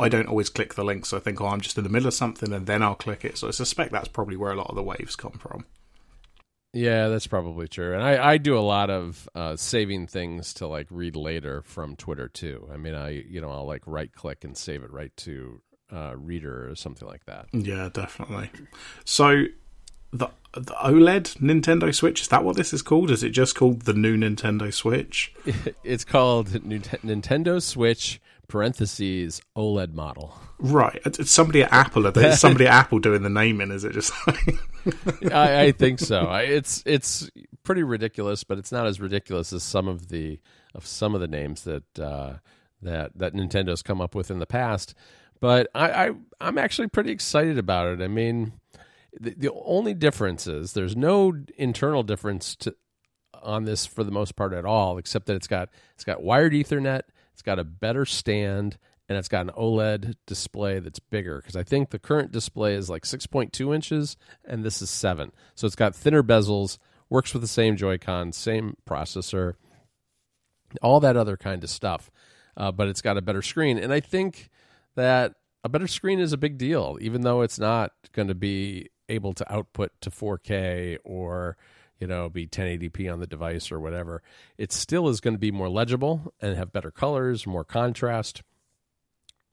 I 0.00 0.08
don't 0.08 0.28
always 0.28 0.48
click 0.48 0.74
the 0.74 0.84
links. 0.84 1.12
I 1.12 1.18
think, 1.18 1.40
oh, 1.40 1.46
I'm 1.46 1.60
just 1.60 1.76
in 1.76 1.84
the 1.84 1.90
middle 1.90 2.08
of 2.08 2.14
something, 2.14 2.52
and 2.52 2.66
then 2.66 2.82
I'll 2.82 2.94
click 2.94 3.24
it. 3.24 3.38
So 3.38 3.48
I 3.48 3.50
suspect 3.50 3.92
that's 3.92 4.08
probably 4.08 4.36
where 4.36 4.52
a 4.52 4.56
lot 4.56 4.68
of 4.68 4.76
the 4.76 4.82
waves 4.82 5.16
come 5.16 5.32
from. 5.32 5.66
Yeah, 6.72 7.08
that's 7.08 7.26
probably 7.26 7.66
true. 7.66 7.94
And 7.94 8.02
I, 8.02 8.32
I 8.32 8.38
do 8.38 8.56
a 8.56 8.60
lot 8.60 8.90
of 8.90 9.28
uh, 9.34 9.56
saving 9.56 10.06
things 10.06 10.54
to 10.54 10.66
like 10.66 10.86
read 10.90 11.16
later 11.16 11.62
from 11.62 11.96
Twitter 11.96 12.28
too. 12.28 12.68
I 12.72 12.76
mean, 12.76 12.94
I 12.94 13.10
you 13.28 13.40
know 13.40 13.50
I'll 13.50 13.66
like 13.66 13.82
right 13.86 14.12
click 14.12 14.44
and 14.44 14.56
save 14.56 14.82
it 14.82 14.92
right 14.92 15.16
to 15.18 15.62
uh, 15.90 16.14
Reader 16.16 16.70
or 16.70 16.74
something 16.76 17.08
like 17.08 17.24
that. 17.24 17.46
Yeah, 17.52 17.88
definitely. 17.92 18.50
So 19.06 19.44
the 20.12 20.28
the 20.54 20.74
OLED 20.74 21.38
Nintendo 21.38 21.94
Switch 21.94 22.22
is 22.22 22.28
that 22.28 22.44
what 22.44 22.56
this 22.56 22.72
is 22.72 22.82
called? 22.82 23.10
Is 23.10 23.22
it 23.22 23.30
just 23.30 23.54
called 23.54 23.82
the 23.82 23.92
new 23.92 24.16
Nintendo 24.16 24.72
Switch? 24.72 25.32
it's 25.84 26.04
called 26.04 26.48
Nintendo 26.48 27.62
Switch 27.62 28.20
parentheses 28.48 29.42
OLED 29.56 29.92
model. 29.92 30.34
Right. 30.58 31.00
It's 31.04 31.30
somebody 31.30 31.62
at 31.62 31.72
Apple. 31.72 32.06
It's 32.06 32.40
somebody 32.40 32.66
at 32.66 32.72
Apple 32.72 32.98
doing 32.98 33.22
the 33.22 33.28
naming. 33.28 33.70
Is 33.70 33.84
it 33.84 33.92
just 33.92 34.12
like 34.26 35.32
I, 35.32 35.62
I 35.64 35.72
think 35.72 36.00
so. 36.00 36.32
It's 36.32 36.82
it's 36.84 37.30
pretty 37.62 37.82
ridiculous, 37.82 38.42
but 38.42 38.58
it's 38.58 38.72
not 38.72 38.86
as 38.86 39.00
ridiculous 39.00 39.52
as 39.52 39.62
some 39.62 39.86
of 39.86 40.08
the 40.08 40.40
of 40.74 40.86
some 40.86 41.14
of 41.14 41.20
the 41.20 41.28
names 41.28 41.62
that 41.64 41.98
uh, 41.98 42.34
that 42.82 43.12
that 43.16 43.34
Nintendo's 43.34 43.82
come 43.82 44.00
up 44.00 44.14
with 44.14 44.30
in 44.30 44.38
the 44.38 44.46
past. 44.46 44.94
But 45.40 45.68
I, 45.74 45.90
I 45.90 46.10
I'm 46.40 46.58
actually 46.58 46.88
pretty 46.88 47.12
excited 47.12 47.58
about 47.58 47.86
it. 47.88 48.02
I 48.02 48.08
mean, 48.08 48.52
the, 49.20 49.34
the 49.36 49.52
only 49.64 49.94
difference 49.94 50.46
is 50.46 50.72
there's 50.72 50.96
no 50.96 51.32
internal 51.56 52.02
difference 52.02 52.56
to 52.56 52.74
on 53.42 53.64
this 53.64 53.86
for 53.86 54.04
the 54.04 54.10
most 54.10 54.36
part 54.36 54.52
at 54.52 54.64
all, 54.64 54.98
except 54.98 55.26
that 55.26 55.36
it's 55.36 55.46
got 55.46 55.68
it's 55.94 56.04
got 56.04 56.22
wired 56.22 56.52
Ethernet, 56.52 57.02
it's 57.32 57.42
got 57.42 57.58
a 57.58 57.64
better 57.64 58.04
stand, 58.04 58.78
and 59.08 59.16
it's 59.16 59.28
got 59.28 59.46
an 59.46 59.52
OLED 59.56 60.14
display 60.26 60.78
that's 60.78 60.98
bigger. 60.98 61.38
Because 61.38 61.56
I 61.56 61.62
think 61.62 61.90
the 61.90 61.98
current 61.98 62.32
display 62.32 62.74
is 62.74 62.90
like 62.90 63.04
6.2 63.04 63.74
inches, 63.74 64.16
and 64.44 64.64
this 64.64 64.82
is 64.82 64.90
seven, 64.90 65.32
so 65.54 65.66
it's 65.66 65.76
got 65.76 65.94
thinner 65.94 66.22
bezels, 66.22 66.78
works 67.08 67.32
with 67.32 67.42
the 67.42 67.48
same 67.48 67.76
Joy-Con, 67.76 68.32
same 68.32 68.76
processor, 68.88 69.54
all 70.82 71.00
that 71.00 71.16
other 71.16 71.36
kind 71.36 71.62
of 71.64 71.70
stuff. 71.70 72.10
Uh, 72.56 72.72
but 72.72 72.88
it's 72.88 73.02
got 73.02 73.16
a 73.16 73.22
better 73.22 73.42
screen, 73.42 73.78
and 73.78 73.92
I 73.92 74.00
think 74.00 74.50
that 74.96 75.34
a 75.62 75.68
better 75.68 75.86
screen 75.86 76.18
is 76.18 76.32
a 76.32 76.36
big 76.36 76.58
deal, 76.58 76.98
even 77.00 77.22
though 77.22 77.42
it's 77.42 77.58
not 77.58 77.92
going 78.12 78.28
to 78.28 78.34
be 78.34 78.88
able 79.08 79.32
to 79.34 79.52
output 79.52 79.92
to 80.00 80.10
4K 80.10 80.98
or 81.04 81.56
you 81.98 82.06
know 82.06 82.28
be 82.28 82.46
1080p 82.46 83.12
on 83.12 83.20
the 83.20 83.26
device 83.26 83.72
or 83.72 83.80
whatever. 83.80 84.22
It 84.56 84.72
still 84.72 85.08
is 85.08 85.20
going 85.20 85.34
to 85.34 85.38
be 85.38 85.50
more 85.50 85.68
legible 85.68 86.32
and 86.40 86.56
have 86.56 86.72
better 86.72 86.90
colors, 86.90 87.46
more 87.46 87.64
contrast. 87.64 88.42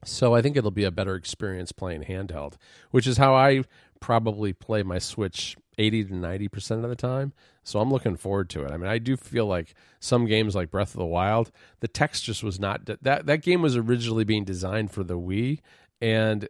So 0.04 0.36
I 0.36 0.42
think 0.42 0.56
it'll 0.56 0.72
be 0.72 0.84
a 0.84 0.92
better 0.92 1.16
experience 1.16 1.72
playing 1.72 2.04
handheld, 2.04 2.56
which 2.92 3.08
is 3.08 3.18
how 3.18 3.34
I 3.34 3.64
probably 4.00 4.54
play 4.54 4.84
my 4.84 5.00
Switch 5.00 5.58
80 5.78 6.06
to 6.06 6.14
90% 6.14 6.84
of 6.84 6.90
the 6.90 6.96
time. 6.96 7.34
So 7.64 7.80
I'm 7.80 7.92
looking 7.92 8.16
forward 8.16 8.50
to 8.52 8.64
it. 8.64 8.72
I 8.72 8.78
mean, 8.78 8.90
I 8.90 9.00
do 9.00 9.18
feel 9.18 9.48
like 9.48 9.74
some 10.00 10.26
games 10.26 10.56
like 10.56 10.70
Breath 10.70 10.94
of 10.94 11.00
the 11.00 11.06
Wild, 11.06 11.52
the 11.80 11.88
text 11.88 12.24
just 12.24 12.44
was 12.44 12.60
not 12.60 12.86
that 12.86 13.26
that 13.26 13.42
game 13.42 13.62
was 13.62 13.76
originally 13.76 14.24
being 14.24 14.44
designed 14.44 14.92
for 14.92 15.04
the 15.04 15.18
Wii 15.18 15.60
and 16.00 16.48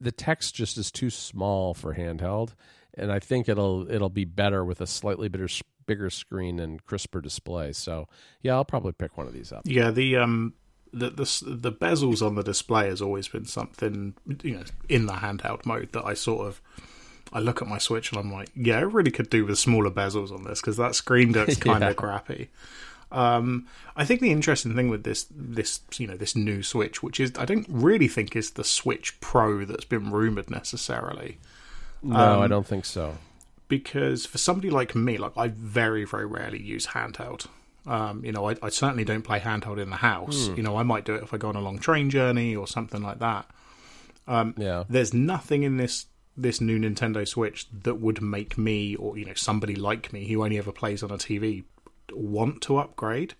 the 0.00 0.12
text 0.12 0.54
just 0.54 0.78
is 0.78 0.90
too 0.90 1.10
small 1.10 1.74
for 1.74 1.94
handheld 1.94 2.54
and 2.94 3.12
I 3.12 3.18
think 3.18 3.48
it'll 3.48 3.90
it'll 3.90 4.08
be 4.10 4.24
better 4.24 4.64
with 4.64 4.80
a 4.80 4.86
slightly 4.86 5.28
bigger 5.28 5.48
bigger 5.86 6.10
screen 6.10 6.60
and 6.60 6.84
crisper 6.84 7.20
display. 7.20 7.72
So, 7.72 8.06
yeah, 8.42 8.54
I'll 8.54 8.64
probably 8.64 8.92
pick 8.92 9.16
one 9.18 9.26
of 9.26 9.32
these 9.32 9.52
up. 9.52 9.62
Yeah, 9.64 9.90
the 9.90 10.16
um 10.16 10.54
the 10.92 11.10
the 11.10 11.42
the 11.46 11.72
bezels 11.72 12.24
on 12.24 12.34
the 12.34 12.42
display 12.42 12.88
has 12.88 13.00
always 13.00 13.28
been 13.28 13.44
something 13.44 14.14
you 14.42 14.56
know 14.56 14.62
in 14.88 15.06
the 15.06 15.14
handheld 15.14 15.64
mode 15.66 15.92
that 15.92 16.04
I 16.04 16.14
sort 16.14 16.46
of 16.48 16.60
I 17.32 17.38
look 17.38 17.62
at 17.62 17.68
my 17.68 17.78
Switch 17.78 18.10
and 18.10 18.18
I'm 18.20 18.32
like, 18.32 18.50
yeah, 18.56 18.78
I 18.78 18.82
really 18.82 19.12
could 19.12 19.30
do 19.30 19.46
with 19.46 19.58
smaller 19.58 19.90
bezels 19.90 20.32
on 20.32 20.42
this 20.44 20.60
because 20.60 20.76
that 20.78 20.96
screen 20.96 21.32
looks 21.32 21.56
kind 21.56 21.82
of 21.84 21.90
Yeah. 21.90 21.94
crappy. 21.94 22.48
Um, 23.12 23.66
I 23.96 24.04
think 24.04 24.20
the 24.20 24.30
interesting 24.30 24.74
thing 24.76 24.88
with 24.88 25.02
this 25.02 25.26
this 25.30 25.80
you 25.98 26.06
know 26.06 26.16
this 26.16 26.36
new 26.36 26.62
Switch, 26.62 27.02
which 27.02 27.18
is 27.20 27.32
I 27.38 27.44
don't 27.44 27.66
really 27.68 28.08
think 28.08 28.36
is 28.36 28.52
the 28.52 28.64
Switch 28.64 29.18
Pro 29.20 29.64
that's 29.64 29.84
been 29.84 30.10
rumored 30.12 30.48
necessarily, 30.50 31.38
No, 32.02 32.40
I 32.42 32.46
don't 32.46 32.66
think 32.66 32.84
so. 32.84 33.18
because 33.68 34.26
for 34.26 34.38
somebody 34.38 34.70
like 34.70 34.94
me, 34.94 35.18
like 35.18 35.32
I 35.36 35.48
very 35.48 36.04
very 36.04 36.26
rarely 36.26 36.62
use 36.62 36.88
handheld. 36.88 37.46
Um, 37.86 38.24
you 38.24 38.30
know, 38.30 38.48
I, 38.48 38.56
I 38.62 38.68
certainly 38.68 39.04
don't 39.04 39.22
play 39.22 39.40
handheld 39.40 39.80
in 39.80 39.90
the 39.90 39.96
house. 39.96 40.48
You 40.56 40.62
know, 40.62 40.76
I 40.76 40.82
might 40.82 41.04
do 41.04 41.14
it 41.14 41.22
if 41.22 41.32
I 41.34 41.38
go 41.38 41.48
on 41.48 41.56
a 41.56 41.60
long 41.62 41.78
train 41.78 42.10
journey 42.10 42.54
or 42.54 42.66
something 42.68 43.02
like 43.02 43.18
that. 43.20 43.46
Yeah. 44.28 44.84
There's 44.88 45.12
nothing 45.14 45.62
in 45.64 45.76
this 45.78 46.06
this 46.36 46.60
new 46.60 46.78
Nintendo 46.78 47.26
Switch 47.26 47.66
that 47.82 47.96
would 47.96 48.22
make 48.22 48.56
me 48.56 48.94
or 48.94 49.18
you 49.18 49.24
know 49.24 49.34
somebody 49.34 49.74
like 49.74 50.12
me 50.12 50.26
who 50.28 50.44
only 50.44 50.58
ever 50.58 50.70
plays 50.72 51.02
on 51.02 51.10
a 51.10 51.16
TV 51.18 51.64
want 52.12 52.62
to 52.62 52.78
upgrade. 52.78 53.34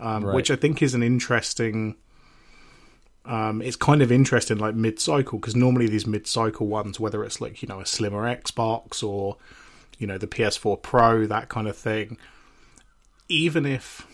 Um, 0.00 0.24
Right. 0.24 0.34
Which 0.34 0.50
I 0.50 0.56
think 0.56 0.82
is 0.82 0.94
an 0.94 1.02
interesting. 1.02 1.96
Um, 3.24 3.60
it's 3.60 3.76
kind 3.76 4.00
of 4.00 4.10
interesting, 4.10 4.58
like 4.58 4.74
mid 4.74 5.00
cycle, 5.00 5.38
because 5.38 5.56
normally 5.56 5.86
these 5.86 6.06
mid 6.06 6.26
cycle 6.26 6.66
ones, 6.66 6.98
whether 6.98 7.24
it's 7.24 7.40
like 7.40 7.62
you 7.62 7.68
know 7.68 7.80
a 7.80 7.86
slimmer 7.86 8.22
Xbox 8.22 9.02
or 9.02 9.36
you 9.98 10.06
know 10.06 10.18
the 10.18 10.26
PS4 10.26 10.80
Pro, 10.80 11.26
that 11.26 11.48
kind 11.48 11.68
of 11.68 11.76
thing, 11.76 12.16
even 13.28 13.66
if 13.66 14.06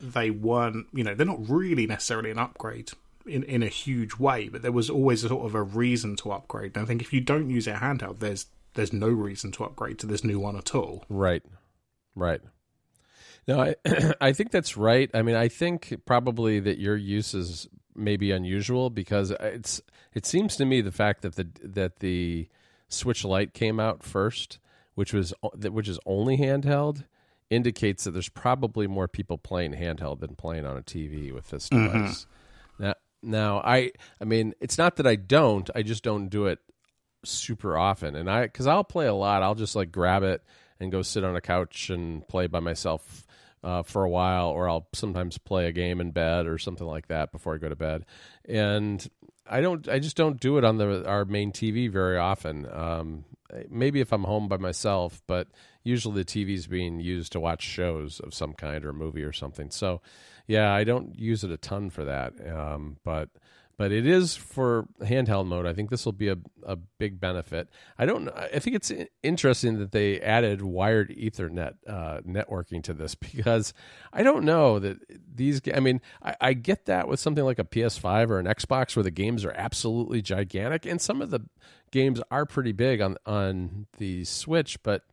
they 0.00 0.30
weren't, 0.30 0.86
you 0.92 1.02
know, 1.02 1.14
they're 1.14 1.26
not 1.26 1.48
really 1.48 1.86
necessarily 1.86 2.30
an 2.30 2.38
upgrade 2.38 2.90
in, 3.26 3.42
in 3.44 3.62
a 3.62 3.68
huge 3.68 4.16
way, 4.16 4.48
but 4.48 4.62
there 4.62 4.72
was 4.72 4.88
always 4.88 5.24
a 5.24 5.28
sort 5.28 5.46
of 5.46 5.54
a 5.54 5.62
reason 5.62 6.16
to 6.16 6.32
upgrade. 6.32 6.76
And 6.76 6.84
I 6.84 6.86
think 6.86 7.02
if 7.02 7.12
you 7.12 7.20
don't 7.20 7.50
use 7.50 7.66
it 7.66 7.76
handheld, 7.76 8.20
there's 8.20 8.46
there's 8.74 8.92
no 8.92 9.08
reason 9.08 9.50
to 9.52 9.64
upgrade 9.64 9.98
to 10.00 10.06
this 10.06 10.22
new 10.22 10.38
one 10.38 10.56
at 10.56 10.74
all. 10.74 11.04
Right. 11.08 11.42
Right. 12.14 12.40
No, 13.48 13.60
I 13.60 13.74
I 14.20 14.32
think 14.32 14.52
that's 14.52 14.76
right. 14.76 15.10
I 15.14 15.22
mean, 15.22 15.34
I 15.34 15.48
think 15.48 16.02
probably 16.04 16.60
that 16.60 16.78
your 16.78 16.96
use 16.96 17.34
is 17.34 17.66
maybe 17.96 18.30
unusual 18.30 18.90
because 18.90 19.32
it's 19.40 19.80
it 20.14 20.26
seems 20.26 20.54
to 20.56 20.64
me 20.66 20.82
the 20.82 20.92
fact 20.92 21.22
that 21.22 21.34
the 21.34 21.48
that 21.62 21.98
the 22.00 22.48
Switch 22.88 23.24
Lite 23.24 23.54
came 23.54 23.80
out 23.80 24.04
first, 24.04 24.58
which 24.94 25.12
was 25.12 25.32
which 25.42 25.88
is 25.88 25.98
only 26.04 26.36
handheld, 26.36 27.04
indicates 27.48 28.04
that 28.04 28.10
there's 28.10 28.28
probably 28.28 28.86
more 28.86 29.08
people 29.08 29.38
playing 29.38 29.72
handheld 29.72 30.20
than 30.20 30.36
playing 30.36 30.66
on 30.66 30.76
a 30.76 30.82
TV 30.82 31.32
with 31.32 31.48
this 31.48 31.70
mm-hmm. 31.70 31.86
device. 31.86 32.26
Now, 32.78 32.94
now 33.22 33.58
I 33.64 33.92
I 34.20 34.24
mean, 34.24 34.54
it's 34.60 34.76
not 34.76 34.96
that 34.96 35.06
I 35.06 35.16
don't, 35.16 35.68
I 35.74 35.82
just 35.82 36.04
don't 36.04 36.28
do 36.28 36.46
it 36.46 36.60
super 37.24 37.76
often 37.76 38.14
and 38.14 38.30
i 38.30 38.42
because 38.42 38.68
i'll 38.68 38.84
play 38.84 39.06
a 39.06 39.12
lot 39.12 39.42
i'll 39.42 39.56
just 39.56 39.74
like 39.74 39.90
grab 39.90 40.22
it 40.22 40.40
and 40.80 40.92
go 40.92 41.02
sit 41.02 41.24
on 41.24 41.36
a 41.36 41.40
couch 41.40 41.90
and 41.90 42.26
play 42.28 42.46
by 42.46 42.60
myself 42.60 43.26
uh, 43.62 43.82
for 43.82 44.04
a 44.04 44.10
while 44.10 44.48
or 44.48 44.68
i'll 44.68 44.86
sometimes 44.92 45.38
play 45.38 45.66
a 45.66 45.72
game 45.72 46.00
in 46.00 46.10
bed 46.10 46.46
or 46.46 46.58
something 46.58 46.86
like 46.86 47.08
that 47.08 47.32
before 47.32 47.54
i 47.54 47.58
go 47.58 47.68
to 47.68 47.76
bed. 47.76 48.04
And 48.44 49.06
i 49.48 49.60
don't 49.60 49.88
i 49.88 49.98
just 49.98 50.16
don't 50.16 50.40
do 50.40 50.58
it 50.58 50.64
on 50.64 50.78
the 50.78 51.06
our 51.06 51.24
main 51.24 51.52
tv 51.52 51.90
very 51.90 52.18
often. 52.18 52.66
Um, 52.70 53.24
maybe 53.68 54.00
if 54.00 54.12
i'm 54.12 54.24
home 54.24 54.46
by 54.48 54.58
myself 54.58 55.22
but 55.26 55.48
usually 55.82 56.22
the 56.22 56.24
tv's 56.24 56.66
being 56.66 57.00
used 57.00 57.32
to 57.32 57.40
watch 57.40 57.62
shows 57.62 58.20
of 58.20 58.34
some 58.34 58.52
kind 58.52 58.84
or 58.84 58.90
a 58.90 58.94
movie 58.94 59.24
or 59.24 59.32
something. 59.32 59.70
So 59.70 60.00
yeah 60.46 60.72
i 60.72 60.84
don't 60.84 61.18
use 61.18 61.44
it 61.44 61.50
a 61.50 61.56
ton 61.56 61.90
for 61.90 62.04
that. 62.04 62.34
Um, 62.48 62.98
but 63.04 63.30
but 63.78 63.92
it 63.92 64.06
is 64.08 64.34
for 64.34 64.88
handheld 65.00 65.46
mode. 65.46 65.64
I 65.64 65.72
think 65.72 65.88
this 65.88 66.04
will 66.04 66.12
be 66.12 66.28
a, 66.28 66.36
a 66.64 66.74
big 66.74 67.20
benefit. 67.20 67.68
I 67.96 68.06
don't. 68.06 68.28
I 68.28 68.58
think 68.58 68.74
it's 68.74 68.92
interesting 69.22 69.78
that 69.78 69.92
they 69.92 70.20
added 70.20 70.62
wired 70.62 71.10
Ethernet 71.10 71.74
uh, 71.86 72.20
networking 72.26 72.82
to 72.82 72.92
this 72.92 73.14
because 73.36 73.72
I 74.12 74.24
don't 74.24 74.44
know 74.44 74.80
that 74.80 74.98
these. 75.32 75.62
I 75.72 75.78
mean, 75.78 76.00
I, 76.20 76.34
I 76.40 76.52
get 76.54 76.86
that 76.86 77.06
with 77.06 77.20
something 77.20 77.44
like 77.44 77.60
a 77.60 77.64
PS5 77.64 78.30
or 78.30 78.40
an 78.40 78.46
Xbox 78.46 78.96
where 78.96 79.04
the 79.04 79.12
games 79.12 79.44
are 79.44 79.52
absolutely 79.52 80.22
gigantic, 80.22 80.84
and 80.84 81.00
some 81.00 81.22
of 81.22 81.30
the 81.30 81.40
games 81.92 82.20
are 82.32 82.44
pretty 82.44 82.72
big 82.72 83.00
on 83.00 83.16
on 83.24 83.86
the 83.98 84.24
Switch, 84.24 84.82
but 84.82 85.04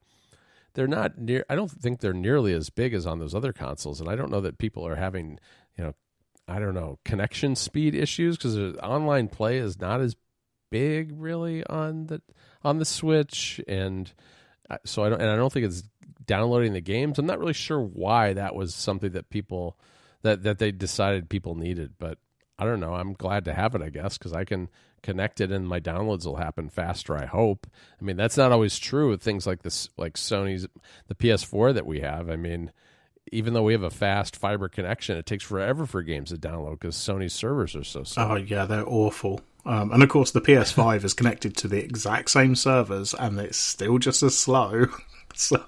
they're 0.73 0.87
not 0.87 1.19
near. 1.19 1.45
I 1.51 1.55
don't 1.55 1.69
think 1.69 1.99
they're 1.99 2.13
nearly 2.13 2.51
as 2.51 2.71
big 2.71 2.95
as 2.95 3.05
on 3.05 3.19
those 3.19 3.35
other 3.35 3.53
consoles, 3.53 4.01
and 4.01 4.09
I 4.09 4.15
don't 4.15 4.31
know 4.31 4.41
that 4.41 4.57
people 4.57 4.87
are 4.87 4.95
having 4.95 5.39
you 5.77 5.83
know 5.83 5.93
I 6.47 6.59
don't 6.59 6.75
know 6.75 6.99
connection 7.03 7.55
speed 7.55 7.95
issues 7.95 8.37
because 8.37 8.57
online 8.77 9.27
play 9.27 9.57
is 9.57 9.79
not 9.79 10.01
as 10.01 10.15
big 10.69 11.13
really 11.15 11.65
on 11.65 12.07
the 12.07 12.21
on 12.63 12.79
the 12.79 12.85
Switch, 12.85 13.61
and 13.67 14.11
so 14.85 15.03
I 15.03 15.09
don't 15.09 15.21
and 15.21 15.29
I 15.29 15.35
don't 15.35 15.51
think 15.51 15.65
it's 15.65 15.83
downloading 16.25 16.73
the 16.73 16.81
games. 16.81 17.19
I'm 17.19 17.25
not 17.25 17.39
really 17.39 17.53
sure 17.53 17.81
why 17.81 18.33
that 18.33 18.55
was 18.55 18.75
something 18.75 19.11
that 19.11 19.29
people 19.29 19.77
that 20.21 20.43
that 20.43 20.59
they 20.59 20.71
decided 20.71 21.29
people 21.29 21.55
needed, 21.55 21.93
but 21.97 22.17
I 22.57 22.65
don't 22.65 22.79
know. 22.79 22.93
I'm 22.93 23.13
glad 23.13 23.45
to 23.45 23.53
have 23.53 23.75
it, 23.75 23.81
I 23.81 23.89
guess, 23.89 24.17
because 24.17 24.33
I 24.33 24.45
can 24.45 24.69
connect 25.01 25.41
it 25.41 25.51
and 25.51 25.67
my 25.67 25.79
downloads 25.79 26.25
will 26.25 26.37
happen 26.37 26.69
faster. 26.69 27.15
I 27.15 27.25
hope. 27.25 27.67
I 27.99 28.03
mean, 28.03 28.17
that's 28.17 28.37
not 28.37 28.51
always 28.51 28.79
true 28.79 29.09
with 29.09 29.21
things 29.21 29.45
like 29.45 29.61
this, 29.61 29.89
like 29.97 30.13
Sony's 30.13 30.67
the 31.07 31.15
PS4 31.15 31.73
that 31.73 31.85
we 31.85 31.99
have. 31.99 32.29
I 32.29 32.35
mean 32.35 32.71
even 33.31 33.53
though 33.53 33.63
we 33.63 33.73
have 33.73 33.83
a 33.83 33.89
fast 33.89 34.35
fiber 34.35 34.69
connection, 34.69 35.17
it 35.17 35.25
takes 35.25 35.43
forever 35.43 35.85
for 35.85 36.01
games 36.03 36.29
to 36.29 36.37
download 36.37 36.79
because 36.79 36.95
Sony's 36.95 37.33
servers 37.33 37.75
are 37.75 37.83
so 37.83 38.03
slow. 38.03 38.29
Oh 38.31 38.35
yeah, 38.35 38.65
they're 38.65 38.87
awful. 38.87 39.41
Um, 39.65 39.91
and 39.91 40.03
of 40.03 40.09
course, 40.09 40.31
the 40.31 40.41
PS5 40.41 41.03
is 41.03 41.13
connected 41.13 41.57
to 41.57 41.67
the 41.67 41.83
exact 41.83 42.29
same 42.29 42.55
servers, 42.55 43.15
and 43.15 43.39
it's 43.39 43.57
still 43.57 43.97
just 43.97 44.21
as 44.21 44.37
slow. 44.37 44.85
so 45.33 45.63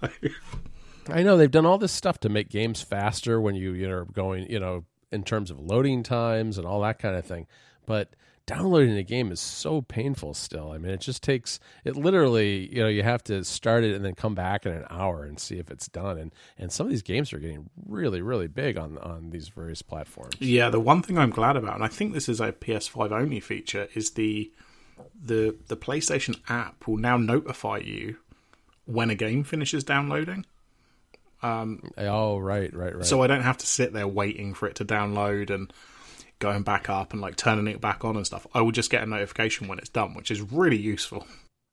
I 1.10 1.24
know 1.24 1.36
they've 1.36 1.50
done 1.50 1.66
all 1.66 1.80
this 1.80 1.92
stuff 1.92 2.20
to 2.20 2.30
make 2.30 2.50
games 2.50 2.82
faster 2.82 3.42
when 3.42 3.56
you 3.56 3.72
you 3.74 3.88
know 3.88 4.06
going 4.06 4.50
you 4.50 4.60
know 4.60 4.86
in 5.12 5.24
terms 5.24 5.50
of 5.50 5.60
loading 5.60 6.04
times 6.04 6.58
and 6.58 6.68
all 6.68 6.82
that 6.82 7.00
kind 7.00 7.16
of 7.16 7.26
thing, 7.26 7.48
but 7.86 8.10
downloading 8.48 8.98
a 8.98 9.04
game 9.04 9.32
is 9.32 9.40
so 9.40 9.82
painful 9.82 10.34
still. 10.34 10.72
I 10.72 10.80
mean, 10.80 10.92
it 10.92 11.02
just 11.02 11.22
takes 11.22 11.60
it 11.84 11.96
literally, 11.96 12.74
you 12.74 12.82
know, 12.82 12.88
you 12.88 13.04
have 13.04 13.24
to 13.26 13.44
start 13.44 13.84
it 13.84 13.94
and 13.94 14.04
then 14.04 14.16
come 14.16 14.34
back 14.34 14.66
in 14.66 14.72
an 14.72 14.86
hour 14.90 15.24
and 15.26 15.40
see 15.40 15.60
if 15.60 15.70
it's 15.70 15.88
done. 15.88 16.18
And 16.18 16.34
and 16.58 16.72
some 16.72 16.88
of 16.88 16.92
these 16.92 17.04
games 17.04 17.32
are 17.34 17.40
getting 17.40 17.70
really 17.86 18.22
really 18.22 18.48
big 18.48 18.78
on 18.78 18.98
on 18.98 19.30
these 19.30 19.50
various 19.50 19.84
platforms. 19.84 20.34
Yeah, 20.40 20.70
the 20.70 20.80
one 20.80 21.04
thing 21.04 21.20
I'm 21.20 21.30
glad 21.30 21.58
about 21.58 21.76
and 21.76 21.84
I 21.84 21.90
think 21.90 22.14
this 22.14 22.28
is 22.28 22.40
a 22.42 22.52
PS5 22.52 23.12
only 23.12 23.42
feature 23.42 23.90
is 23.94 24.12
the 24.12 24.52
the 25.22 25.56
the 25.68 25.78
PlayStation 25.78 26.40
app 26.50 26.88
will 26.88 26.98
now 26.98 27.18
notify 27.18 27.78
you 27.78 28.18
when 28.86 29.10
a 29.10 29.16
game 29.16 29.44
finishes 29.44 29.84
downloading. 29.84 30.46
Um, 31.44 31.92
oh 31.98 32.40
right, 32.40 32.74
right, 32.74 32.96
right. 32.96 33.06
So 33.06 33.22
I 33.22 33.28
don't 33.28 33.44
have 33.44 33.58
to 33.58 33.68
sit 33.68 33.94
there 33.94 34.08
waiting 34.08 34.54
for 34.54 34.68
it 34.68 34.76
to 34.78 34.86
download 34.86 35.50
and 35.52 35.72
going 36.40 36.64
back 36.64 36.90
up 36.90 37.14
and 37.14 37.22
like 37.22 37.36
turning 37.36 37.68
it 37.68 37.82
back 37.82 38.06
on 38.06 38.16
and 38.16 38.26
stuff. 38.26 38.48
I 38.54 38.62
will 38.62 38.72
just 38.72 38.92
get 38.92 39.04
a 39.04 39.06
notification 39.06 39.68
when 39.68 39.80
it's 39.80 39.90
done, 39.90 40.14
which 40.14 40.32
is 40.32 40.42
really 40.42 40.78
useful. 40.78 41.28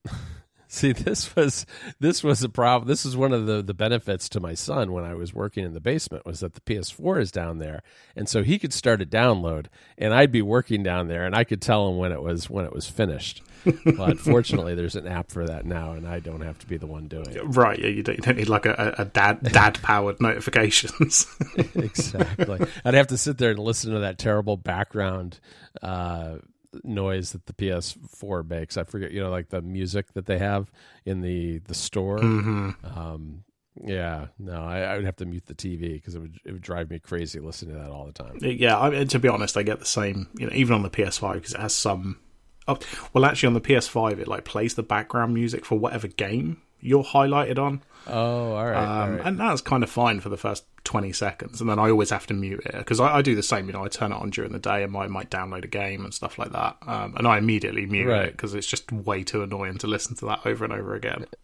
See, 0.75 0.91
this 0.91 1.37
was 1.37 1.67
this 2.01 2.25
was 2.25 2.43
a 2.43 2.49
problem. 2.49 2.89
This 2.89 3.07
is 3.07 3.17
one 3.17 3.33
of 3.33 3.47
the 3.47 3.63
the 3.63 3.73
benefits 3.73 4.29
to 4.31 4.41
my 4.41 4.55
son 4.55 4.91
when 4.91 5.05
I 5.05 5.15
was 5.15 5.33
working 5.33 5.65
in 5.65 5.73
the 5.73 5.81
basement 5.81 6.27
was 6.27 6.41
that 6.41 6.55
the 6.55 6.61
PS4 6.63 7.21
is 7.21 7.31
down 7.31 7.59
there, 7.59 7.85
and 8.17 8.29
so 8.29 8.43
he 8.43 8.59
could 8.59 8.73
start 8.73 9.01
a 9.01 9.07
download, 9.07 9.67
and 9.97 10.13
I'd 10.13 10.33
be 10.33 10.43
working 10.43 10.83
down 10.83 11.07
there, 11.07 11.27
and 11.27 11.35
I 11.37 11.45
could 11.45 11.63
tell 11.63 11.89
him 11.89 11.97
when 11.97 12.11
it 12.11 12.21
was 12.21 12.51
when 12.51 12.65
it 12.65 12.73
was 12.73 12.89
finished. 12.89 13.41
but 13.97 14.19
fortunately, 14.19 14.75
there's 14.75 14.97
an 14.97 15.07
app 15.07 15.31
for 15.31 15.47
that 15.47 15.65
now, 15.65 15.93
and 15.93 16.09
I 16.09 16.19
don't 16.19 16.41
have 16.41 16.59
to 16.59 16.67
be 16.67 16.77
the 16.77 16.89
one 16.89 17.07
doing 17.07 17.31
it. 17.31 17.43
Right? 17.45 17.79
Yeah, 17.79 17.87
you 17.87 18.03
don't, 18.03 18.17
you 18.17 18.23
don't 18.23 18.37
need 18.37 18.49
like 18.49 18.67
a, 18.67 18.97
a 18.99 19.05
dad 19.05 19.43
dad 19.53 19.81
powered 19.81 20.21
notifications. 20.21 21.29
exactly. 21.57 22.67
I'd 22.85 22.95
have 22.95 23.07
to 23.07 23.17
sit 23.17 23.39
there 23.39 23.51
and 23.51 23.61
listen 23.61 23.93
to 23.93 24.01
that 24.01 24.19
terrible 24.19 24.57
background. 24.57 25.39
Uh, 25.81 26.39
noise 26.83 27.33
that 27.33 27.47
the 27.47 27.53
PS4 27.53 28.49
makes. 28.49 28.77
I 28.77 28.85
forget, 28.85 29.13
you 29.13 29.21
know, 29.21 29.31
like 29.31 29.51
the 29.51 29.63
music 29.63 30.13
that 30.15 30.27
they 30.27 30.39
have 30.39 30.71
in 31.05 31.21
the 31.21 31.59
the 31.59 31.75
store. 31.75 32.19
Mm-hmm. 32.19 32.99
Um, 32.99 33.45
yeah, 33.83 34.27
no, 34.39 34.63
I, 34.63 34.81
I, 34.81 34.97
would 34.97 35.05
have 35.05 35.17
to 35.17 35.27
mute 35.27 35.47
the 35.47 35.55
TV 35.55 35.95
because 35.95 36.15
it 36.15 36.21
would 36.21 36.39
it 36.45 36.53
would 36.53 36.63
drive 36.63 36.91
me 36.91 37.01
crazy 37.01 37.41
listening 37.41 37.75
to 37.75 37.81
that 37.81 37.91
all 37.91 38.07
the 38.07 38.13
time. 38.13 38.39
Yeah, 38.41 38.79
I 38.79 38.91
mean, 38.91 39.09
to 39.09 39.19
be 39.19 39.29
honest, 39.29 39.57
I 39.57 39.63
get 39.63 39.81
the 39.81 39.85
same. 39.85 40.29
You 40.39 40.47
know, 40.47 40.53
even 40.55 40.75
on 40.75 40.83
the 40.83 40.91
PS5 40.91 41.35
because 41.35 41.55
it 41.55 41.61
has 41.61 41.75
some. 41.75 42.21
Oh, 42.67 42.79
well, 43.13 43.25
actually, 43.27 43.49
on 43.49 43.55
the 43.55 43.61
PS5, 43.61 44.21
it 44.21 44.29
like 44.29 44.45
plays 44.45 44.75
the 44.75 44.83
background 44.83 45.35
music 45.35 45.65
for 45.65 45.79
whatever 45.79 46.09
game 46.09 46.63
you're 46.85 47.05
highlighted 47.05 47.59
on. 47.59 47.83
Oh, 48.07 48.53
all 48.53 48.67
right, 48.67 48.77
um, 48.77 49.11
all 49.11 49.17
right. 49.17 49.27
And 49.27 49.41
that's 49.41 49.63
kind 49.63 49.83
of 49.83 49.91
fine 49.91 50.21
for 50.21 50.29
the 50.29 50.37
first 50.37 50.65
20 50.85 51.13
seconds. 51.13 51.61
And 51.61 51.71
then 51.71 51.79
I 51.79 51.91
always 51.91 52.11
have 52.11 52.27
to 52.27 52.35
mute 52.35 52.63
it 52.67 52.77
because 52.77 53.01
I, 53.01 53.17
I, 53.17 53.23
do 53.23 53.35
the 53.35 53.43
same. 53.43 53.67
You 53.67 53.73
know, 53.73 53.85
I 53.85 53.89
turn 53.89 54.13
it 54.13 54.17
on 54.17 54.31
during 54.31 54.53
the 54.53 54.59
day 54.59 54.83
and 54.83 54.95
I 54.95 55.07
might 55.07 55.31
download 55.31 55.65
a 55.65 55.69
game 55.69 56.05
and 56.05 56.13
stuff 56.13 56.39
like 56.39 56.53
that. 56.53 56.77
Um, 56.87 57.15
and 57.17 57.27
I 57.27 57.39
immediately 57.39 57.87
mute 57.87 58.09
right. 58.09 58.27
it 58.27 58.33
because 58.33 58.55
it's 58.55 58.67
just 58.67 58.93
way 58.93 59.25
too 59.25 59.43
annoying 59.43 59.79
to 59.79 59.87
listen 59.87 60.15
to 60.17 60.27
that 60.27 60.41
over 60.45 60.65
and 60.65 60.73
over 60.73 60.95
again. 60.95 61.27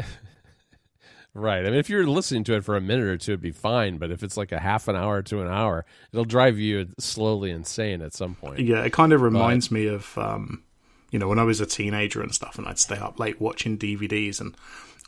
Right. 1.33 1.61
I 1.61 1.71
mean, 1.71 1.75
if 1.75 1.89
you're 1.89 2.09
listening 2.09 2.43
to 2.45 2.55
it 2.55 2.65
for 2.65 2.77
a 2.77 2.81
minute 2.81 3.07
or 3.07 3.17
two, 3.17 3.33
it'd 3.33 3.41
be 3.41 3.53
fine. 3.53 3.99
But 3.99 4.11
if 4.11 4.25
it's 4.25 4.37
like 4.37 4.51
a 4.51 4.59
half 4.59 4.89
an 4.89 4.97
hour 4.97 5.23
to 5.23 5.41
an 5.41 5.47
hour, 5.47 5.85
it'll 6.13 6.25
drive 6.25 6.59
you 6.59 6.89
slowly 6.99 7.53
insane 7.53 8.03
at 8.03 8.13
some 8.13 8.35
point. 8.35 8.59
Yeah, 8.59 8.83
it 8.83 8.93
kind 8.93 9.13
of 9.13 9.23
reminds 9.23 9.69
but... 9.69 9.75
me 9.75 9.87
of, 9.87 10.19
um, 10.19 10.65
you 11.13 11.21
know, 11.21 11.29
when 11.29 11.39
I 11.39 11.45
was 11.45 11.61
a 11.61 11.67
teenager 11.67 12.21
and 12.21 12.35
stuff, 12.35 12.59
and 12.59 12.67
I'd 12.67 12.81
stay 12.81 12.97
up 12.97 13.21
late 13.21 13.41
watching 13.41 13.79
DVDs, 13.79 14.41
and 14.41 14.57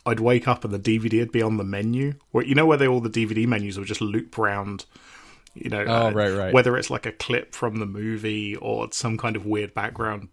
I'd 0.05 0.19
wake 0.19 0.47
up 0.47 0.63
and 0.63 0.73
the 0.73 0.79
DVD 0.79 1.19
would 1.19 1.31
be 1.31 1.41
on 1.41 1.57
the 1.57 1.63
menu. 1.63 2.13
Where 2.31 2.45
you 2.45 2.55
know 2.55 2.65
where 2.65 2.77
they, 2.77 2.87
all 2.87 3.01
the 3.01 3.09
DVD 3.09 3.47
menus 3.47 3.77
would 3.77 3.87
just 3.87 4.01
loop 4.01 4.37
round. 4.37 4.85
You 5.53 5.69
know, 5.69 5.85
oh, 5.87 6.07
uh, 6.07 6.11
right, 6.11 6.31
right. 6.31 6.53
whether 6.53 6.75
it's 6.77 6.89
like 6.89 7.05
a 7.05 7.11
clip 7.11 7.53
from 7.53 7.77
the 7.77 7.85
movie 7.85 8.55
or 8.55 8.87
some 8.91 9.17
kind 9.17 9.35
of 9.35 9.45
weird 9.45 9.75
background 9.75 10.29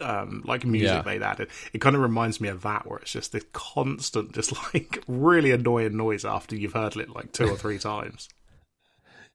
um, 0.00 0.42
like 0.44 0.64
music 0.64 0.88
yeah. 0.88 1.02
they'd 1.02 1.22
added. 1.22 1.48
It 1.72 1.80
kind 1.80 1.96
of 1.96 2.02
reminds 2.02 2.40
me 2.40 2.48
of 2.48 2.62
that, 2.62 2.86
where 2.86 2.98
it's 2.98 3.12
just 3.12 3.32
this 3.32 3.44
constant, 3.52 4.32
just 4.32 4.52
like 4.74 5.02
really 5.06 5.50
annoying 5.50 5.96
noise 5.96 6.24
after 6.24 6.56
you've 6.56 6.72
heard 6.72 6.96
it 6.96 7.10
like 7.10 7.32
two 7.32 7.48
or 7.48 7.56
three 7.56 7.78
times. 7.78 8.28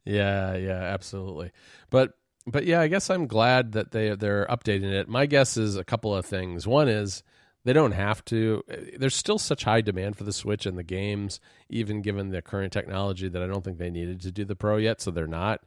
Yeah, 0.05 0.57
yeah, 0.57 0.81
absolutely. 0.81 1.53
But 1.89 2.11
but 2.45 2.65
yeah, 2.65 2.81
I 2.81 2.89
guess 2.89 3.09
I'm 3.09 3.25
glad 3.25 3.71
that 3.71 3.91
they 3.91 4.13
they're 4.15 4.45
updating 4.47 4.91
it. 4.91 5.07
My 5.07 5.27
guess 5.27 5.55
is 5.55 5.77
a 5.77 5.85
couple 5.85 6.13
of 6.13 6.25
things. 6.25 6.67
One 6.67 6.89
is 6.89 7.23
they 7.63 7.73
don't 7.73 7.93
have 7.93 8.23
to. 8.25 8.63
Uh, 8.69 8.75
there's 8.97 9.15
still 9.15 9.39
such 9.39 9.63
high 9.63 9.81
demand 9.81 10.17
for 10.17 10.23
the 10.23 10.33
Switch 10.33 10.65
and 10.65 10.77
the 10.77 10.83
games, 10.83 11.39
even 11.69 12.01
given 12.01 12.29
the 12.29 12.41
current 12.41 12.73
technology, 12.73 13.27
that 13.29 13.41
I 13.41 13.47
don't 13.47 13.63
think 13.63 13.77
they 13.77 13.89
needed 13.89 14.21
to 14.21 14.31
do 14.31 14.45
the 14.45 14.55
Pro 14.55 14.77
yet, 14.77 15.01
so 15.01 15.11
they're 15.11 15.27
not. 15.27 15.61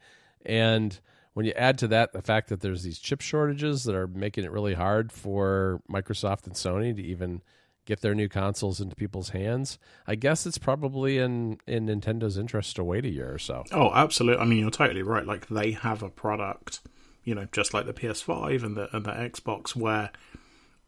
And 0.44 0.98
when 1.34 1.44
you 1.46 1.52
add 1.52 1.78
to 1.78 1.88
that 1.88 2.12
the 2.12 2.22
fact 2.22 2.48
that 2.48 2.60
there's 2.60 2.82
these 2.82 2.98
chip 2.98 3.20
shortages 3.20 3.84
that 3.84 3.94
are 3.94 4.06
making 4.06 4.44
it 4.44 4.50
really 4.50 4.74
hard 4.74 5.12
for 5.12 5.82
Microsoft 5.90 6.46
and 6.46 6.54
Sony 6.54 6.96
to 6.96 7.02
even 7.02 7.42
get 7.84 8.00
their 8.00 8.14
new 8.14 8.28
consoles 8.28 8.80
into 8.80 8.96
people's 8.96 9.30
hands, 9.30 9.78
I 10.06 10.14
guess 10.14 10.46
it's 10.46 10.58
probably 10.58 11.18
in 11.18 11.58
in 11.66 11.86
Nintendo's 11.86 12.36
interest 12.36 12.76
to 12.76 12.84
wait 12.84 13.04
a 13.04 13.10
year 13.10 13.32
or 13.32 13.38
so. 13.38 13.64
Oh, 13.72 13.90
absolutely. 13.94 14.42
I 14.42 14.46
mean, 14.46 14.58
you're 14.58 14.70
totally 14.70 15.02
right. 15.02 15.26
Like 15.26 15.48
they 15.48 15.72
have 15.72 16.02
a 16.02 16.08
product, 16.08 16.80
you 17.24 17.34
know, 17.34 17.46
just 17.52 17.74
like 17.74 17.86
the 17.86 17.94
PS5 17.94 18.62
and 18.62 18.76
the 18.76 18.94
and 18.94 19.04
the 19.04 19.12
Xbox, 19.12 19.74
where 19.74 20.10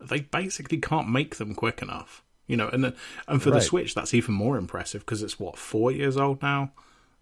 they 0.01 0.21
basically 0.21 0.79
can't 0.79 1.09
make 1.09 1.37
them 1.37 1.55
quick 1.55 1.83
enough. 1.83 2.23
You 2.47 2.57
know, 2.57 2.69
and 2.69 2.95
and 3.27 3.43
for 3.43 3.51
right. 3.51 3.57
the 3.57 3.61
Switch, 3.61 3.95
that's 3.95 4.15
even 4.15 4.35
more 4.35 4.57
impressive 4.57 5.03
because 5.03 5.23
it's 5.23 5.39
what 5.39 5.59
four 5.59 5.93
years 5.93 6.17
old 6.17 6.41
now. 6.43 6.73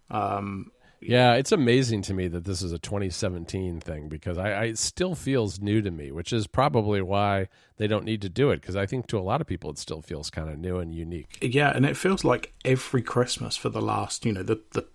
Um, 0.09 0.71
yeah, 0.99 1.33
it's 1.33 1.51
amazing 1.51 2.01
to 2.03 2.13
me 2.13 2.27
that 2.29 2.45
this 2.45 2.61
is 2.61 2.71
a 2.71 2.79
2017 2.79 3.79
thing 3.79 4.09
because 4.09 4.37
I, 4.37 4.51
I, 4.51 4.63
it 4.65 4.77
still 4.79 5.13
feels 5.13 5.59
new 5.59 5.81
to 5.81 5.91
me, 5.91 6.11
which 6.11 6.33
is 6.33 6.47
probably 6.47 7.01
why 7.01 7.49
they 7.77 7.87
don't 7.87 8.05
need 8.05 8.21
to 8.23 8.29
do 8.29 8.49
it 8.49 8.61
because 8.61 8.75
I 8.75 8.85
think 8.85 9.07
to 9.07 9.19
a 9.19 9.21
lot 9.21 9.39
of 9.39 9.47
people 9.47 9.69
it 9.69 9.77
still 9.77 10.01
feels 10.01 10.29
kind 10.29 10.49
of 10.49 10.57
new 10.57 10.79
and 10.79 10.95
unique. 10.95 11.37
Yeah, 11.41 11.71
and 11.75 11.85
it 11.85 11.97
feels 11.97 12.23
like 12.23 12.53
every 12.65 13.01
Christmas 13.01 13.55
for 13.55 13.69
the 13.69 13.81
last, 13.81 14.25
you 14.25 14.33
know, 14.33 14.43
the 14.43 14.59
the 14.71 14.85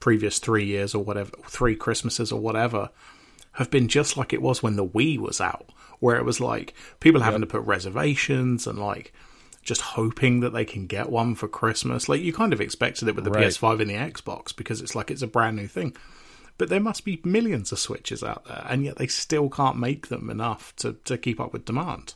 previous 0.00 0.40
three 0.40 0.64
years 0.64 0.96
or 0.96 1.04
whatever, 1.04 1.30
three 1.46 1.76
Christmases 1.76 2.32
or 2.32 2.40
whatever, 2.40 2.90
have 3.52 3.70
been 3.70 3.86
just 3.86 4.16
like 4.16 4.32
it 4.32 4.42
was 4.42 4.62
when 4.62 4.74
the 4.74 4.86
Wii 4.86 5.18
was 5.18 5.40
out, 5.40 5.70
where 6.02 6.16
it 6.16 6.24
was 6.24 6.40
like 6.40 6.74
people 6.98 7.20
having 7.20 7.40
yep. 7.40 7.48
to 7.48 7.52
put 7.58 7.64
reservations 7.64 8.66
and 8.66 8.76
like 8.76 9.12
just 9.62 9.80
hoping 9.80 10.40
that 10.40 10.52
they 10.52 10.64
can 10.64 10.88
get 10.88 11.08
one 11.08 11.36
for 11.36 11.46
Christmas. 11.46 12.08
Like 12.08 12.20
you 12.20 12.32
kind 12.32 12.52
of 12.52 12.60
expected 12.60 13.06
it 13.06 13.14
with 13.14 13.24
the 13.24 13.30
right. 13.30 13.46
PS5 13.46 13.80
and 13.80 13.88
the 13.88 13.94
Xbox 13.94 14.54
because 14.54 14.80
it's 14.80 14.96
like 14.96 15.12
it's 15.12 15.22
a 15.22 15.28
brand 15.28 15.56
new 15.56 15.68
thing. 15.68 15.96
But 16.58 16.70
there 16.70 16.80
must 16.80 17.04
be 17.04 17.20
millions 17.22 17.70
of 17.70 17.78
Switches 17.78 18.22
out 18.24 18.44
there, 18.46 18.66
and 18.68 18.84
yet 18.84 18.96
they 18.96 19.06
still 19.06 19.48
can't 19.48 19.78
make 19.78 20.08
them 20.08 20.28
enough 20.28 20.74
to, 20.76 20.94
to 21.04 21.16
keep 21.16 21.40
up 21.40 21.52
with 21.52 21.64
demand. 21.64 22.14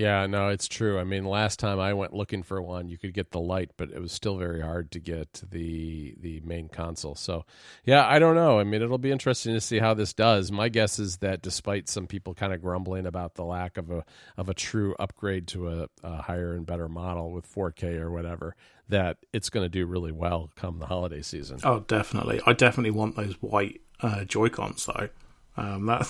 Yeah, 0.00 0.24
no, 0.24 0.48
it's 0.48 0.66
true. 0.66 0.98
I 0.98 1.04
mean, 1.04 1.26
last 1.26 1.58
time 1.58 1.78
I 1.78 1.92
went 1.92 2.14
looking 2.14 2.42
for 2.42 2.62
one, 2.62 2.88
you 2.88 2.96
could 2.96 3.12
get 3.12 3.32
the 3.32 3.38
Lite, 3.38 3.72
but 3.76 3.90
it 3.90 4.00
was 4.00 4.12
still 4.12 4.38
very 4.38 4.62
hard 4.62 4.90
to 4.92 4.98
get 4.98 5.42
the 5.50 6.14
the 6.18 6.40
main 6.40 6.70
console. 6.70 7.14
So, 7.14 7.44
yeah, 7.84 8.06
I 8.08 8.18
don't 8.18 8.34
know. 8.34 8.58
I 8.58 8.64
mean, 8.64 8.80
it'll 8.80 8.96
be 8.96 9.10
interesting 9.10 9.52
to 9.52 9.60
see 9.60 9.78
how 9.78 9.92
this 9.92 10.14
does. 10.14 10.50
My 10.50 10.70
guess 10.70 10.98
is 10.98 11.18
that 11.18 11.42
despite 11.42 11.86
some 11.86 12.06
people 12.06 12.32
kind 12.32 12.54
of 12.54 12.62
grumbling 12.62 13.04
about 13.04 13.34
the 13.34 13.44
lack 13.44 13.76
of 13.76 13.90
a 13.90 14.06
of 14.38 14.48
a 14.48 14.54
true 14.54 14.96
upgrade 14.98 15.46
to 15.48 15.68
a, 15.68 15.88
a 16.02 16.22
higher 16.22 16.54
and 16.54 16.64
better 16.64 16.88
model 16.88 17.30
with 17.30 17.46
4K 17.46 18.00
or 18.00 18.10
whatever, 18.10 18.56
that 18.88 19.18
it's 19.34 19.50
going 19.50 19.66
to 19.66 19.68
do 19.68 19.84
really 19.84 20.12
well 20.12 20.50
come 20.56 20.78
the 20.78 20.86
holiday 20.86 21.20
season. 21.20 21.58
Oh, 21.62 21.80
definitely. 21.80 22.40
I 22.46 22.54
definitely 22.54 22.92
want 22.92 23.16
those 23.16 23.34
white 23.42 23.82
uh, 24.00 24.24
Joy 24.24 24.48
Cons 24.48 24.86
though. 24.86 25.10
Um, 25.58 25.84
that, 25.84 26.08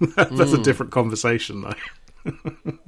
that's 0.00 0.50
mm. 0.50 0.58
a 0.58 0.62
different 0.64 0.90
conversation 0.90 1.60
though 1.60 1.74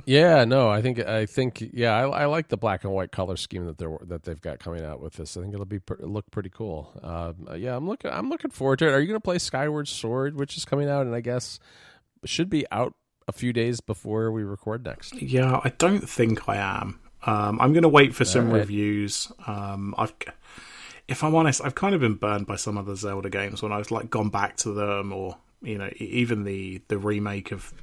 yeah, 0.05 0.44
no, 0.44 0.68
I 0.68 0.83
think 0.83 0.98
I 1.00 1.26
think 1.26 1.62
yeah, 1.72 1.92
I, 1.96 2.22
I, 2.22 2.26
like 2.26 2.48
the 2.48 2.57
black 2.57 2.85
and 2.85 2.92
white 2.92 3.12
color 3.12 3.37
scheme 3.37 3.66
that 3.66 3.79
they're 3.79 3.96
that 4.03 4.24
they've 4.24 4.40
got 4.40 4.59
coming 4.59 4.85
out 4.85 5.00
with 5.00 5.14
this. 5.14 5.37
I 5.37 5.40
think 5.40 5.55
it'll 5.55 5.66
be 5.66 5.81
look 6.00 6.31
pretty 6.31 6.50
cool. 6.50 6.92
Uh, 7.03 7.33
yeah, 7.57 7.76
I'm 7.76 7.88
looking 7.88 8.11
I'm 8.11 8.29
looking 8.29 8.50
forward 8.50 8.79
to 8.81 8.88
it. 8.88 8.92
Are 8.92 9.00
you 9.00 9.07
going 9.07 9.16
to 9.16 9.24
play 9.24 9.38
Skyward 9.38 9.88
Sword, 9.88 10.37
which 10.37 10.57
is 10.57 10.64
coming 10.64 10.88
out, 10.88 11.07
and 11.07 11.14
I 11.14 11.20
guess 11.20 11.59
should 12.24 12.50
be 12.50 12.66
out 12.70 12.94
a 13.29 13.33
few 13.33 13.53
days 13.53 13.81
before 13.81 14.31
we 14.31 14.42
record 14.42 14.85
next? 14.85 15.20
Yeah, 15.20 15.61
I 15.62 15.70
don't 15.79 16.09
think 16.09 16.48
I 16.48 16.57
am. 16.57 17.00
Um, 17.24 17.61
I'm 17.61 17.72
going 17.72 17.83
to 17.83 17.88
wait 17.88 18.14
for 18.14 18.24
some 18.24 18.50
right. 18.50 18.61
reviews. 18.61 19.31
Um, 19.46 19.94
I've 19.98 20.14
if 21.11 21.24
I'm 21.24 21.35
honest, 21.35 21.61
I've 21.62 21.74
kind 21.74 21.94
of 21.94 22.00
been 22.00 22.14
burned 22.14 22.46
by 22.46 22.57
some 22.57 22.79
of 22.79 22.87
the 22.87 22.96
Zelda 22.96 23.29
games 23.29 23.62
when 23.62 23.72
I've 23.72 23.90
like 23.90 24.11
gone 24.11 24.31
back 24.31 24.57
to 24.59 24.72
them, 24.72 25.12
or 25.12 25.37
you 25.61 25.76
know, 25.76 25.90
even 25.96 26.44
the 26.44 26.81
the 26.88 26.98
remake 26.98 27.53
of 27.53 27.74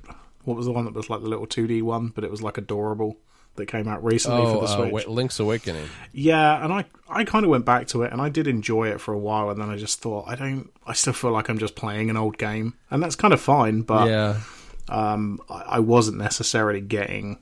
what 0.48 0.56
was 0.56 0.66
the 0.66 0.72
one 0.72 0.86
that 0.86 0.94
was 0.94 1.10
like 1.10 1.22
the 1.22 1.28
little 1.28 1.46
2D 1.46 1.82
one, 1.82 2.08
but 2.08 2.24
it 2.24 2.32
was 2.32 2.42
like 2.42 2.58
adorable 2.58 3.18
that 3.56 3.66
came 3.66 3.86
out 3.86 4.02
recently 4.02 4.44
oh, 4.44 4.54
for 4.54 4.66
the 4.66 4.74
uh, 4.74 4.90
Switch? 4.90 5.06
Uh, 5.06 5.10
Link's 5.10 5.40
Awakening. 5.42 5.90
Yeah, 6.14 6.64
and 6.64 6.72
I 6.72 6.86
I 7.10 7.26
kind 7.26 7.44
of 7.44 7.52
went 7.52 7.66
back 7.66 7.88
to 7.88 8.04
it 8.04 8.14
and 8.14 8.22
I 8.22 8.30
did 8.30 8.48
enjoy 8.48 8.88
it 8.88 9.02
for 9.02 9.14
a 9.14 9.20
while, 9.20 9.50
and 9.50 9.62
then 9.62 9.70
I 9.70 9.76
just 9.76 10.00
thought 10.00 10.26
I 10.26 10.36
don't. 10.36 10.72
I 10.86 10.94
still 10.94 11.12
feel 11.12 11.32
like 11.32 11.50
I'm 11.50 11.58
just 11.58 11.76
playing 11.76 12.10
an 12.10 12.16
old 12.16 12.38
game, 12.38 12.76
and 12.90 13.04
that's 13.04 13.18
kind 13.18 13.34
of 13.34 13.42
fine. 13.42 13.82
But 13.82 14.08
yeah, 14.08 14.40
um, 14.88 15.42
I, 15.50 15.64
I 15.68 15.80
wasn't 15.80 16.18
necessarily 16.18 16.80
getting 16.80 17.40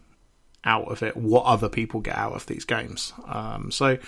out 0.63 0.87
of 0.87 1.03
it 1.03 1.15
what 1.15 1.45
other 1.45 1.69
people 1.69 1.99
get 1.99 2.17
out 2.17 2.33
of 2.33 2.47
these 2.47 2.65
games. 2.65 3.13
Um, 3.27 3.71
so. 3.71 3.99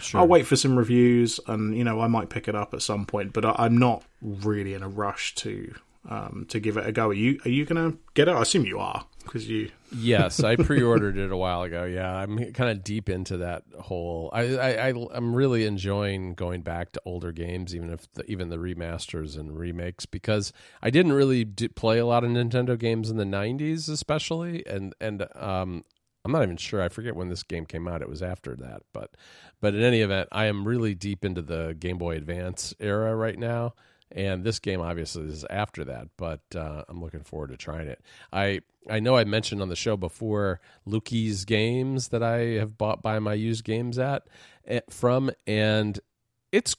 Sure. 0.00 0.22
I'll 0.22 0.28
wait 0.28 0.46
for 0.46 0.56
some 0.56 0.78
reviews, 0.78 1.40
and 1.46 1.76
you 1.76 1.84
know 1.84 2.00
I 2.00 2.06
might 2.06 2.30
pick 2.30 2.48
it 2.48 2.54
up 2.54 2.72
at 2.72 2.80
some 2.80 3.04
point. 3.04 3.34
But 3.34 3.44
I, 3.44 3.66
am 3.66 3.76
not 3.76 4.02
really 4.22 4.72
in 4.72 4.82
a 4.82 4.88
rush 4.88 5.34
to 5.34 5.74
um, 6.08 6.46
to 6.48 6.60
give 6.60 6.76
it 6.76 6.86
a 6.86 6.92
go. 6.92 7.08
Are 7.08 7.14
you 7.14 7.40
are 7.44 7.50
you 7.50 7.64
gonna 7.64 7.94
get 8.14 8.28
it? 8.28 8.32
I 8.32 8.42
assume 8.42 8.64
you 8.64 8.78
are 8.78 9.04
because 9.24 9.48
you. 9.48 9.70
yes, 9.94 10.42
I 10.42 10.56
pre-ordered 10.64 11.18
it 11.18 11.30
a 11.30 11.36
while 11.36 11.62
ago. 11.62 11.84
Yeah, 11.84 12.10
I'm 12.14 12.52
kind 12.52 12.70
of 12.70 12.82
deep 12.82 13.08
into 13.08 13.38
that 13.38 13.64
whole. 13.78 14.30
I, 14.32 14.56
I, 14.56 14.88
I 14.88 15.16
am 15.16 15.34
really 15.34 15.66
enjoying 15.66 16.34
going 16.34 16.62
back 16.62 16.92
to 16.92 17.02
older 17.04 17.32
games, 17.32 17.74
even 17.74 17.90
if 17.90 18.10
the, 18.14 18.24
even 18.30 18.48
the 18.48 18.56
remasters 18.56 19.38
and 19.38 19.58
remakes, 19.58 20.06
because 20.06 20.52
I 20.82 20.90
didn't 20.90 21.12
really 21.12 21.44
play 21.44 21.98
a 21.98 22.06
lot 22.06 22.24
of 22.24 22.30
Nintendo 22.30 22.78
games 22.78 23.10
in 23.10 23.16
the 23.16 23.24
'90s, 23.24 23.88
especially, 23.88 24.66
and 24.66 24.94
and 25.00 25.26
um. 25.34 25.84
I'm 26.22 26.32
not 26.32 26.42
even 26.42 26.58
sure. 26.58 26.82
I 26.82 26.90
forget 26.90 27.16
when 27.16 27.30
this 27.30 27.42
game 27.42 27.64
came 27.64 27.88
out. 27.88 28.02
It 28.02 28.08
was 28.08 28.22
after 28.22 28.54
that, 28.56 28.82
but 28.92 29.16
but 29.58 29.74
in 29.74 29.80
any 29.82 30.02
event, 30.02 30.28
I 30.30 30.44
am 30.44 30.68
really 30.68 30.94
deep 30.94 31.24
into 31.24 31.40
the 31.40 31.74
Game 31.80 31.96
Boy 31.96 32.14
Advance 32.16 32.74
era 32.78 33.16
right 33.16 33.38
now, 33.38 33.72
and 34.12 34.44
this 34.44 34.58
game 34.58 34.80
obviously 34.80 35.24
is 35.24 35.44
after 35.48 35.84
that, 35.84 36.08
but 36.16 36.40
uh, 36.54 36.84
I'm 36.88 37.00
looking 37.00 37.22
forward 37.22 37.50
to 37.50 37.56
trying 37.56 37.88
it. 37.88 38.00
I 38.32 38.60
I 38.88 39.00
know 39.00 39.16
I 39.16 39.24
mentioned 39.24 39.62
on 39.62 39.68
the 39.68 39.76
show 39.76 39.96
before 39.96 40.60
Lukie's 40.86 41.44
Games 41.44 42.08
that 42.08 42.22
I 42.22 42.38
have 42.58 42.78
bought 42.78 43.02
by 43.02 43.18
my 43.18 43.34
used 43.34 43.64
games 43.64 43.98
at 43.98 44.26
eh, 44.66 44.80
from, 44.88 45.30
and 45.46 45.98
it's 46.50 46.76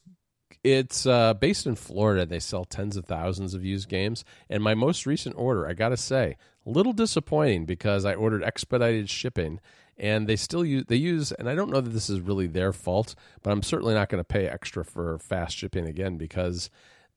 it's 0.64 1.06
uh, 1.06 1.34
based 1.34 1.66
in 1.66 1.76
Florida. 1.76 2.26
They 2.26 2.40
sell 2.40 2.66
tens 2.66 2.98
of 2.98 3.06
thousands 3.06 3.54
of 3.54 3.64
used 3.64 3.88
games, 3.88 4.26
and 4.50 4.64
my 4.64 4.76
most 4.76 5.06
recent 5.06 5.36
order, 5.38 5.68
I 5.68 5.74
gotta 5.74 5.98
say, 5.98 6.38
a 6.66 6.70
little 6.70 6.94
disappointing 6.94 7.66
because 7.66 8.06
I 8.06 8.14
ordered 8.14 8.44
expedited 8.44 9.10
shipping 9.10 9.60
and 9.98 10.28
they 10.28 10.36
still 10.36 10.66
use 10.66 10.86
they 10.88 10.96
use 10.96 11.32
and 11.32 11.48
I 11.48 11.56
don't 11.56 11.70
know 11.70 11.82
that 11.82 11.92
this 11.92 12.10
is 12.10 12.20
really 12.20 12.48
their 12.48 12.74
fault, 12.74 13.16
but 13.44 13.52
I'm 13.52 13.64
certainly 13.64 13.94
not 13.94 14.10
going 14.10 14.20
to 14.20 14.28
pay 14.28 14.48
extra 14.48 14.84
for 14.84 15.18
fast 15.20 15.56
shipping 15.56 15.86
again 15.88 16.18
because 16.18 16.70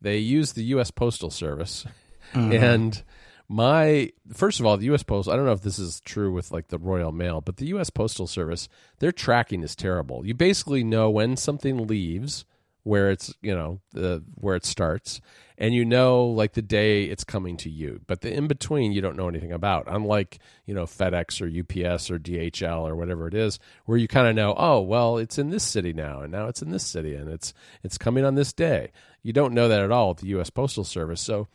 they 0.04 0.18
use 0.18 0.52
the 0.52 0.64
U.S. 0.64 0.90
Postal 0.90 1.30
Service, 1.30 1.86
mm-hmm. 2.32 2.52
and 2.52 3.02
my 3.48 4.12
first 4.32 4.60
of 4.60 4.66
all, 4.66 4.76
the 4.76 4.84
U.S. 4.86 5.02
Postal. 5.02 5.32
I 5.32 5.36
don't 5.36 5.46
know 5.46 5.52
if 5.52 5.62
this 5.62 5.78
is 5.78 6.00
true 6.00 6.32
with 6.32 6.52
like 6.52 6.68
the 6.68 6.78
Royal 6.78 7.10
Mail, 7.10 7.40
but 7.40 7.56
the 7.56 7.66
U.S. 7.68 7.90
Postal 7.90 8.26
Service, 8.26 8.68
their 8.98 9.12
tracking 9.12 9.62
is 9.62 9.74
terrible. 9.74 10.26
You 10.26 10.34
basically 10.34 10.84
know 10.84 11.10
when 11.10 11.36
something 11.36 11.86
leaves, 11.86 12.44
where 12.84 13.10
it's 13.10 13.34
you 13.42 13.54
know 13.54 13.80
the 13.92 14.22
where 14.36 14.54
it 14.54 14.64
starts, 14.64 15.20
and 15.58 15.74
you 15.74 15.84
know 15.84 16.26
like 16.26 16.52
the 16.52 16.62
day 16.62 17.04
it's 17.04 17.24
coming 17.24 17.56
to 17.56 17.70
you. 17.70 18.00
But 18.06 18.20
the 18.20 18.32
in 18.32 18.46
between 18.46 18.92
you 18.92 19.00
don't 19.00 19.16
know 19.16 19.28
anything 19.28 19.52
about. 19.52 19.84
Unlike 19.88 20.38
you 20.66 20.74
know 20.74 20.84
FedEx 20.84 21.40
or 21.40 21.46
UPS 21.46 22.10
or 22.10 22.18
DHL 22.18 22.82
or 22.82 22.94
whatever 22.94 23.26
it 23.26 23.34
is, 23.34 23.58
where 23.86 23.98
you 23.98 24.06
kind 24.06 24.28
of 24.28 24.36
know, 24.36 24.54
oh 24.56 24.80
well, 24.80 25.18
it's 25.18 25.38
in 25.38 25.50
this 25.50 25.64
city 25.64 25.92
now, 25.92 26.20
and 26.20 26.30
now 26.30 26.46
it's 26.46 26.62
in 26.62 26.70
this 26.70 26.86
city, 26.86 27.14
and 27.14 27.28
it's 27.28 27.52
it's 27.82 27.98
coming 27.98 28.24
on 28.24 28.36
this 28.36 28.52
day. 28.52 28.92
You 29.22 29.32
don't 29.32 29.54
know 29.54 29.68
that 29.68 29.82
at 29.82 29.90
all 29.90 30.12
at 30.12 30.18
the 30.18 30.28
U.S. 30.28 30.50
Postal 30.50 30.84
Service. 30.84 31.20
So 31.20 31.48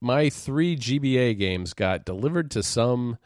my 0.00 0.28
three 0.28 0.76
GBA 0.76 1.38
games 1.38 1.72
got 1.72 2.04
delivered 2.04 2.50
to 2.50 2.62
some. 2.62 3.18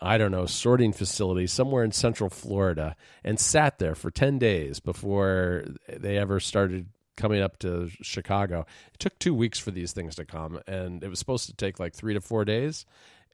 I 0.00 0.18
don't 0.18 0.30
know, 0.30 0.46
sorting 0.46 0.92
facility 0.92 1.46
somewhere 1.46 1.82
in 1.84 1.92
central 1.92 2.30
Florida 2.30 2.96
and 3.24 3.38
sat 3.38 3.78
there 3.78 3.94
for 3.94 4.10
10 4.10 4.38
days 4.38 4.78
before 4.78 5.64
they 5.88 6.16
ever 6.16 6.38
started 6.38 6.86
coming 7.16 7.42
up 7.42 7.58
to 7.58 7.90
Chicago. 8.00 8.64
It 8.94 9.00
took 9.00 9.18
two 9.18 9.34
weeks 9.34 9.58
for 9.58 9.72
these 9.72 9.92
things 9.92 10.14
to 10.14 10.24
come, 10.24 10.60
and 10.66 11.02
it 11.02 11.08
was 11.08 11.18
supposed 11.18 11.46
to 11.46 11.54
take 11.54 11.80
like 11.80 11.94
three 11.94 12.14
to 12.14 12.20
four 12.20 12.44
days. 12.44 12.86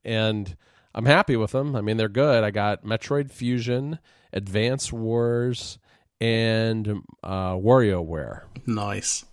And 0.04 0.56
I'm 0.94 1.04
happy 1.04 1.36
with 1.36 1.52
them. 1.52 1.76
I 1.76 1.82
mean, 1.82 1.98
they're 1.98 2.08
good. 2.08 2.42
I 2.42 2.50
got 2.50 2.84
Metroid 2.84 3.30
Fusion, 3.30 3.98
Advance 4.32 4.92
Wars, 4.92 5.78
and 6.20 7.02
uh, 7.22 7.54
WarioWare. 7.54 8.42
Nice. 8.66 9.24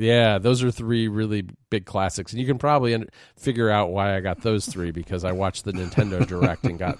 Yeah, 0.00 0.38
those 0.38 0.62
are 0.62 0.70
three 0.70 1.08
really 1.08 1.44
big 1.68 1.84
classics, 1.84 2.32
and 2.32 2.40
you 2.40 2.46
can 2.46 2.58
probably 2.58 2.96
figure 3.36 3.68
out 3.68 3.90
why 3.90 4.16
I 4.16 4.20
got 4.20 4.40
those 4.40 4.66
three 4.66 4.92
because 4.92 5.24
I 5.24 5.32
watched 5.32 5.64
the 5.64 5.72
Nintendo 5.72 6.26
Direct 6.26 6.64
and 6.64 6.78
got 6.78 6.98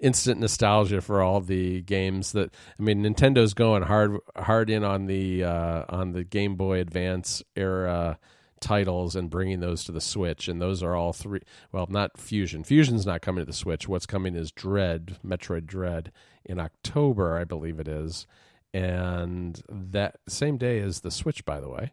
instant 0.00 0.40
nostalgia 0.40 1.00
for 1.00 1.22
all 1.22 1.40
the 1.40 1.82
games 1.82 2.32
that 2.32 2.52
I 2.78 2.82
mean 2.82 3.02
Nintendo's 3.02 3.54
going 3.54 3.82
hard 3.82 4.18
hard 4.36 4.70
in 4.70 4.82
on 4.82 5.06
the 5.06 5.44
uh, 5.44 5.84
on 5.88 6.12
the 6.12 6.24
Game 6.24 6.56
Boy 6.56 6.80
Advance 6.80 7.42
era 7.54 8.18
titles 8.60 9.16
and 9.16 9.30
bringing 9.30 9.60
those 9.60 9.84
to 9.84 9.92
the 9.92 10.00
Switch 10.00 10.48
and 10.48 10.60
those 10.60 10.82
are 10.82 10.94
all 10.94 11.12
three 11.12 11.40
well 11.72 11.86
not 11.88 12.18
Fusion. 12.18 12.64
Fusion's 12.64 13.06
not 13.06 13.22
coming 13.22 13.42
to 13.42 13.46
the 13.46 13.56
Switch. 13.56 13.88
What's 13.88 14.06
coming 14.06 14.34
is 14.34 14.50
Dread 14.50 15.18
Metroid 15.24 15.66
Dread 15.66 16.12
in 16.44 16.58
October 16.58 17.38
I 17.38 17.44
believe 17.44 17.78
it 17.78 17.88
is 17.88 18.26
and 18.72 19.62
that 19.68 20.16
same 20.28 20.56
day 20.56 20.78
is 20.78 21.00
the 21.00 21.10
Switch 21.10 21.44
by 21.44 21.60
the 21.60 21.68
way 21.68 21.92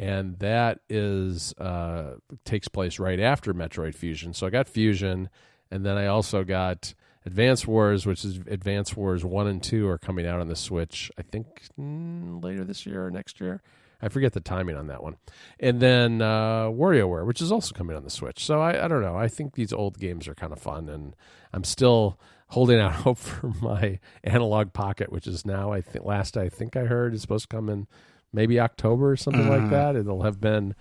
and 0.00 0.38
that 0.40 0.80
is 0.88 1.52
uh, 1.58 2.14
takes 2.44 2.66
place 2.66 2.98
right 2.98 3.20
after 3.20 3.54
Metroid 3.54 3.94
Fusion 3.94 4.34
so 4.34 4.46
I 4.46 4.50
got 4.50 4.68
Fusion 4.68 5.28
and 5.70 5.86
then 5.86 5.96
I 5.96 6.06
also 6.06 6.42
got 6.42 6.94
Advance 7.26 7.66
Wars, 7.66 8.06
which 8.06 8.24
is 8.24 8.38
Advance 8.46 8.96
Wars 8.96 9.24
1 9.24 9.46
and 9.46 9.62
2, 9.62 9.88
are 9.88 9.98
coming 9.98 10.26
out 10.26 10.40
on 10.40 10.48
the 10.48 10.56
Switch, 10.56 11.10
I 11.18 11.22
think 11.22 11.46
mm, 11.78 12.42
later 12.42 12.64
this 12.64 12.86
year 12.86 13.06
or 13.06 13.10
next 13.10 13.40
year. 13.40 13.62
I 14.02 14.08
forget 14.08 14.32
the 14.32 14.40
timing 14.40 14.76
on 14.76 14.86
that 14.86 15.02
one. 15.02 15.16
And 15.58 15.80
then 15.80 16.22
uh, 16.22 16.64
WarioWare, 16.68 17.26
which 17.26 17.42
is 17.42 17.52
also 17.52 17.74
coming 17.74 17.94
on 17.94 18.04
the 18.04 18.10
Switch. 18.10 18.44
So 18.44 18.60
I, 18.60 18.86
I 18.86 18.88
don't 18.88 19.02
know. 19.02 19.16
I 19.16 19.28
think 19.28 19.54
these 19.54 19.74
old 19.74 19.98
games 19.98 20.26
are 20.26 20.34
kind 20.34 20.52
of 20.54 20.58
fun, 20.58 20.88
and 20.88 21.14
I'm 21.52 21.64
still 21.64 22.18
holding 22.48 22.80
out 22.80 22.92
hope 23.04 23.18
for 23.18 23.48
my 23.60 23.98
Analog 24.24 24.72
Pocket, 24.72 25.12
which 25.12 25.26
is 25.26 25.44
now, 25.44 25.70
I 25.70 25.82
think, 25.82 26.06
last 26.06 26.38
I 26.38 26.48
think 26.48 26.76
I 26.76 26.84
heard, 26.84 27.12
is 27.12 27.20
supposed 27.20 27.50
to 27.50 27.54
come 27.54 27.68
in 27.68 27.86
maybe 28.32 28.60
October 28.60 29.10
or 29.10 29.16
something 29.16 29.48
like 29.48 29.62
mm. 29.62 29.70
that. 29.70 29.96
It'll 29.96 30.22
have 30.22 30.40
been, 30.40 30.74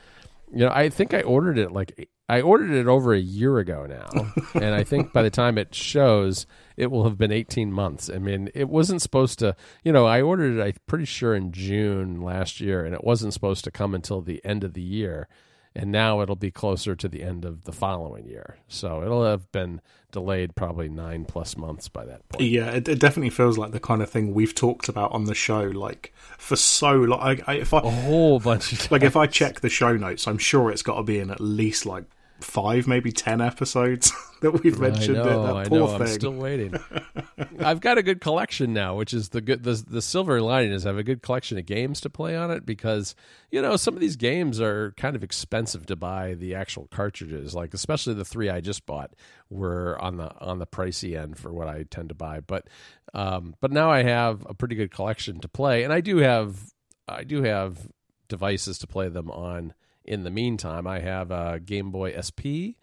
you 0.52 0.60
know, 0.60 0.72
I 0.74 0.90
think 0.90 1.14
I 1.14 1.22
ordered 1.22 1.58
it 1.58 1.72
like 1.72 2.10
I 2.30 2.42
ordered 2.42 2.72
it 2.72 2.88
over 2.88 3.14
a 3.14 3.20
year 3.20 3.58
ago 3.58 3.88
now, 3.88 4.10
and 4.54 4.76
I 4.76 4.84
think 4.84 5.12
by 5.12 5.24
the 5.24 5.32
time 5.32 5.58
it 5.58 5.74
shows, 5.74 6.46
it 6.78 6.92
will 6.92 7.04
have 7.06 7.18
been 7.18 7.32
18 7.32 7.74
months. 7.74 8.08
I 8.08 8.20
mean, 8.20 8.52
it 8.54 8.70
wasn't 8.70 9.02
supposed 9.02 9.40
to, 9.40 9.56
you 9.84 9.92
know, 9.92 10.06
I 10.06 10.22
ordered 10.22 10.60
it, 10.60 10.64
I'm 10.64 10.74
pretty 10.86 11.06
sure 11.06 11.34
in 11.34 11.52
June 11.52 12.22
last 12.22 12.62
year, 12.62 12.86
and 12.86 12.94
it 12.94 13.04
wasn't 13.04 13.34
supposed 13.34 13.64
to 13.64 13.72
come 13.72 13.96
until 13.96 14.22
the 14.22 14.46
end 14.46 14.64
of 14.64 14.74
the 14.74 14.82
year. 14.82 15.28
And 15.76 15.92
now 15.92 16.22
it'll 16.22 16.36
be 16.36 16.52
closer 16.52 16.96
to 16.96 17.08
the 17.08 17.24
end 17.24 17.46
of 17.46 17.64
the 17.64 17.72
following 17.72 18.28
year. 18.28 18.58
So 18.68 19.04
it'll 19.04 19.24
have 19.24 19.52
been 19.52 19.82
delayed 20.12 20.56
probably 20.56 20.90
nine 20.90 21.26
plus 21.26 21.56
months 21.56 21.88
by 21.88 22.06
that 22.06 22.28
point. 22.30 22.44
Yeah, 22.44 22.72
it, 22.72 22.88
it 22.88 23.00
definitely 23.00 23.30
feels 23.30 23.58
like 23.58 23.72
the 23.72 23.80
kind 23.80 24.02
of 24.02 24.10
thing 24.10 24.34
we've 24.34 24.56
talked 24.56 24.90
about 24.90 25.12
on 25.12 25.26
the 25.26 25.36
show, 25.36 25.62
like 25.62 26.14
for 26.38 26.56
so 26.56 26.94
long. 26.94 27.20
I, 27.22 27.40
I, 27.46 27.54
if 27.56 27.74
I, 27.74 27.80
a 27.80 27.90
whole 27.90 28.40
bunch 28.40 28.74
of 28.74 28.92
like 28.92 29.04
if 29.04 29.16
I 29.16 29.28
check 29.28 29.62
the 29.62 29.70
show 29.70 29.96
notes, 29.96 30.28
I'm 30.28 30.40
sure 30.40 30.72
it's 30.72 30.82
got 30.82 30.96
to 30.96 31.04
be 31.04 31.20
in 31.20 31.30
at 31.30 31.40
least 31.40 31.86
like 31.86 32.06
five, 32.40 32.88
maybe 32.88 33.12
ten 33.12 33.42
episodes 33.42 34.12
that 34.42 34.52
we've 34.52 34.80
mentioned 34.80 35.20
I 35.20 35.24
know, 35.24 35.44
it. 35.44 35.48
That 35.48 35.56
I 35.56 35.64
poor 35.66 35.80
know. 35.80 35.88
thing. 35.88 36.02
I'm 36.02 36.08
still 36.08 36.34
waiting. 36.34 36.76
I've 37.60 37.82
got 37.82 37.98
a 37.98 38.04
good 38.04 38.22
collection 38.22 38.74
now, 38.74 38.96
which 38.96 39.14
is 39.14 39.30
the 39.30 39.42
good. 39.42 39.64
The, 39.64 39.84
the 39.88 40.02
silver 40.02 40.42
lining 40.42 40.72
is 40.72 40.86
I 40.86 40.90
have 40.90 40.98
a 40.98 41.04
good 41.04 41.22
collection 41.22 41.58
of 41.58 41.66
games 41.66 42.02
to 42.02 42.10
play 42.10 42.36
on 42.36 42.52
it 42.52 42.66
because 42.66 43.16
you 43.52 43.62
know 43.62 43.76
some 43.76 43.94
of 43.94 44.00
these 44.00 44.16
games 44.16 44.62
are 44.62 44.94
kind 44.98 45.16
of 45.16 45.24
expensive 45.24 45.86
to 45.88 45.96
buy 45.96 46.34
the 46.34 46.56
actual 46.56 46.88
cartridges. 46.92 47.54
Like 47.54 47.74
especially 47.74 48.14
the 48.14 48.26
three 48.26 48.50
I 48.50 48.62
just 48.62 48.86
bought 48.86 49.14
were 49.50 50.00
on 50.02 50.18
the 50.18 50.34
on 50.40 50.60
the 50.60 50.68
pricey 50.68 51.20
end 51.20 51.38
for 51.38 51.52
what 51.52 51.68
I 51.68 51.84
tend 51.84 52.10
to 52.10 52.16
buy. 52.16 52.40
But 52.40 52.68
um, 53.14 53.56
but 53.60 53.72
now 53.72 53.92
I 53.92 54.04
have 54.04 54.46
a 54.48 54.54
pretty 54.54 54.76
good 54.76 54.92
collection 54.92 55.40
to 55.42 55.48
play, 55.48 55.84
and 55.84 55.92
I 55.92 56.02
do 56.02 56.18
have 56.18 56.72
I 57.08 57.24
do 57.24 57.44
have 57.44 57.90
devices 58.28 58.78
to 58.80 58.88
play 58.88 59.10
them 59.10 59.30
on. 59.30 59.74
In 60.06 60.24
the 60.24 60.32
meantime, 60.32 60.88
I 60.88 61.00
have 61.00 61.30
a 61.30 61.60
Game 61.60 61.92
Boy 61.92 62.16
SP 62.18 62.80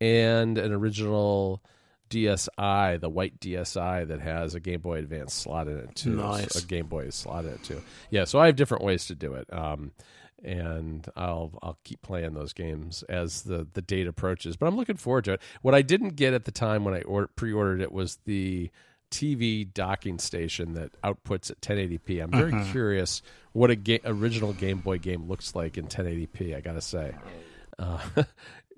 and 0.00 0.56
an 0.56 0.72
original 0.72 1.62
DSi, 2.10 3.00
the 3.00 3.08
white 3.08 3.40
DSi 3.40 4.06
that 4.08 4.20
has 4.20 4.54
a 4.54 4.60
Game 4.60 4.80
Boy 4.80 4.98
Advance 4.98 5.32
slot 5.32 5.68
in 5.68 5.78
it 5.78 5.94
too. 5.94 6.16
Nice. 6.16 6.62
A 6.62 6.66
Game 6.66 6.86
Boy 6.86 7.10
slot 7.10 7.44
in 7.44 7.52
it 7.52 7.62
too. 7.62 7.82
Yeah, 8.10 8.24
so 8.24 8.38
I 8.38 8.46
have 8.46 8.56
different 8.56 8.84
ways 8.84 9.06
to 9.06 9.14
do 9.14 9.34
it. 9.34 9.50
Um, 9.52 9.92
and 10.42 11.06
I'll 11.16 11.52
I'll 11.62 11.78
keep 11.84 12.02
playing 12.02 12.34
those 12.34 12.52
games 12.52 13.02
as 13.08 13.42
the 13.42 13.66
the 13.72 13.82
date 13.82 14.06
approaches. 14.06 14.56
But 14.56 14.66
I'm 14.66 14.76
looking 14.76 14.96
forward 14.96 15.24
to 15.26 15.34
it. 15.34 15.42
What 15.62 15.74
I 15.74 15.82
didn't 15.82 16.16
get 16.16 16.34
at 16.34 16.44
the 16.44 16.50
time 16.50 16.84
when 16.84 16.94
I 16.94 17.02
or- 17.02 17.28
pre-ordered 17.28 17.80
it 17.80 17.92
was 17.92 18.18
the 18.24 18.70
TV 19.10 19.72
docking 19.72 20.18
station 20.18 20.74
that 20.74 20.92
outputs 21.02 21.50
at 21.50 21.60
1080p. 21.60 22.22
I'm 22.22 22.30
very 22.30 22.64
curious 22.70 23.22
what 23.52 23.70
a 23.70 23.76
ga- 23.76 24.00
original 24.04 24.52
Game 24.52 24.78
Boy 24.78 24.98
game 24.98 25.26
looks 25.28 25.54
like 25.54 25.76
in 25.76 25.86
1080p. 25.88 26.56
I 26.56 26.60
gotta 26.60 26.80
say, 26.80 27.14
uh, 27.78 27.98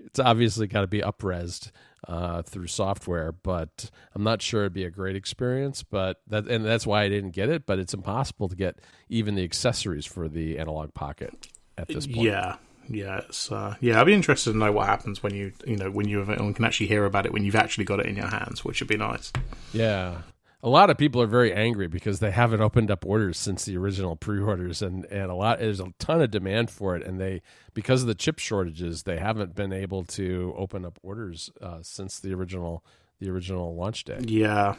it's 0.05 0.19
obviously 0.19 0.67
got 0.67 0.81
to 0.81 0.87
be 0.87 1.01
upresed 1.01 1.71
uh, 2.09 2.43
through 2.43 2.67
software, 2.67 3.33
but 3.33 3.91
I'm 4.15 4.23
not 4.23 4.43
sure 4.43 4.63
it'd 4.63 4.73
be 4.73 4.85
a 4.85 4.91
great 4.91 5.17
experience. 5.17 5.83
But 5.83 6.21
that 6.29 6.47
and 6.49 6.65
that's 6.65 6.87
why 6.87 7.03
I 7.03 7.09
didn't 7.09 7.31
get 7.31 7.49
it. 7.49 7.67
But 7.67 7.79
it's 7.79 7.95
impossible 7.95 8.49
to 8.49 8.57
get 8.57 8.79
even 9.09 9.35
the 9.35 9.45
accessories 9.45 10.07
for 10.07 10.29
the 10.29 10.59
Analogue 10.59 10.95
Pocket 10.95 11.49
at 11.79 11.89
this 11.89 12.07
point. 12.07 12.19
Yeah, 12.19 12.57
yeah, 12.89 13.19
it's 13.19 13.51
uh, 13.53 13.77
yeah. 13.81 14.01
I'd 14.01 14.05
be 14.05 14.15
interested 14.15 14.53
to 14.53 14.59
know 14.59 14.73
what 14.73 14.87
happens 14.87 15.23
when 15.23 15.35
you 15.35 15.53
you 15.67 15.77
know 15.77 15.91
when 15.91 16.09
you 16.09 16.25
can 16.25 16.65
actually 16.65 16.89
hear 16.89 17.05
about 17.05 17.27
it 17.27 17.33
when 17.33 17.45
you've 17.45 17.57
actually 17.57 17.85
got 17.85 18.01
it 18.01 18.07
in 18.07 18.17
your 18.17 18.29
hands, 18.29 18.65
which 18.65 18.81
would 18.81 18.89
be 18.89 18.97
nice. 18.97 19.33
Yeah. 19.73 20.23
A 20.65 20.69
lot 20.69 20.91
of 20.91 20.99
people 20.99 21.21
are 21.21 21.27
very 21.27 21.53
angry 21.53 21.89
because 21.89 22.21
they 22.21 22.31
haven't 22.31 22.61
opened 22.61 22.91
up 22.91 23.05
orders 23.05 23.37
since 23.37 23.65
the 23.65 23.77
original 23.77 24.15
pre-orders, 24.15 24.81
and, 24.81 25.05
and 25.07 25.29
a 25.29 25.35
lot 25.35 25.59
there's 25.59 25.81
a 25.81 25.93
ton 25.99 26.23
of 26.23 26.31
demand 26.31 26.71
for 26.71 26.95
it, 26.95 27.05
and 27.05 27.21
they 27.21 27.43
because 27.75 28.03
of 28.03 28.09
the 28.09 28.15
chip 28.15 28.39
shortages, 28.39 29.03
they 29.03 29.19
haven't 29.19 29.57
been 29.57 29.73
able 29.73 30.05
to 30.05 30.55
open 30.57 30.85
up 30.85 31.01
orders 31.03 31.51
uh, 31.61 31.79
since 31.83 32.21
the 32.21 32.33
original 32.33 32.85
the 33.19 33.29
original 33.29 33.75
launch 33.75 34.05
day. 34.05 34.21
Yeah, 34.25 34.77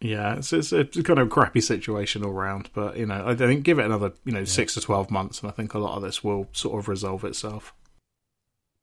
yeah. 0.00 0.36
It's, 0.36 0.52
it's 0.52 0.72
it's 0.72 1.00
kind 1.02 1.18
of 1.18 1.26
a 1.26 1.30
crappy 1.30 1.60
situation 1.60 2.24
all 2.24 2.32
round, 2.32 2.70
but 2.72 2.96
you 2.96 3.06
know 3.06 3.24
I 3.26 3.34
think 3.34 3.64
give 3.64 3.80
it 3.80 3.86
another 3.86 4.12
you 4.24 4.32
know 4.32 4.44
six 4.44 4.74
to 4.74 4.80
twelve 4.80 5.10
months, 5.10 5.40
and 5.40 5.50
I 5.50 5.52
think 5.52 5.74
a 5.74 5.78
lot 5.80 5.96
of 5.96 6.02
this 6.02 6.22
will 6.22 6.48
sort 6.52 6.78
of 6.78 6.88
resolve 6.88 7.24
itself. 7.24 7.74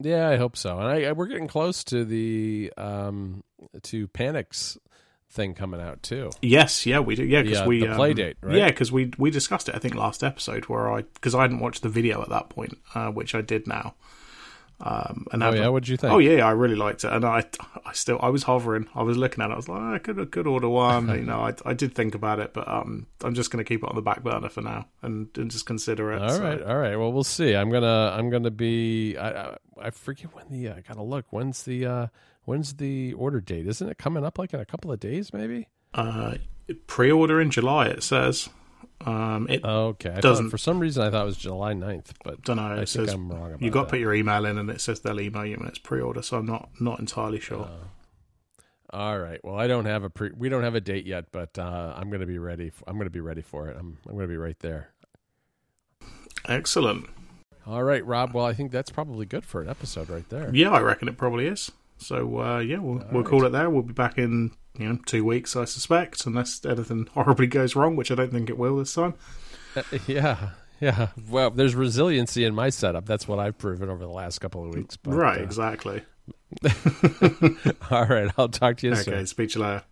Yeah, 0.02 0.28
I 0.28 0.36
hope 0.36 0.58
so. 0.58 0.78
And 0.80 0.88
I, 0.90 1.04
I 1.04 1.12
we're 1.14 1.28
getting 1.28 1.48
close 1.48 1.86
to 1.86 2.04
the 2.04 2.74
um 2.78 3.46
to 3.84 4.10
Panic's 4.10 4.78
thing 5.34 5.54
coming 5.54 5.82
out 5.82 6.04
too. 6.04 6.32
Yes, 6.42 6.86
yeah, 6.86 7.00
we 7.00 7.16
do. 7.16 7.24
Yeah, 7.24 7.42
because 7.42 7.62
uh, 7.62 7.66
we 7.66 7.80
the 7.80 7.90
um, 7.90 7.98
Playdate, 7.98 8.36
right? 8.42 8.58
Yeah, 8.58 8.68
because 8.68 8.92
we 8.92 9.12
we 9.18 9.32
discussed 9.32 9.68
it. 9.68 9.76
I 9.76 9.80
think 9.80 9.96
last 9.96 10.24
episode 10.24 10.66
where 10.66 10.92
I 10.92 11.02
because 11.02 11.36
I 11.36 11.42
hadn't 11.42 11.60
watched 11.60 11.82
the 11.82 11.90
video 11.90 12.22
at 12.22 12.30
that 12.30 12.50
point, 12.50 12.78
uh, 12.96 13.10
which 13.10 13.36
I 13.36 13.42
did 13.42 13.68
now. 13.68 13.96
Um, 14.86 15.28
and 15.32 15.42
Oh 15.42 15.54
yeah, 15.54 15.70
what'd 15.70 15.88
you 15.88 15.96
think? 15.96 16.12
Oh 16.12 16.18
yeah, 16.18 16.46
I 16.46 16.52
really 16.52 16.76
liked 16.76 17.06
it, 17.06 17.14
and 17.14 17.24
I, 17.24 17.46
I 17.86 17.94
still, 17.94 18.20
I 18.22 18.30
was 18.30 18.44
hovering. 18.44 18.90
I 18.94 19.04
was 19.04 19.16
looking 19.16 19.42
at 19.42 19.50
it. 19.50 19.54
I 19.54 19.56
was 19.56 19.70
like, 19.70 19.80
oh, 19.80 19.94
I 19.94 20.00
could, 20.00 20.32
could 20.32 20.46
order 20.46 20.68
one. 20.68 21.08
you 21.08 21.24
know, 21.24 21.40
I, 21.40 21.54
I 21.66 21.74
did 21.74 21.96
think 21.96 22.16
about 22.16 22.40
it, 22.40 22.54
but 22.54 22.68
um, 22.68 23.08
I'm 23.24 23.34
just 23.34 23.50
going 23.50 23.64
to 23.64 23.68
keep 23.68 23.84
it 23.84 23.90
on 23.90 23.96
the 23.96 24.02
back 24.02 24.24
burner 24.24 24.50
for 24.50 24.62
now 24.62 24.88
and, 25.02 25.30
and 25.38 25.50
just 25.50 25.66
consider 25.66 26.12
it. 26.12 26.22
All 26.22 26.30
so. 26.30 26.44
right, 26.44 26.62
all 26.62 26.78
right. 26.78 26.98
Well, 26.98 27.14
we'll 27.14 27.24
see. 27.24 27.56
I'm 27.56 27.70
gonna, 27.70 28.14
I'm 28.18 28.30
gonna 28.30 28.52
be. 28.52 29.16
I, 29.16 29.30
I, 29.30 29.58
I 29.84 29.90
forget 29.92 30.36
when 30.36 30.46
the. 30.50 30.72
I 30.72 30.82
gotta 30.82 31.04
look. 31.04 31.28
When's 31.30 31.64
the, 31.64 31.86
uh 31.86 32.08
when's 32.46 32.76
the 32.76 33.14
order 33.14 33.42
date? 33.42 33.68
Isn't 33.68 33.90
it 33.90 33.98
coming 33.98 34.26
up 34.26 34.38
like 34.38 34.54
in 34.54 34.60
a 34.60 34.66
couple 34.66 34.92
of 34.92 35.00
days, 35.00 35.34
maybe? 35.34 35.68
Uh, 35.94 36.36
pre-order 36.88 37.40
in 37.42 37.52
July. 37.52 37.88
It 37.88 38.04
says. 38.04 38.50
Um, 39.06 39.48
it 39.50 39.64
Okay. 39.66 40.20
Doesn't- 40.22 40.46
thought, 40.46 40.52
for 40.52 40.58
some 40.58 40.80
reason 40.80 41.04
I 41.04 41.10
thought 41.10 41.24
it 41.24 41.26
was 41.26 41.38
July 41.38 41.74
9th, 41.74 42.14
but 42.24 42.42
don't 42.44 42.56
know. 42.56 42.64
I 42.64 42.74
It 42.74 42.76
think 42.78 42.88
says 43.08 43.14
I'm 43.14 43.30
wrong 43.30 43.50
about 43.50 43.62
you 43.62 43.70
got 43.70 43.84
to 43.86 43.90
put 43.90 44.00
your 44.00 44.14
email 44.14 44.46
in, 44.46 44.58
and 44.58 44.70
it 44.70 44.80
says 44.80 45.02
they'll 45.02 45.20
email 45.20 45.46
you 45.46 45.58
when 45.58 45.68
it's 45.68 45.78
pre-order. 45.80 46.22
So 46.22 46.38
I'm 46.38 46.46
not 46.46 46.70
not 46.80 47.00
entirely 47.00 47.40
sure. 47.42 47.70
All 48.92 49.18
right. 49.20 49.44
Well, 49.44 49.56
I 49.58 49.68
don't 49.68 49.86
have 49.86 50.04
a 50.04 50.10
pre. 50.10 50.30
We 50.38 50.50
don't 50.50 50.64
have 50.64 50.76
a 50.76 50.80
date 50.82 51.06
yet, 51.06 51.26
but 51.32 51.58
uh, 51.60 51.94
I'm 51.98 52.10
gonna 52.12 52.28
be 52.28 52.38
ready. 52.38 52.68
f- 52.68 52.84
I'm 52.88 52.98
gonna 52.98 53.10
be 53.10 53.20
ready 53.22 53.42
for 53.42 53.68
it. 53.68 53.76
I'm, 53.78 53.98
I'm 54.08 54.14
gonna 54.16 54.28
be 54.28 54.38
right 54.38 54.60
there. 54.60 54.90
Excellent. 56.48 57.08
All 57.66 57.84
right, 57.84 58.06
Rob. 58.06 58.34
Well, 58.34 58.46
I 58.46 58.54
think 58.54 58.72
that's 58.72 58.90
probably 58.92 59.26
good 59.26 59.46
for 59.46 59.62
an 59.62 59.70
episode 59.70 60.10
right 60.10 60.28
there. 60.30 60.50
Yeah, 60.54 60.70
I 60.72 60.80
reckon 60.82 61.08
it 61.08 61.18
probably 61.18 61.48
is. 61.48 61.72
So 61.98 62.40
uh, 62.40 62.60
yeah, 62.60 62.80
we'll 62.80 63.04
we'll 63.12 63.24
call 63.24 63.46
it 63.46 63.52
there. 63.52 63.70
We'll 63.70 63.84
be 63.84 63.94
back 63.94 64.18
in 64.18 64.52
you 64.78 64.88
know 64.88 65.00
two 65.06 65.24
weeks, 65.24 65.56
I 65.56 65.66
suspect, 65.66 66.26
unless 66.26 66.64
anything 66.66 67.08
horribly 67.14 67.48
goes 67.48 67.76
wrong, 67.76 67.96
which 67.96 68.12
I 68.12 68.16
don't 68.16 68.32
think 68.32 68.50
it 68.50 68.58
will 68.58 68.78
this 68.78 68.94
time. 68.94 69.14
Uh, 69.76 69.84
yeah. 70.08 70.50
Yeah. 70.80 71.10
Well, 71.30 71.50
there's 71.50 71.76
resiliency 71.76 72.44
in 72.44 72.54
my 72.54 72.70
setup. 72.70 73.06
That's 73.06 73.26
what 73.26 73.40
I've 73.40 73.58
proven 73.58 73.90
over 73.90 74.04
the 74.04 74.12
last 74.12 74.40
couple 74.40 74.66
of 74.68 74.76
weeks. 74.76 74.98
But, 74.98 75.14
right, 75.14 75.40
uh, 75.40 75.44
exactly. 75.44 76.04
all 77.90 78.06
right. 78.06 78.30
I'll 78.38 78.50
talk 78.50 78.78
to 78.78 78.88
you 78.88 78.96
soon. 78.96 79.14
Okay, 79.14 79.26
speak 79.26 79.52
to 79.52 79.60
you 79.60 79.66
later. 79.66 79.84